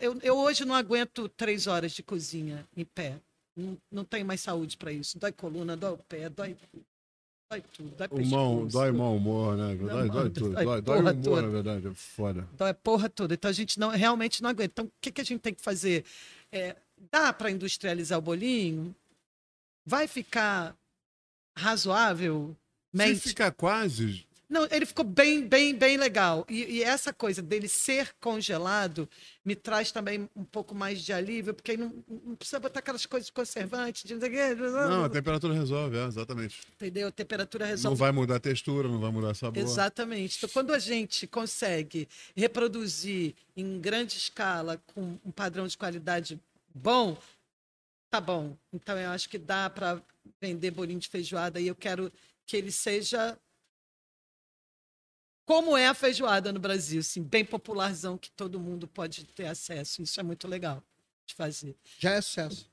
[0.00, 3.18] Eu, eu hoje não aguento três horas de cozinha em pé.
[3.56, 5.18] Não, não tenho mais saúde para isso.
[5.18, 6.56] Dói coluna, dói o pé, dói,
[7.50, 7.94] dói tudo.
[7.96, 8.72] Dói O mão, pescoço.
[8.72, 9.74] dói mau humor, né?
[9.74, 10.50] Dói, dói mano, tudo.
[10.54, 11.42] dói Dói, dói o humor, toda.
[11.42, 11.86] na verdade.
[11.88, 12.48] É foda.
[12.60, 13.34] É porra toda.
[13.34, 14.72] Então a gente não, realmente não aguenta.
[14.72, 16.04] Então o que, que a gente tem que fazer?
[16.50, 16.76] É,
[17.10, 18.94] dá para industrializar o bolinho?
[19.84, 20.74] Vai ficar
[21.56, 22.56] razoável?
[22.94, 26.44] Se ficar quase, Não, ele ficou bem, bem, bem legal.
[26.46, 29.08] E, e essa coisa dele ser congelado
[29.42, 33.06] me traz também um pouco mais de alívio, porque aí não, não precisa botar aquelas
[33.06, 36.60] coisas conservantes, de, não não, a temperatura resolve, é, exatamente.
[36.76, 37.08] entendeu?
[37.08, 39.62] A temperatura Não resolve vai mudar a textura, não vai mudar o sabor.
[39.62, 40.36] Exatamente.
[40.36, 46.38] Então, quando a gente consegue reproduzir em grande escala com um padrão de qualidade
[46.74, 47.16] bom,
[48.10, 48.54] tá bom.
[48.70, 49.98] Então, eu acho que dá para
[50.38, 52.12] vender bolinho de feijoada e eu quero
[52.44, 53.38] que ele seja
[55.44, 60.02] como é a feijoada no Brasil, assim, bem popularzão, que todo mundo pode ter acesso.
[60.02, 60.82] Isso é muito legal
[61.26, 61.74] de fazer.
[61.98, 62.70] Já é sucesso.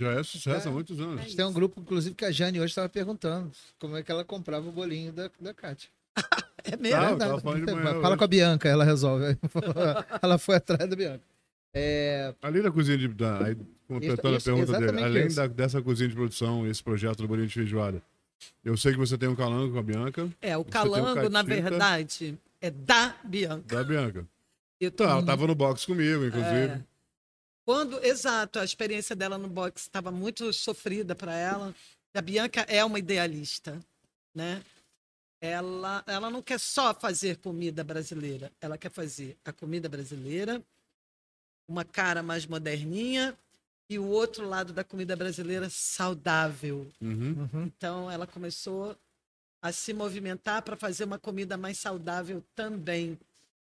[0.00, 0.70] Já é sucesso É.
[0.70, 1.32] há muitos anos.
[1.32, 4.24] É Tem um grupo, inclusive, que a Jane hoje estava perguntando como é que ela
[4.24, 5.90] comprava o bolinho da, da Kátia.
[6.64, 7.00] É mesmo?
[7.00, 7.18] Manhã
[8.00, 8.16] Fala hoje.
[8.18, 9.38] com a Bianca, ela resolve.
[10.20, 11.22] ela foi atrás da Bianca.
[11.72, 13.08] É, Além da cozinha de.
[13.08, 13.56] Da, aí,
[13.86, 17.46] completando Isso, a pergunta dele, além da- dessa cozinha de produção, esse projeto do bolinho
[17.46, 18.02] de feijoada,
[18.64, 20.84] eu sei que você tem um calango com a Bianca, É, o Você tem um
[20.84, 23.76] calango, na verdade, é da Bianca.
[23.76, 24.26] da Bianca.
[24.80, 26.72] Eu tô Tá, ela tava no box comigo, inclusive.
[26.72, 26.84] É.
[27.64, 31.74] Quando, exato, a experiência dela no boxe estava muito sofrida para ela.
[32.14, 33.78] A Bianca é uma idealista,
[34.34, 34.62] né?
[35.40, 40.62] Ela, ela não quer só fazer comida brasileira, ela quer fazer a comida brasileira,
[41.68, 43.36] uma cara mais moderninha
[43.88, 46.86] e o outro lado da comida brasileira saudável.
[47.00, 47.48] Uhum.
[47.66, 48.96] Então ela começou
[49.62, 53.18] a se movimentar para fazer uma comida mais saudável também,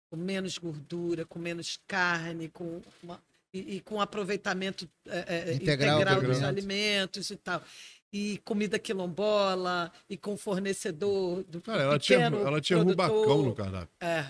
[0.09, 3.21] com menos gordura, com menos carne, com uma-
[3.53, 6.45] e, e com aproveitamento é, Integral integral, do dos alimento.
[6.45, 7.63] alimentos e tal.
[8.13, 13.09] E comida quilombola, e com fornecedor do Cara, ela tinha, ela tinha produtor.
[13.09, 13.89] rubacão no cardápio.
[13.99, 14.25] É,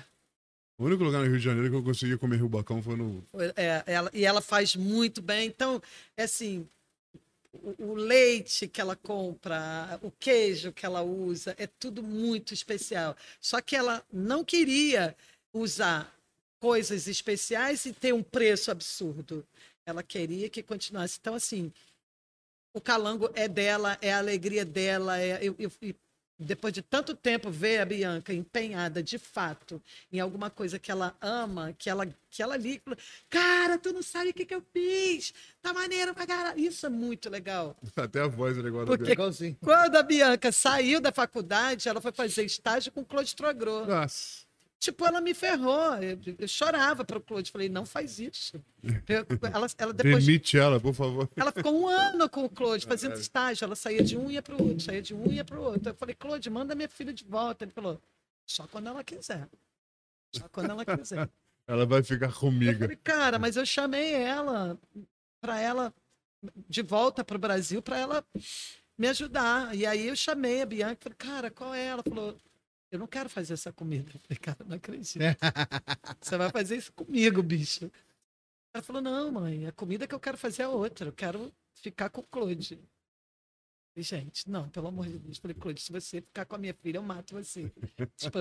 [0.78, 3.24] O único lugar no Rio de Janeiro que eu consegui comer rubacão foi no.
[3.56, 5.48] É, ela, e ela faz muito bem.
[5.48, 5.82] Então,
[6.16, 6.68] é assim,
[7.52, 13.16] o, o leite que ela compra, o queijo que ela usa, é tudo muito especial.
[13.42, 15.16] Só que ela não queria
[15.52, 16.14] usar
[16.60, 19.44] coisas especiais e ter um preço absurdo.
[19.84, 21.18] Ela queria que continuasse.
[21.20, 21.72] Então, assim,
[22.72, 25.20] o calango é dela, é a alegria dela.
[25.20, 25.72] É, eu, eu-
[26.40, 29.82] depois de tanto tempo ver a Bianca empenhada de fato
[30.12, 32.96] em alguma coisa que ela ama, que ela, que ela liga,
[33.30, 36.60] cara, tu não sabe o que, que eu fiz, tá maneiro pra caralho.
[36.60, 37.76] Isso é muito legal.
[37.96, 39.12] Até a voz é da Porque- Bianca.
[39.14, 39.58] igualzinho.
[39.62, 43.86] Quando a Bianca saiu da faculdade, ela foi fazer estágio com o Claude Trogro.
[43.86, 44.47] Nossa.
[44.80, 45.96] Tipo, ela me ferrou.
[45.96, 47.52] Eu, eu chorava pro Claude.
[47.52, 48.64] Falei, não faz isso.
[49.08, 51.28] Eu- ela, ela depois Demite ela, por favor.
[51.36, 53.66] ela ficou um ano com o Claude fazendo estágio.
[53.66, 55.60] Ela saía de um e ia para o outro, saía de um e ia para
[55.60, 55.90] o outro.
[55.90, 57.64] Eu falei, Claude, manda minha filha de volta.
[57.66, 58.00] Ele falou,
[58.46, 59.50] só quando ela quiser.
[60.36, 61.30] Só quando ela quiser.
[61.70, 62.80] Ela vai ficar Eu comigo.
[62.80, 64.80] falei, cara, mas eu chamei ela
[65.42, 65.94] para ela
[66.70, 68.26] de volta para o Brasil para ela
[68.98, 69.76] me ajudar.
[69.76, 71.88] E aí eu chamei a Bianca e falei, cara, qual é?
[71.88, 72.38] Ela falou,
[72.92, 74.12] eu não quero fazer essa comida.
[74.14, 75.20] Eu falei, cara, não acredito.
[76.22, 77.92] Você vai fazer isso comigo, bicho.
[78.74, 81.10] Ela falou: não, mãe, a comida que eu quero fazer é outra.
[81.10, 82.80] Eu quero ficar com o Claude.
[83.96, 85.38] E, gente, não, pelo amor de Deus.
[85.38, 87.72] Falei, Claude, se você ficar com a minha filha, eu mato você.
[88.16, 88.40] tipo,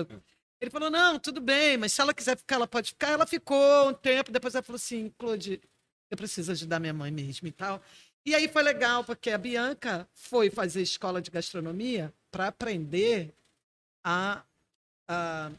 [0.61, 3.09] ele falou: não, tudo bem, mas se ela quiser ficar, ela pode ficar.
[3.09, 5.59] Ela ficou um tempo, depois ela falou assim: Claude,
[6.09, 7.81] eu preciso ajudar minha mãe mesmo e tal.
[8.25, 13.33] E aí foi legal, porque a Bianca foi fazer escola de gastronomia para aprender
[14.07, 14.41] a,
[15.09, 15.51] a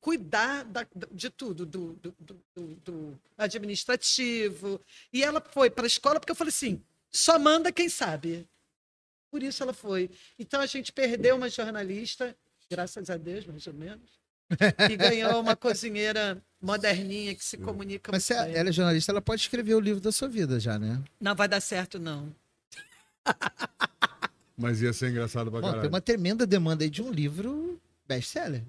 [0.00, 4.80] cuidar da, de tudo, do, do, do, do, administrativo.
[5.12, 6.80] E ela foi para a escola porque eu falei assim:
[7.10, 8.48] só manda quem sabe.
[9.28, 10.08] Por isso ela foi.
[10.38, 12.36] Então a gente perdeu uma jornalista,
[12.70, 14.08] graças a Deus, mais ou menos,
[14.88, 19.42] e ganhou uma cozinheira moderninha que se comunica Mas se ela é jornalista, ela pode
[19.42, 21.02] escrever o livro da sua vida já, né?
[21.20, 22.34] Não vai dar certo, não.
[24.60, 25.82] Mas ia ser engraçado pra Bom, caralho.
[25.82, 28.62] Tem uma tremenda demanda aí de um livro best-seller.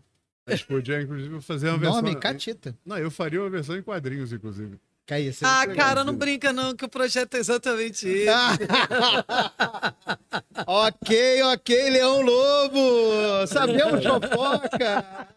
[0.47, 2.01] A gente podia, inclusive, fazer uma versão...
[2.01, 2.75] Nome, Catita.
[2.85, 4.79] Não, eu faria uma versão em quadrinhos, inclusive.
[5.05, 8.31] Caía, ah, cara, não brinca não, que o projeto é exatamente isso.
[10.65, 13.47] ok, ok, Leão Lobo!
[13.47, 15.27] Sabemos fofoca!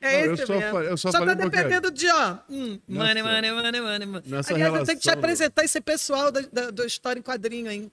[0.00, 0.78] É não, esse eu só, mesmo.
[0.80, 2.38] Eu só, só tá dependendo de, ó.
[2.50, 4.22] Hum, money, money, money, money, money.
[4.26, 4.80] Nessa Aliás, relação...
[4.80, 7.90] eu tenho que te apresentar esse pessoal da, da, do História em Quadrinho, hein?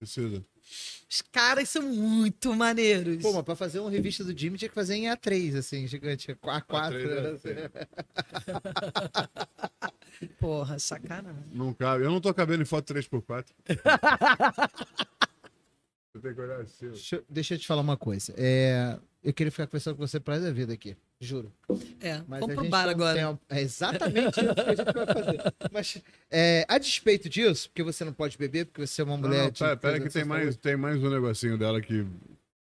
[0.00, 0.42] Precisa.
[1.14, 3.22] Os caras são muito maneiros.
[3.22, 6.34] Pô, mas pra fazer uma revista do Jimmy tinha que fazer em A3, assim, gigante.
[6.34, 6.64] A4.
[6.66, 7.54] A3, assim.
[10.40, 11.44] Porra, sacanagem.
[11.52, 12.02] Não cabe.
[12.02, 13.46] Eu não tô cabendo em foto 3x4.
[13.62, 15.94] Você tem que olhar assim.
[16.80, 18.32] Deixa, deixa eu te falar uma coisa.
[18.36, 20.96] É, eu queria ficar conversando com você pra da vida aqui.
[21.20, 21.52] Juro.
[22.00, 23.38] É, Mas vamos pro bar agora.
[23.48, 25.54] É exatamente isso que a gente vai fazer.
[25.72, 29.38] Mas, é, a despeito disso, porque você não pode beber, porque você é uma mulher.
[29.38, 32.06] Não, não, pera, pera que tem mais, tem mais um negocinho dela que.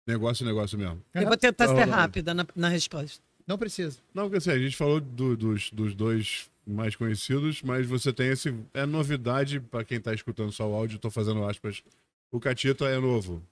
[0.06, 1.02] Negócio, negócio mesmo.
[1.14, 3.22] Eu vou tentar ser rápida na, na resposta.
[3.46, 4.00] Não precisa.
[4.14, 8.30] Não, porque assim, a gente falou do, dos, dos dois mais conhecidos, mas você tem
[8.30, 8.54] esse.
[8.74, 11.84] É novidade para quem tá escutando só o áudio, tô fazendo aspas.
[12.32, 13.44] O Catita é novo.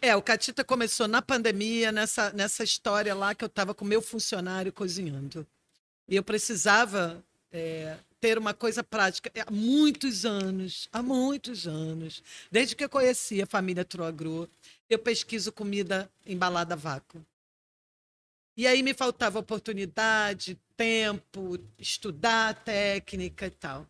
[0.00, 4.00] É, o Catita começou na pandemia, nessa, nessa história lá que eu estava com meu
[4.00, 5.46] funcionário cozinhando.
[6.08, 9.30] E eu precisava é, ter uma coisa prática.
[9.44, 14.48] Há muitos anos, há muitos anos, desde que eu conheci a família Troagro,
[14.88, 17.24] eu pesquiso comida embalada a vácuo.
[18.56, 23.86] E aí me faltava oportunidade, tempo, estudar técnica e tal.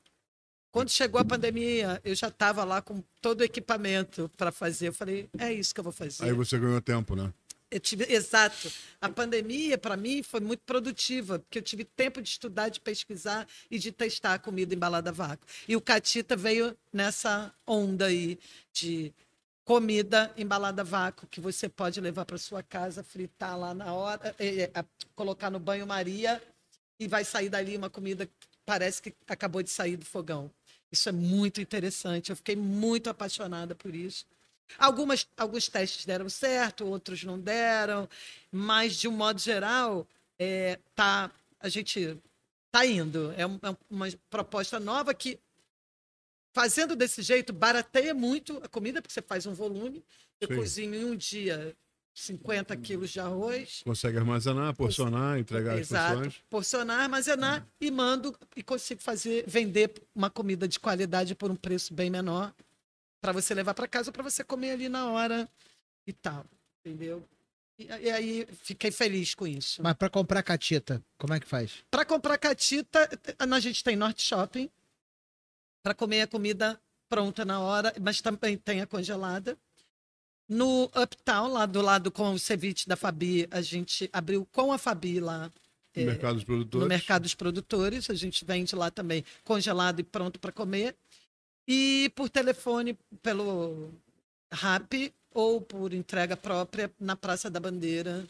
[0.73, 4.89] Quando chegou a pandemia, eu já estava lá com todo o equipamento para fazer.
[4.89, 6.24] Eu falei, é isso que eu vou fazer.
[6.24, 7.31] Aí você ganhou tempo, né?
[7.70, 8.73] Eu tive, exato.
[8.99, 13.47] A pandemia, para mim, foi muito produtiva, porque eu tive tempo de estudar, de pesquisar
[13.70, 15.47] e de testar a comida embalada a vácuo.
[15.69, 18.39] E o Catita veio nessa onda aí
[18.73, 19.12] de
[19.65, 24.35] comida embalada a vácuo, que você pode levar para sua casa, fritar lá na hora,
[24.39, 24.85] é, é,
[25.15, 26.43] colocar no banho-maria
[26.99, 28.32] e vai sair dali uma comida que
[28.65, 30.51] parece que acabou de sair do fogão.
[30.93, 32.28] Isso é muito interessante.
[32.31, 34.27] Eu fiquei muito apaixonada por isso.
[34.78, 38.09] Algumas, alguns testes deram certo, outros não deram,
[38.51, 40.06] mas de um modo geral,
[40.39, 42.19] é, tá, a gente
[42.70, 43.32] tá indo.
[43.32, 45.39] É, é uma proposta nova que,
[46.55, 50.05] fazendo desse jeito, barateia muito a comida, porque você faz um volume.
[50.40, 50.56] Eu Sim.
[50.56, 51.74] cozinho em um dia
[52.14, 53.82] 50 quilos de arroz.
[53.84, 56.05] Consegue armazenar, porcionar, entregar Exato.
[56.05, 56.44] as porções.
[56.51, 61.94] Porcionar, armazenar e mando e consigo fazer, vender uma comida de qualidade por um preço
[61.94, 62.52] bem menor
[63.20, 65.48] para você levar para casa para você comer ali na hora
[66.06, 66.44] e tal,
[66.84, 67.26] entendeu?
[67.78, 69.82] E, e aí fiquei feliz com isso.
[69.82, 71.84] Mas para comprar catita, como é que faz?
[71.90, 73.09] Para comprar catita,
[73.39, 74.68] a gente tem Norte Shopping
[75.82, 79.56] para comer a comida pronta na hora, mas também tem a congelada.
[80.48, 84.78] No Uptown, lá do lado com o ceviche da Fabi, a gente abriu com a
[84.78, 85.51] Fabi lá.
[85.94, 86.82] No é, mercado dos produtores.
[86.82, 88.10] No mercado dos produtores.
[88.10, 90.97] A gente vende lá também congelado e pronto para comer.
[91.66, 93.90] E por telefone, pelo
[94.52, 98.27] RAP ou por entrega própria na Praça da Bandeira.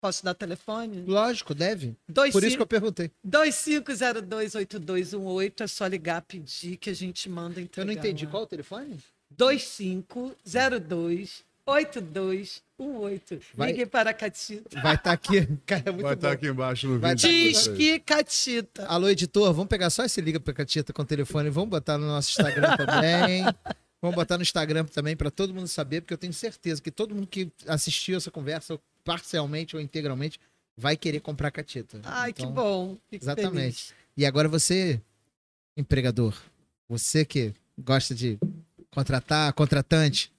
[0.00, 1.04] Posso dar telefone?
[1.06, 1.96] Lógico, deve.
[2.06, 3.10] Dois por isso que eu perguntei.
[3.26, 7.82] 25028218, é só ligar, pedir que a gente manda entregar.
[7.82, 8.26] Eu não entendi.
[8.26, 8.30] Lá.
[8.30, 8.98] Qual o telefone?
[9.30, 13.40] 2502 8218.
[13.54, 14.80] Vai, Ligue para a Catita.
[14.80, 15.46] Vai estar tá aqui.
[15.64, 17.16] Cara, é vai estar tá aqui embaixo no vídeo.
[17.16, 18.86] Diz que Catita.
[18.86, 21.48] Alô, editor, vamos pegar só esse Liga para a Catita com o telefone.
[21.48, 23.44] Vamos botar no nosso Instagram também.
[24.02, 27.14] vamos botar no Instagram também para todo mundo saber, porque eu tenho certeza que todo
[27.14, 30.38] mundo que assistiu essa conversa, parcialmente ou integralmente,
[30.76, 32.00] vai querer comprar Catita.
[32.04, 32.98] Ai, então, que bom.
[33.08, 33.84] Fico exatamente.
[33.86, 33.94] Feliz.
[34.16, 35.00] E agora você,
[35.76, 36.36] empregador,
[36.88, 38.38] você que gosta de
[38.90, 40.33] contratar, contratante,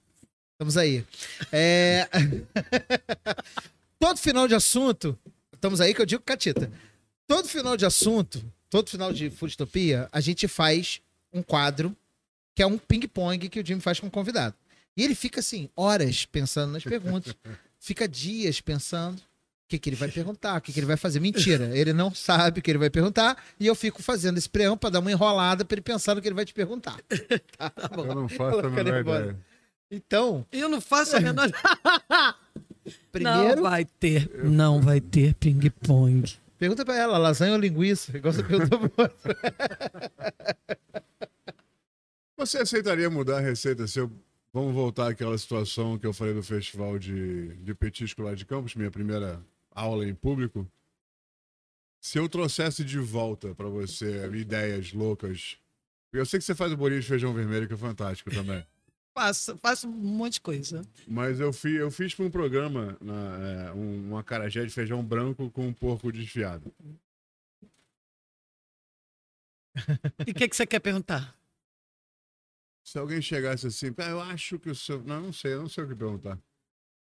[0.56, 1.04] Estamos aí.
[1.52, 2.08] É...
[4.00, 5.18] Todo final de assunto.
[5.52, 6.70] Estamos aí que eu digo catita.
[7.26, 11.00] Todo final de assunto todo final de Futopia, a gente faz
[11.32, 11.96] um quadro
[12.54, 14.54] que é um ping-pong que o Jimmy faz com o convidado.
[14.96, 17.34] E ele fica assim, horas pensando nas perguntas,
[17.78, 21.20] fica dias pensando o que, que ele vai perguntar, o que, que ele vai fazer.
[21.20, 24.78] Mentira, ele não sabe o que ele vai perguntar e eu fico fazendo esse preâmbulo
[24.78, 26.98] para dar uma enrolada para ele pensar no que ele vai te perguntar.
[27.56, 29.36] Tá eu não faço a menor ideia.
[29.90, 30.46] Então.
[30.50, 31.50] Eu não faço a menor.
[33.10, 33.56] Primeiro.
[33.56, 36.36] Não vai ter, não vai ter ping-pong.
[36.58, 38.16] Pergunta pra ela, lasanha ou linguiça?
[38.16, 39.16] Igual você perguntou pro outro.
[42.38, 44.12] Você aceitaria mudar a receita se eu.
[44.52, 48.74] Vamos voltar àquela situação que eu falei do festival de, de petisco lá de Campos,
[48.74, 50.66] minha primeira aula em público.
[52.00, 55.58] Se eu trouxesse de volta para você ideias loucas.
[56.12, 58.64] Eu sei que você faz o bolinho de feijão vermelho, que é fantástico também.
[59.16, 60.82] Faço, faço um monte de coisa.
[61.08, 65.02] Mas eu, fi, eu fiz para um programa na, é, um, uma carajé de feijão
[65.02, 66.70] branco com um porco desfiado.
[70.26, 71.34] E o que, que você quer perguntar?
[72.84, 75.02] Se alguém chegasse assim, ah, eu acho que o seu.
[75.02, 76.38] Não, não sei, eu não sei o que perguntar.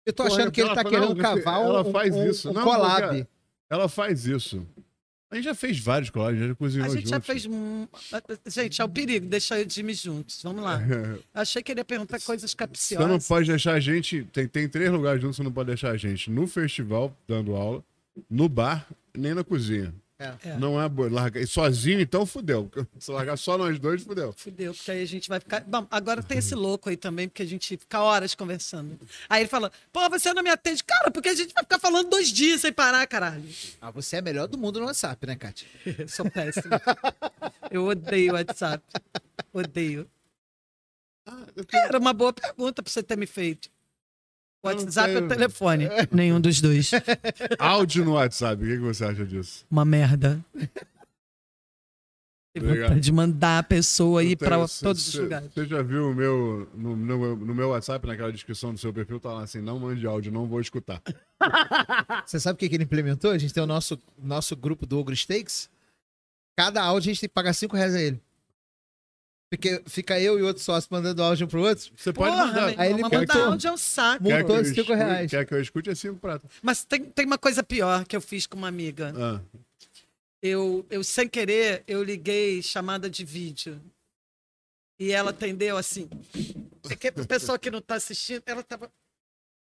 [0.06, 2.48] Eu tô achando que ele tá querendo cavar ela um, faz um, isso.
[2.48, 3.28] um não, collab.
[3.68, 4.66] Ela faz isso.
[5.30, 7.10] A gente já fez vários collabs, já cozinhou A gente juntos.
[7.10, 7.44] já fez.
[7.46, 7.86] um-
[8.46, 10.40] Gente, é o perigo deixar eu e o Jimmy juntos.
[10.42, 10.80] Vamos lá.
[11.34, 13.06] Achei que ele ia perguntar coisas Você capciosas.
[13.08, 14.24] não pode deixar a gente.
[14.32, 17.54] Tem, tem três lugares juntos que você não pode deixar a gente: no festival, dando
[17.54, 17.84] aula,
[18.30, 19.94] no bar, nem na cozinha.
[20.20, 20.56] É.
[20.58, 21.08] Não é boa.
[21.08, 21.38] Larga...
[21.40, 22.68] E sozinho, então fudeu.
[22.98, 24.32] Se largar só nós dois, fudeu.
[24.36, 25.60] Fudeu, porque aí a gente vai ficar.
[25.60, 28.98] Bom, agora tem esse louco aí também, porque a gente fica horas conversando.
[29.28, 30.82] Aí ele fala, pô, você não me atende.
[30.82, 33.48] Cara, porque a gente vai ficar falando dois dias sem parar, caralho.
[33.80, 35.68] Ah, você é a melhor do mundo no WhatsApp, né, Kátia?
[36.08, 36.64] Sou péssimo.
[37.70, 38.82] Eu odeio WhatsApp.
[39.52, 40.10] Odeio.
[41.24, 43.70] Ah, eu tenho- Era uma boa pergunta pra você ter me feito.
[44.64, 45.84] WhatsApp tenho- ou telefone?
[46.10, 46.90] Nenhum dos dois.
[47.58, 49.64] Áudio no WhatsApp, o que, que você acha disso?
[49.70, 50.44] Uma merda.
[52.54, 52.88] Tem Obrigado.
[52.88, 55.50] vontade de mandar a pessoa ir tenho- todos os cê- lugares.
[55.54, 59.20] Você já viu o meu no, no, no meu WhatsApp, naquela descrição do seu perfil,
[59.20, 61.00] tá lá assim: não mande áudio, não vou escutar.
[62.26, 63.30] Você sabe o que, que ele implementou?
[63.30, 65.70] A gente tem o nosso, nosso grupo do Ogro Steaks.
[66.56, 68.20] Cada áudio a gente tem que pagar 5 reais a ele.
[69.50, 71.90] Porque fica eu e outro sócio mandando áudio um pro outro.
[71.96, 72.66] Você pode Porra, mandar.
[72.70, 74.22] meu Aí ele mandar botou- áudio é um saco.
[74.22, 75.30] Multou Quer que eu cinco escute- reais.
[75.30, 76.50] Quer que eu escute é cinco pratos.
[76.62, 79.14] Mas tem, tem uma coisa pior que eu fiz com uma amiga.
[79.16, 79.40] Ah,
[80.42, 83.80] Eu, eu, sem querer, eu liguei chamada de vídeo.
[85.00, 86.08] E ela atendeu assim.
[86.90, 88.90] É que a pessoa que não tá assistindo, ela tava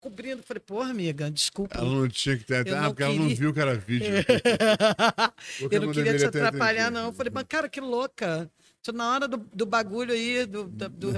[0.02, 0.42] cobrindo.
[0.44, 1.78] Falei, porra, amiga, desculpa.
[1.78, 2.66] ela não tinha que ter.
[2.68, 3.36] Eu Ah, não porque ela não queria.
[3.38, 4.08] viu que era vídeo.
[5.72, 6.92] Eu não queria te atrapalhar, atendido.
[7.02, 7.06] não.
[7.10, 8.50] Eu falei, mas cara, que louca.
[8.86, 11.12] Tu na hora do, do bagulho aí, do, do, do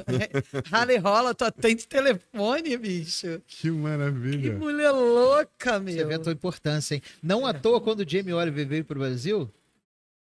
[0.72, 3.42] rally rola, tu atende telefone, bicho.
[3.46, 4.54] Que Que maravilha.
[4.58, 6.22] mulher louca, Você vê a meu.
[6.24, 7.02] tua importância, hein?
[7.22, 9.52] Não à toa, quando o Jamie Oliver veio pro Brasil,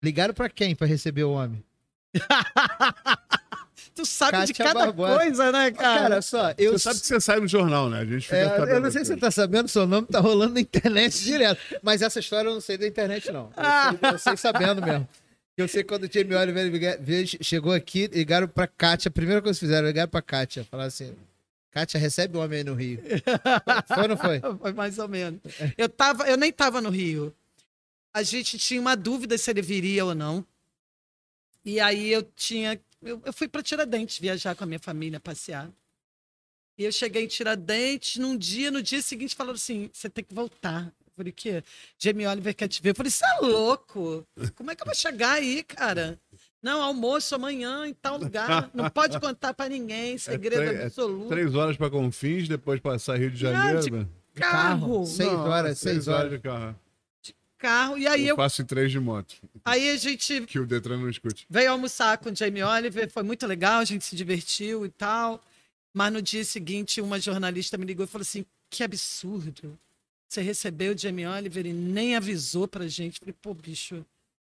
[0.03, 1.63] ligaram pra quem pra receber o homem?
[3.95, 5.17] Tu sabe de cada Barbosa.
[5.17, 5.99] coisa, né, cara?
[6.01, 6.73] Cara, só, eu.
[6.73, 7.99] Você sabe que você sai no jornal, né?
[8.01, 10.19] A gente fica É, sabendo eu não sei se você tá sabendo, seu nome tá
[10.19, 11.59] rolando na internet direto.
[11.83, 13.51] Mas essa história eu não sei da internet, não.
[13.57, 15.07] Eu sei, eu sei sabendo mesmo.
[15.57, 19.65] Eu sei quando o Jamie Oliver chegou aqui, ligaram pra Kátia, a primeira coisa que
[19.65, 20.63] fizeram, ligaram pra Kátia.
[20.63, 21.15] Falaram assim:
[21.71, 23.01] Kátia, recebe o homem aí no Rio.
[23.87, 24.39] Foi ou não foi?
[24.39, 25.39] Foi mais ou menos.
[25.77, 27.35] Eu, tava, eu nem tava no Rio.
[28.13, 30.45] A gente tinha uma dúvida se ele viria ou não.
[31.63, 32.79] E aí eu tinha.
[33.01, 35.71] Eu, eu fui para Tiradentes viajar com a minha família, passear.
[36.77, 40.33] E eu cheguei em Tiradentes num dia, no dia seguinte, falaram assim: você tem que
[40.33, 40.93] voltar.
[41.11, 41.63] Eu falei, o quê?
[41.99, 42.91] Jamie Oliver quer te ver.
[42.91, 44.25] Eu falei, você é louco?
[44.55, 46.17] Como é que eu vou chegar aí, cara?
[46.63, 48.69] Não, almoço amanhã em tal lugar.
[48.73, 51.27] Não pode contar para ninguém, segredo três- é absoluto.
[51.29, 53.81] Três horas pra Confins, depois passar Rio de Janeiro.
[53.81, 54.07] de né?
[54.35, 56.31] Carro, Seis Não, horas, seis horas.
[56.31, 56.75] de carro.
[57.57, 57.97] carro.
[57.97, 59.35] E aí eu, eu, faço em três de moto,
[59.65, 61.45] aí a gente que o Detran não escute.
[61.49, 65.41] veio almoçar com o Jamie Oliver, foi muito legal, a gente se divertiu e tal.
[65.93, 69.77] Mas no dia seguinte, uma jornalista me ligou e falou assim: que absurdo.
[70.31, 73.19] Você recebeu o Jamie Oliver e nem avisou pra gente.
[73.19, 73.95] Falei, pô, bicho,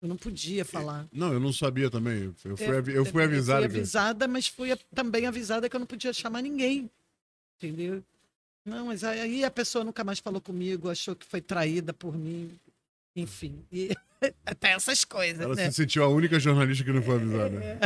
[0.01, 1.09] eu não podia falar.
[1.13, 2.33] Não, eu não sabia também.
[2.45, 3.65] Eu fui, É, avi- eu fui avisado.
[3.65, 6.89] Eu fui avisada, mas fui também avisada que eu não podia chamar ninguém.
[7.59, 8.01] Entendeu?
[8.65, 12.57] Não, mas aí a pessoa nunca mais falou comigo, achou que foi traída por mim.
[13.15, 13.65] Enfim.
[13.71, 13.91] E
[14.47, 15.71] até essas coisas, Ela né?
[15.71, 17.79] se sentiu a única jornalista que não foi avisada.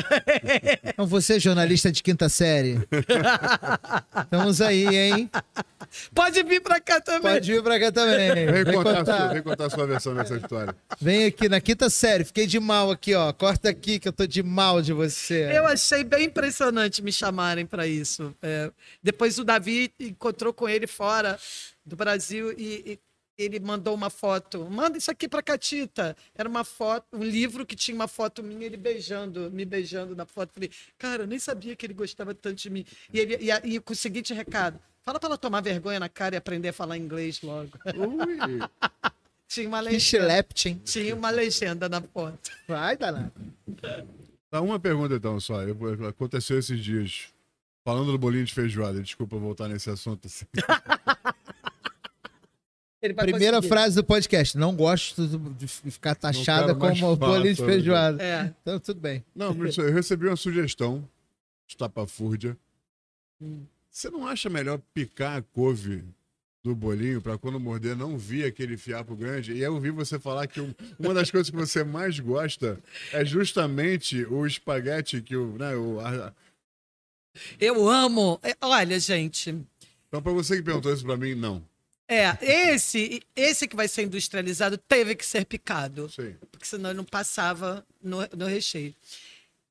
[0.85, 2.78] Então você, jornalista de quinta série.
[4.23, 5.31] Estamos aí, hein?
[6.15, 7.32] Pode vir pra cá também.
[7.32, 8.35] Pode vir pra cá também.
[8.35, 9.32] Vem Vem contar, a sua, contar.
[9.32, 10.74] vem contar a sua versão dessa história.
[11.01, 12.24] Vem aqui na quinta série.
[12.24, 13.32] Fiquei de mal aqui, ó.
[13.32, 15.51] Corta aqui que eu tô de mal de você.
[15.57, 18.35] Eu achei bem impressionante me chamarem para isso.
[18.43, 18.70] É,
[19.03, 21.39] depois o Davi encontrou com ele fora
[21.85, 22.98] do Brasil e, e
[23.39, 24.67] ele mandou uma foto.
[24.71, 26.17] Manda isso aqui pra Catita.
[26.35, 30.25] Era uma foto, um livro que tinha uma foto minha, ele beijando, me beijando na
[30.25, 30.53] foto.
[30.55, 32.85] Falei, cara, eu nem sabia que ele gostava tanto de mim.
[33.13, 36.35] E, ele, e, e com o seguinte recado: fala pra ela tomar vergonha na cara
[36.35, 37.71] e aprender a falar inglês logo.
[37.95, 38.59] Ui.
[39.47, 40.27] tinha uma legenda.
[40.27, 40.81] Leptin.
[40.85, 42.51] Tinha uma legenda na foto.
[42.67, 43.33] Vai, danado.
[44.51, 45.63] Tá, uma pergunta então só.
[45.63, 47.29] Eu- aconteceu esses dias.
[47.85, 50.27] Falando do bolinho de feijoada, desculpa voltar nesse assunto.
[50.27, 50.45] assim.
[53.01, 53.68] Primeira conseguir.
[53.68, 54.56] frase do podcast.
[54.56, 55.27] Não gosto
[55.59, 58.23] de ficar taxada como de feijoada.
[58.23, 58.55] É.
[58.62, 59.24] Então, tudo bem.
[59.35, 61.06] Não, mas eu recebi uma sugestão
[61.66, 62.56] de tapafúrdia.
[63.40, 63.64] Hum.
[63.90, 66.05] Você não acha melhor picar a couve
[66.64, 69.52] do bolinho para quando morder não vir aquele fiapo grande?
[69.52, 72.78] E eu ouvi você falar que um- uma das coisas que você mais gosta
[73.12, 76.32] é justamente o espaguete que o, né, o a-
[77.60, 78.40] Eu amo.
[78.43, 79.51] É, Olha, gente.
[80.09, 81.62] Então para você que perguntou isso para mim, não.
[82.09, 86.09] É, esse, esse que vai ser industrializado teve que ser picado.
[86.11, 86.37] Sei.
[86.53, 88.95] porque senão ele não passava no, no recheio.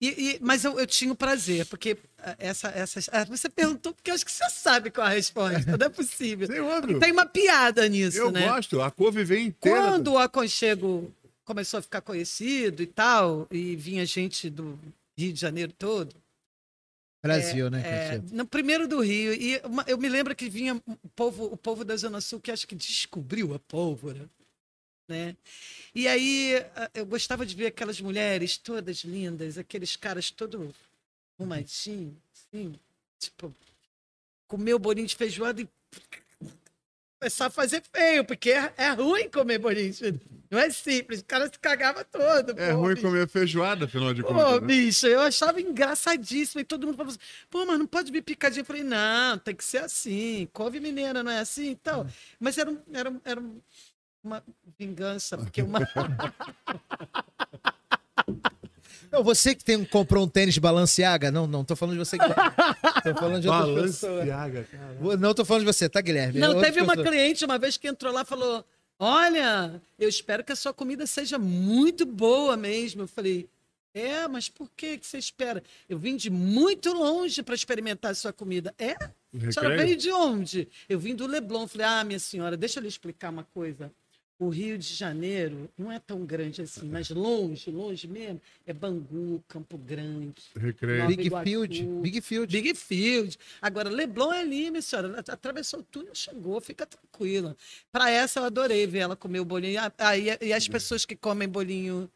[0.01, 3.09] E, e- mas eu, eu tinha o prazer, porque ah, essa, essas.
[3.13, 5.89] ah, você perguntou, porque eu acho que você sabe qual é a resposta, não é
[5.89, 6.47] possível.
[6.65, 6.99] Óbvio.
[6.99, 8.45] Tem uma piada nisso, Eu né?
[8.47, 8.81] gosto.
[8.81, 9.79] A couve vem inteira.
[9.79, 11.09] Quando o aconchego
[11.45, 14.77] começou a ficar conhecido e tal, e vinha gente do
[15.17, 16.13] Rio de Janeiro todo,
[17.25, 18.23] Brasil, né, é, Catia?
[18.35, 21.83] no primeiro do Rio, e uma- eu me lembro que vinha o povo, o povo
[21.83, 24.29] da Zona Sul que acho que descobriu a pólvora,
[25.07, 25.35] né?
[25.93, 26.53] E aí
[26.93, 30.73] eu gostava de ver aquelas mulheres todas lindas, aqueles caras todo
[31.39, 32.75] arrumadinhos, assim,
[33.19, 33.53] tipo,
[34.47, 35.67] comer o bolinho de feijoada e
[37.25, 40.21] começar a fazer feio, porque é, é ruim comer feijoada.
[40.51, 42.51] Não é simples, o cara se cagava todo.
[42.55, 43.07] É pô, ruim bicho.
[43.07, 44.61] comer feijoada, afinal de Pô, contas.
[44.61, 44.67] né?
[44.67, 46.61] bicho, eu achava engraçadíssimo.
[46.61, 47.19] E todo mundo falava assim,
[47.49, 48.61] pô, mas não pode vir picadinho.
[48.61, 50.47] Eu falei, não, tem que ser assim.
[50.53, 52.05] Couve mineira não é assim e tal.
[52.39, 53.59] Mas era, um- era, um- era um-
[54.23, 54.43] uma
[54.77, 55.79] vingança, porque uma...
[59.15, 62.25] Não, você que tem, comprou um tênis Balenciaga, não, não, tô falando de você que
[62.27, 63.47] Tô falando de.
[63.47, 65.17] Balenciaga, cara.
[65.17, 66.37] Não tô falando de você, tá, Guilherme?
[66.37, 67.09] Não, Outras teve uma pessoas.
[67.09, 68.65] cliente uma vez que entrou lá e falou,
[68.99, 73.03] olha, eu espero que a sua comida seja muito boa mesmo.
[73.03, 73.47] Eu falei,
[73.93, 75.63] é, mas por que, que você espera?
[75.87, 78.75] Eu vim de muito longe para experimentar a sua comida.
[78.77, 78.91] É?
[78.91, 80.67] A senhora veio de onde?
[80.89, 81.65] Eu vim do Leblon.
[81.67, 83.89] Falei, ah, minha senhora, deixa eu lhe explicar uma coisa.
[84.37, 89.41] O Rio de Janeiro não é tão grande assim, mas longe, longe mesmo, é Bangu,
[89.47, 91.07] Campo Grande, Recreio.
[91.07, 91.29] Big.
[91.29, 92.51] Field, Big Field.
[92.51, 93.37] Big Field.
[93.61, 95.19] Agora, Leblon é ali, minha senhora.
[95.21, 97.55] At- Atravessou o túnel, chegou, fica tranquila.
[97.93, 99.79] Para essa, eu adorei ver ela comer o bolinho.
[99.97, 102.11] Ah, e, e as pessoas que comem bolinho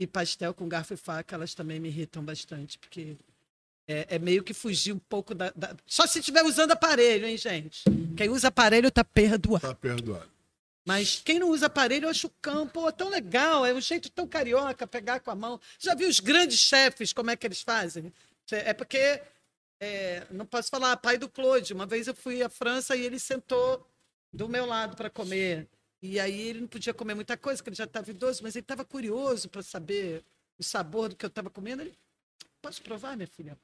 [0.00, 3.14] e pastel com garfo e faca, elas também me irritam bastante, porque
[3.86, 7.36] é, é meio que fugir um pouco da, da- Só se estiver usando aparelho, hein,
[7.36, 7.84] gente?
[8.16, 9.68] Quem usa aparelho tá perdoado.
[9.68, 10.28] Tá perdoado.
[10.86, 14.86] Mas quem não usa aparelho, acho o campo tão legal, é um jeito tão carioca
[14.86, 15.60] pegar com a mão.
[15.78, 18.12] Já viu os grandes chefes, como é que eles fazem?
[18.50, 19.22] É porque,
[19.78, 21.72] é, não posso falar, pai do Claude.
[21.72, 23.86] Uma vez eu fui à França e ele sentou
[24.32, 25.68] do meu lado para comer.
[26.02, 28.64] E aí ele não podia comer muita coisa, porque ele já estava idoso, mas ele
[28.64, 30.24] estava curioso para saber
[30.58, 31.82] o sabor do que eu estava comendo.
[31.82, 31.94] Ele,
[32.62, 33.56] posso provar, minha filha?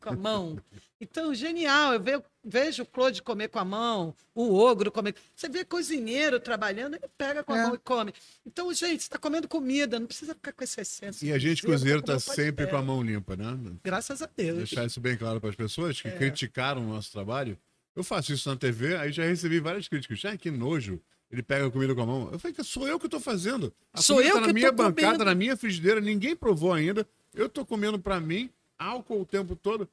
[0.00, 0.58] Com a mão.
[1.00, 1.92] Então, genial.
[1.94, 5.14] Eu ve- vejo o Claude comer com a mão, o ogro comer.
[5.36, 7.62] Você vê cozinheiro trabalhando, ele pega com a É.
[7.66, 8.14] mão e come.
[8.46, 11.24] Então, gente, você está comendo comida, não precisa ficar com esse excesso.
[11.24, 13.44] E a gente cozinheiro tá um sempre com a mão limpa, né?
[13.82, 14.56] Graças a Deus.
[14.58, 16.10] Deixar isso bem claro para as pessoas É.
[16.10, 17.58] que criticaram o nosso trabalho.
[17.94, 20.24] Eu faço isso na TV, aí já recebi várias críticas.
[20.24, 21.00] Ah, que nojo.
[21.30, 22.28] Ele pega a comida com a mão.
[22.32, 23.72] Eu falei que sou eu que estou fazendo.
[23.92, 25.24] A Sou eu tá na que minha tô bancada, comendo.
[25.24, 27.06] na minha frigideira, ninguém provou ainda.
[27.34, 28.48] Eu tô comendo para mim,
[28.78, 29.88] álcool o tempo todo.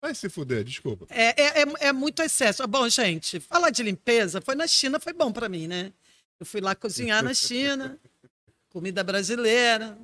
[0.00, 1.06] Vai se fuder, desculpa.
[1.08, 2.66] É, é, é, é muito excesso.
[2.66, 5.92] Bom, gente, falar de limpeza, foi na China, foi bom para mim, né?
[6.38, 7.98] Eu fui lá cozinhar na China,
[8.68, 9.96] comida brasileira,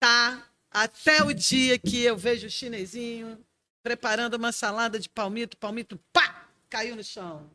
[0.00, 0.50] tá?
[0.70, 3.38] Até o dia que eu vejo o chinesinho
[3.80, 7.44] preparando uma salada de palmito, palmito, pá, caiu no chão.
[7.44, 7.48] O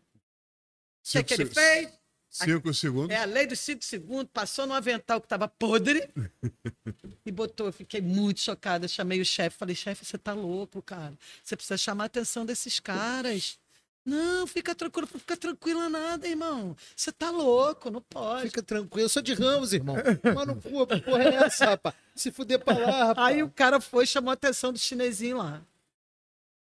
[1.03, 1.98] que, Cinco que ele fez?
[2.30, 3.10] Cinco segundos.
[3.10, 6.07] É a lei dos cinco segundos, passou no avental que estava podre
[7.26, 7.68] e botou.
[7.68, 8.88] Eu fiquei muito chocada.
[8.88, 11.14] Chamei o chefe, falei, chefe, você tá louco, cara.
[11.43, 13.57] Você precisa chamar a atenção desses caras.
[14.06, 16.76] Não, fica tranquilo, fica tranquila nada, irmão.
[16.95, 18.43] Você tá louco, não pode.
[18.47, 19.95] Fica tranquilo, eu sou de Ramos, irmão.
[20.34, 21.95] Mano, porra, porra é essa, rapaz?
[22.15, 23.27] Se fuder pra lá, rapaz.
[23.27, 25.61] Aí o cara foi e chamou a atenção do chinesinho lá.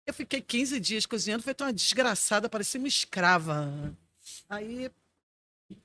[0.06, 3.97] Eu fiquei 15 dias cozinhando, foi tão uma desgraçada, parecia uma escrava.
[4.48, 4.90] Aí,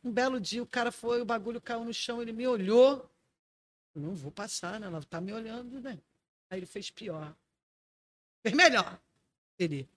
[0.03, 3.09] um belo dia, o cara foi, o bagulho caiu no chão, ele me olhou.
[3.95, 4.87] Eu Não vou passar, né?
[4.87, 5.99] Ela tá me olhando, né?
[6.49, 7.35] Aí ele fez pior.
[8.41, 8.99] Fez melhor.
[9.57, 9.87] Ele.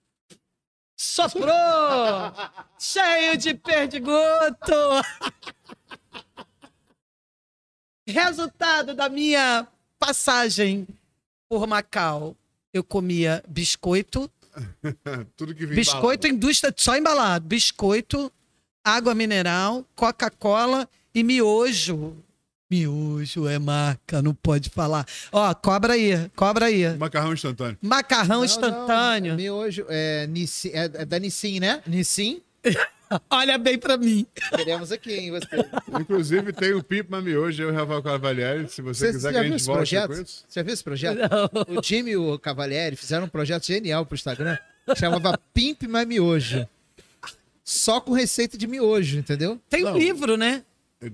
[0.95, 1.49] Soprou!
[2.79, 4.73] Cheio de perdigoto!
[8.07, 9.67] Resultado da minha
[9.97, 10.87] passagem
[11.47, 12.35] por Macau.
[12.73, 14.29] Eu comia biscoito.
[15.35, 17.47] Tudo que vem Biscoito, indústria só embalado.
[17.47, 18.31] Biscoito,
[18.83, 22.15] água mineral, Coca-Cola e miojo.
[22.69, 25.05] Miojo é marca, não pode falar.
[25.31, 26.97] Ó, cobra aí, cobra aí.
[26.97, 27.77] Macarrão instantâneo.
[27.81, 29.29] Macarrão Não, instantâneo.
[29.31, 31.83] Não, miojo, é, Nissin, é, é da Nissin, né?
[31.85, 32.41] Nissin.
[33.29, 34.25] Olha bem pra mim.
[34.55, 35.47] Queremos aqui, hein, você.
[35.99, 38.67] Inclusive tem o Pipo Miojo, eu e o Rafael Cavalieri.
[38.67, 40.07] Se você, Você, quiser que a gente volte projeto?
[40.07, 40.43] com isso.
[40.47, 41.19] Você já viu esse projeto?
[41.67, 44.57] O Jimmy e o Cavalieri fizeram um projeto genial pro Instagram.
[44.97, 46.67] Chamava Pimp My Miojo.
[47.63, 49.59] Só com receita de miojo, entendeu?
[49.69, 49.97] Tem um Não.
[49.97, 50.63] livro, né?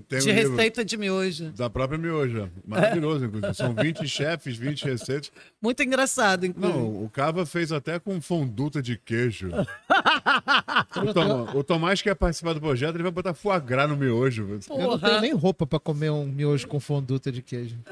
[0.08, 1.50] Tem de um receita de miojo.
[1.50, 2.48] da própria Miojo.
[2.64, 3.54] Maravilhoso, inclusive.
[3.54, 5.32] São 20 chefes, 20 receitas.
[5.60, 6.78] Muito engraçado, inclusive.
[6.78, 9.48] Não, o Cava fez até com fonduta de queijo.
[10.94, 14.44] o, Tom- o Tomás quer participar do projeto, ele vai botar foie gras no miojo.
[14.44, 15.08] Eu não Porra.
[15.08, 17.76] tenho nem roupa pra comer um miojo com fonduta de queijo.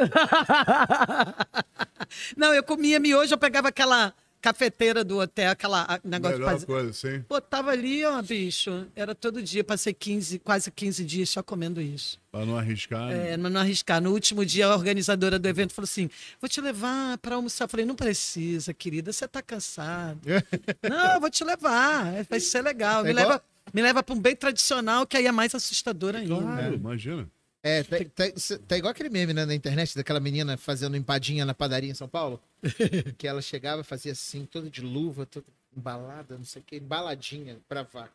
[2.37, 6.67] Não, eu comia miojo, eu pegava aquela cafeteira do hotel, aquela negócio de Melhor fazer.
[6.67, 7.25] coisa, sim.
[7.29, 8.87] Botava ali, ó, bicho.
[8.95, 12.19] Era todo dia, passei 15, quase 15 dias só comendo isso.
[12.31, 13.09] Pra não arriscar.
[13.09, 13.33] né?
[13.33, 14.01] É, não arriscar.
[14.01, 16.09] No último dia, a organizadora do evento falou assim:
[16.41, 17.65] vou te levar para almoçar.
[17.65, 20.21] Eu falei, não precisa, querida, você tá cansado.
[20.89, 23.03] não, eu vou te levar, vai ser legal.
[23.03, 23.43] Me É igual- leva,
[23.75, 26.37] me leva para um bem tradicional, que aí é mais assustador ainda.
[26.37, 27.29] Claro, imagina.
[27.63, 31.53] É, tá, tá- tá igual aquele meme né, na internet daquela menina fazendo empadinha na
[31.53, 32.41] padaria em São Paulo.
[33.17, 37.61] que ela chegava, fazia assim, toda de luva, toda embalada, não sei o que, embaladinha
[37.69, 38.13] pra vaca.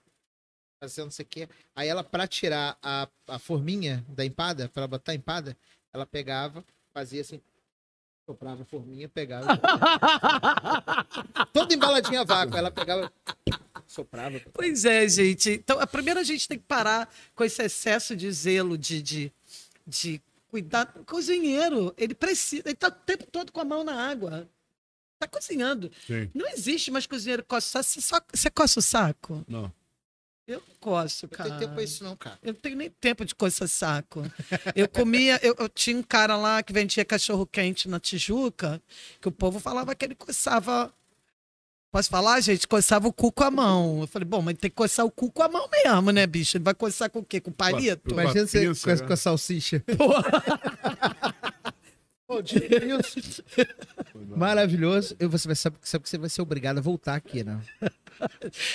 [0.82, 1.50] Fazendo não sei o que.
[1.76, 5.56] Aí ela, pra tirar a, a forminha da empada, pra botar a empada,
[5.94, 6.64] ela pegava,
[6.94, 7.40] fazia assim,
[8.26, 9.48] soprava a forminha, pegava.
[11.54, 12.58] toda embaladinha a vácuo.
[12.58, 13.12] Ela pegava,
[13.88, 14.42] soprava.
[14.54, 15.52] Pois é, gente.
[15.52, 19.32] Então, a primeira a gente tem que parar com esse excesso de zelo, de, de,
[19.88, 20.22] de
[20.54, 20.94] cuidar.
[20.96, 24.48] O cozinheiro, ele precisa, ele tá o tempo todo com a mão na água.
[25.18, 25.92] Tá cozinhando.
[26.06, 26.30] Sim.
[26.32, 27.82] Não existe mais cozinheiro que coça.
[27.82, 29.44] Você, só, você coça o saco?
[29.48, 29.74] Não.
[30.46, 31.50] Eu não coço, Não cara.
[31.52, 32.38] tem tempo pra isso não, cara.
[32.44, 34.22] Eu não tenho nem tempo de coçar saco.
[34.76, 38.80] Eu comia, eu, eu tinha um cara lá que vendia cachorro quente na Tijuca,
[39.20, 40.94] que o povo falava que ele coçava.
[41.94, 42.68] Posso falar, gente?
[42.68, 44.02] Coçava o cu com a mão.
[44.02, 46.58] Eu falei, bom, mas tem que coçar o cu com a mão mesmo, né, bicho?
[46.58, 47.40] Ele vai coçar com o quê?
[47.40, 48.12] Com palito?
[48.16, 49.08] Com a Imagina você pinça, com, a- né?
[49.08, 49.84] com a salsicha.
[49.96, 50.10] Pô.
[54.36, 55.16] Maravilhoso.
[55.20, 57.60] E você vai saber, sabe que você vai ser obrigado a voltar aqui, né?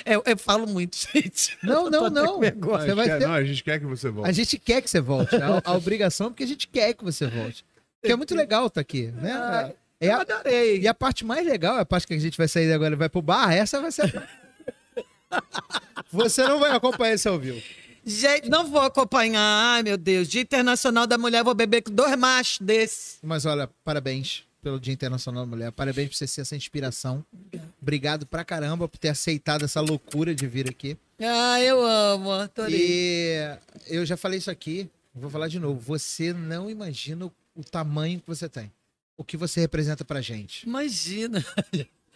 [0.05, 1.59] Eu, eu falo muito, gente.
[1.63, 2.39] Não, Eu não, não.
[2.41, 4.29] Você vai Quer- ter- Não, a gente quer que você volte.
[4.29, 5.35] A gente quer que você volte.
[5.37, 7.65] A, a obrigação é porque a gente quer que você volte.
[8.01, 9.33] Porque é muito legal estar aqui, né?
[9.33, 10.81] Ah, É Eu a- adorei.
[10.81, 13.09] e a parte mais legal, a parte que a gente vai sair agora e vai
[13.09, 14.13] pro bar, essa vai ser.
[16.13, 17.61] Você não vai acompanhar esse ao vivo.
[18.05, 19.41] Gente, não vou acompanhar.
[19.75, 20.29] Ai, meu Deus.
[20.29, 23.19] Dia Internacional da Mulher, vou beber com dois machos desses.
[23.23, 25.71] Mas olha, parabéns pelo Dia Internacional da Mulher.
[25.73, 27.23] Parabéns por você ser essa inspiração.
[27.83, 30.97] Obrigado pra caramba por ter aceitado essa loucura de vir aqui.
[31.21, 32.31] Ah, eu amo.
[32.33, 32.79] Adorei.
[32.79, 33.59] E
[33.89, 35.79] eu já falei isso aqui, vou falar de novo.
[35.81, 38.73] Você não imagina o tamanho que você tem.
[39.19, 40.63] O que você representa pra gente.
[40.67, 41.45] Imagina.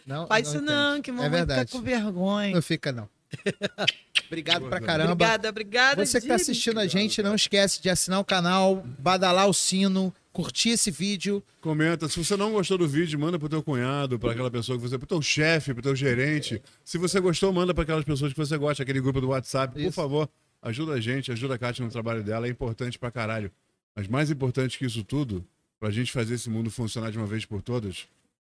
[0.07, 1.01] Não, Faz isso não, entende.
[1.03, 1.71] que É mamãe fica verdade.
[1.71, 2.55] com vergonha.
[2.55, 3.09] Não fica, não.
[4.27, 5.11] Obrigado pra caramba.
[5.11, 6.05] Obrigada, obrigada.
[6.05, 10.13] Você que tá assistindo a gente, não esquece de assinar o canal, badalar o sino,
[10.31, 11.43] curtir esse vídeo.
[11.61, 12.07] Comenta.
[12.07, 14.97] Se você não gostou do vídeo, manda pro teu cunhado, pra aquela pessoa que você.
[14.97, 16.61] pro teu chefe, pro teu gerente.
[16.83, 19.73] Se você gostou, manda pra aquelas pessoas que você gosta, aquele grupo do WhatsApp.
[19.73, 19.91] Por Isso.
[19.91, 20.29] favor,
[20.61, 22.47] ajuda a gente, ajuda a Kátia no trabalho dela.
[22.47, 23.51] É importante pra caralho.
[23.95, 25.45] Mas mais importante que isso tudo,
[25.83, 28.07] pra gente fazer esse mundo funcionar de uma vez por todas,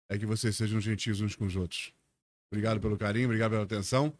[0.08, 1.92] é que vocês sejam gentis uns com os outros.
[2.48, 4.12] Obrigado pelo carinho, obrigado pela atenção.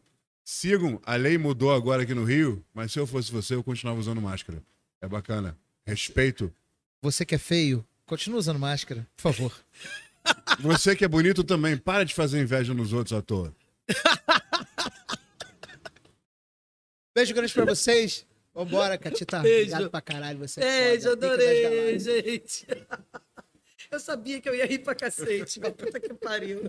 [0.45, 4.01] Sigam, a lei mudou agora aqui no Rio, mas se eu fosse você, eu continuava
[4.01, 4.61] usando máscara.
[5.01, 5.57] É bacana.
[5.87, 6.53] Respeito.
[7.03, 9.65] Você que é feio, continua usando máscara, por favor.
[10.59, 13.55] Você que é bonito também, para de fazer inveja nos outros à toa.
[17.15, 18.27] Beijo grande pra vocês.
[18.55, 19.41] Vambora, Catita.
[19.41, 19.59] Beijo.
[19.73, 20.61] Obrigado pra caralho você.
[20.61, 21.27] É Beijo, foda.
[21.27, 22.67] adorei, gente.
[23.91, 26.63] Eu sabia que eu ia rir pra cacete, mas puta que pariu.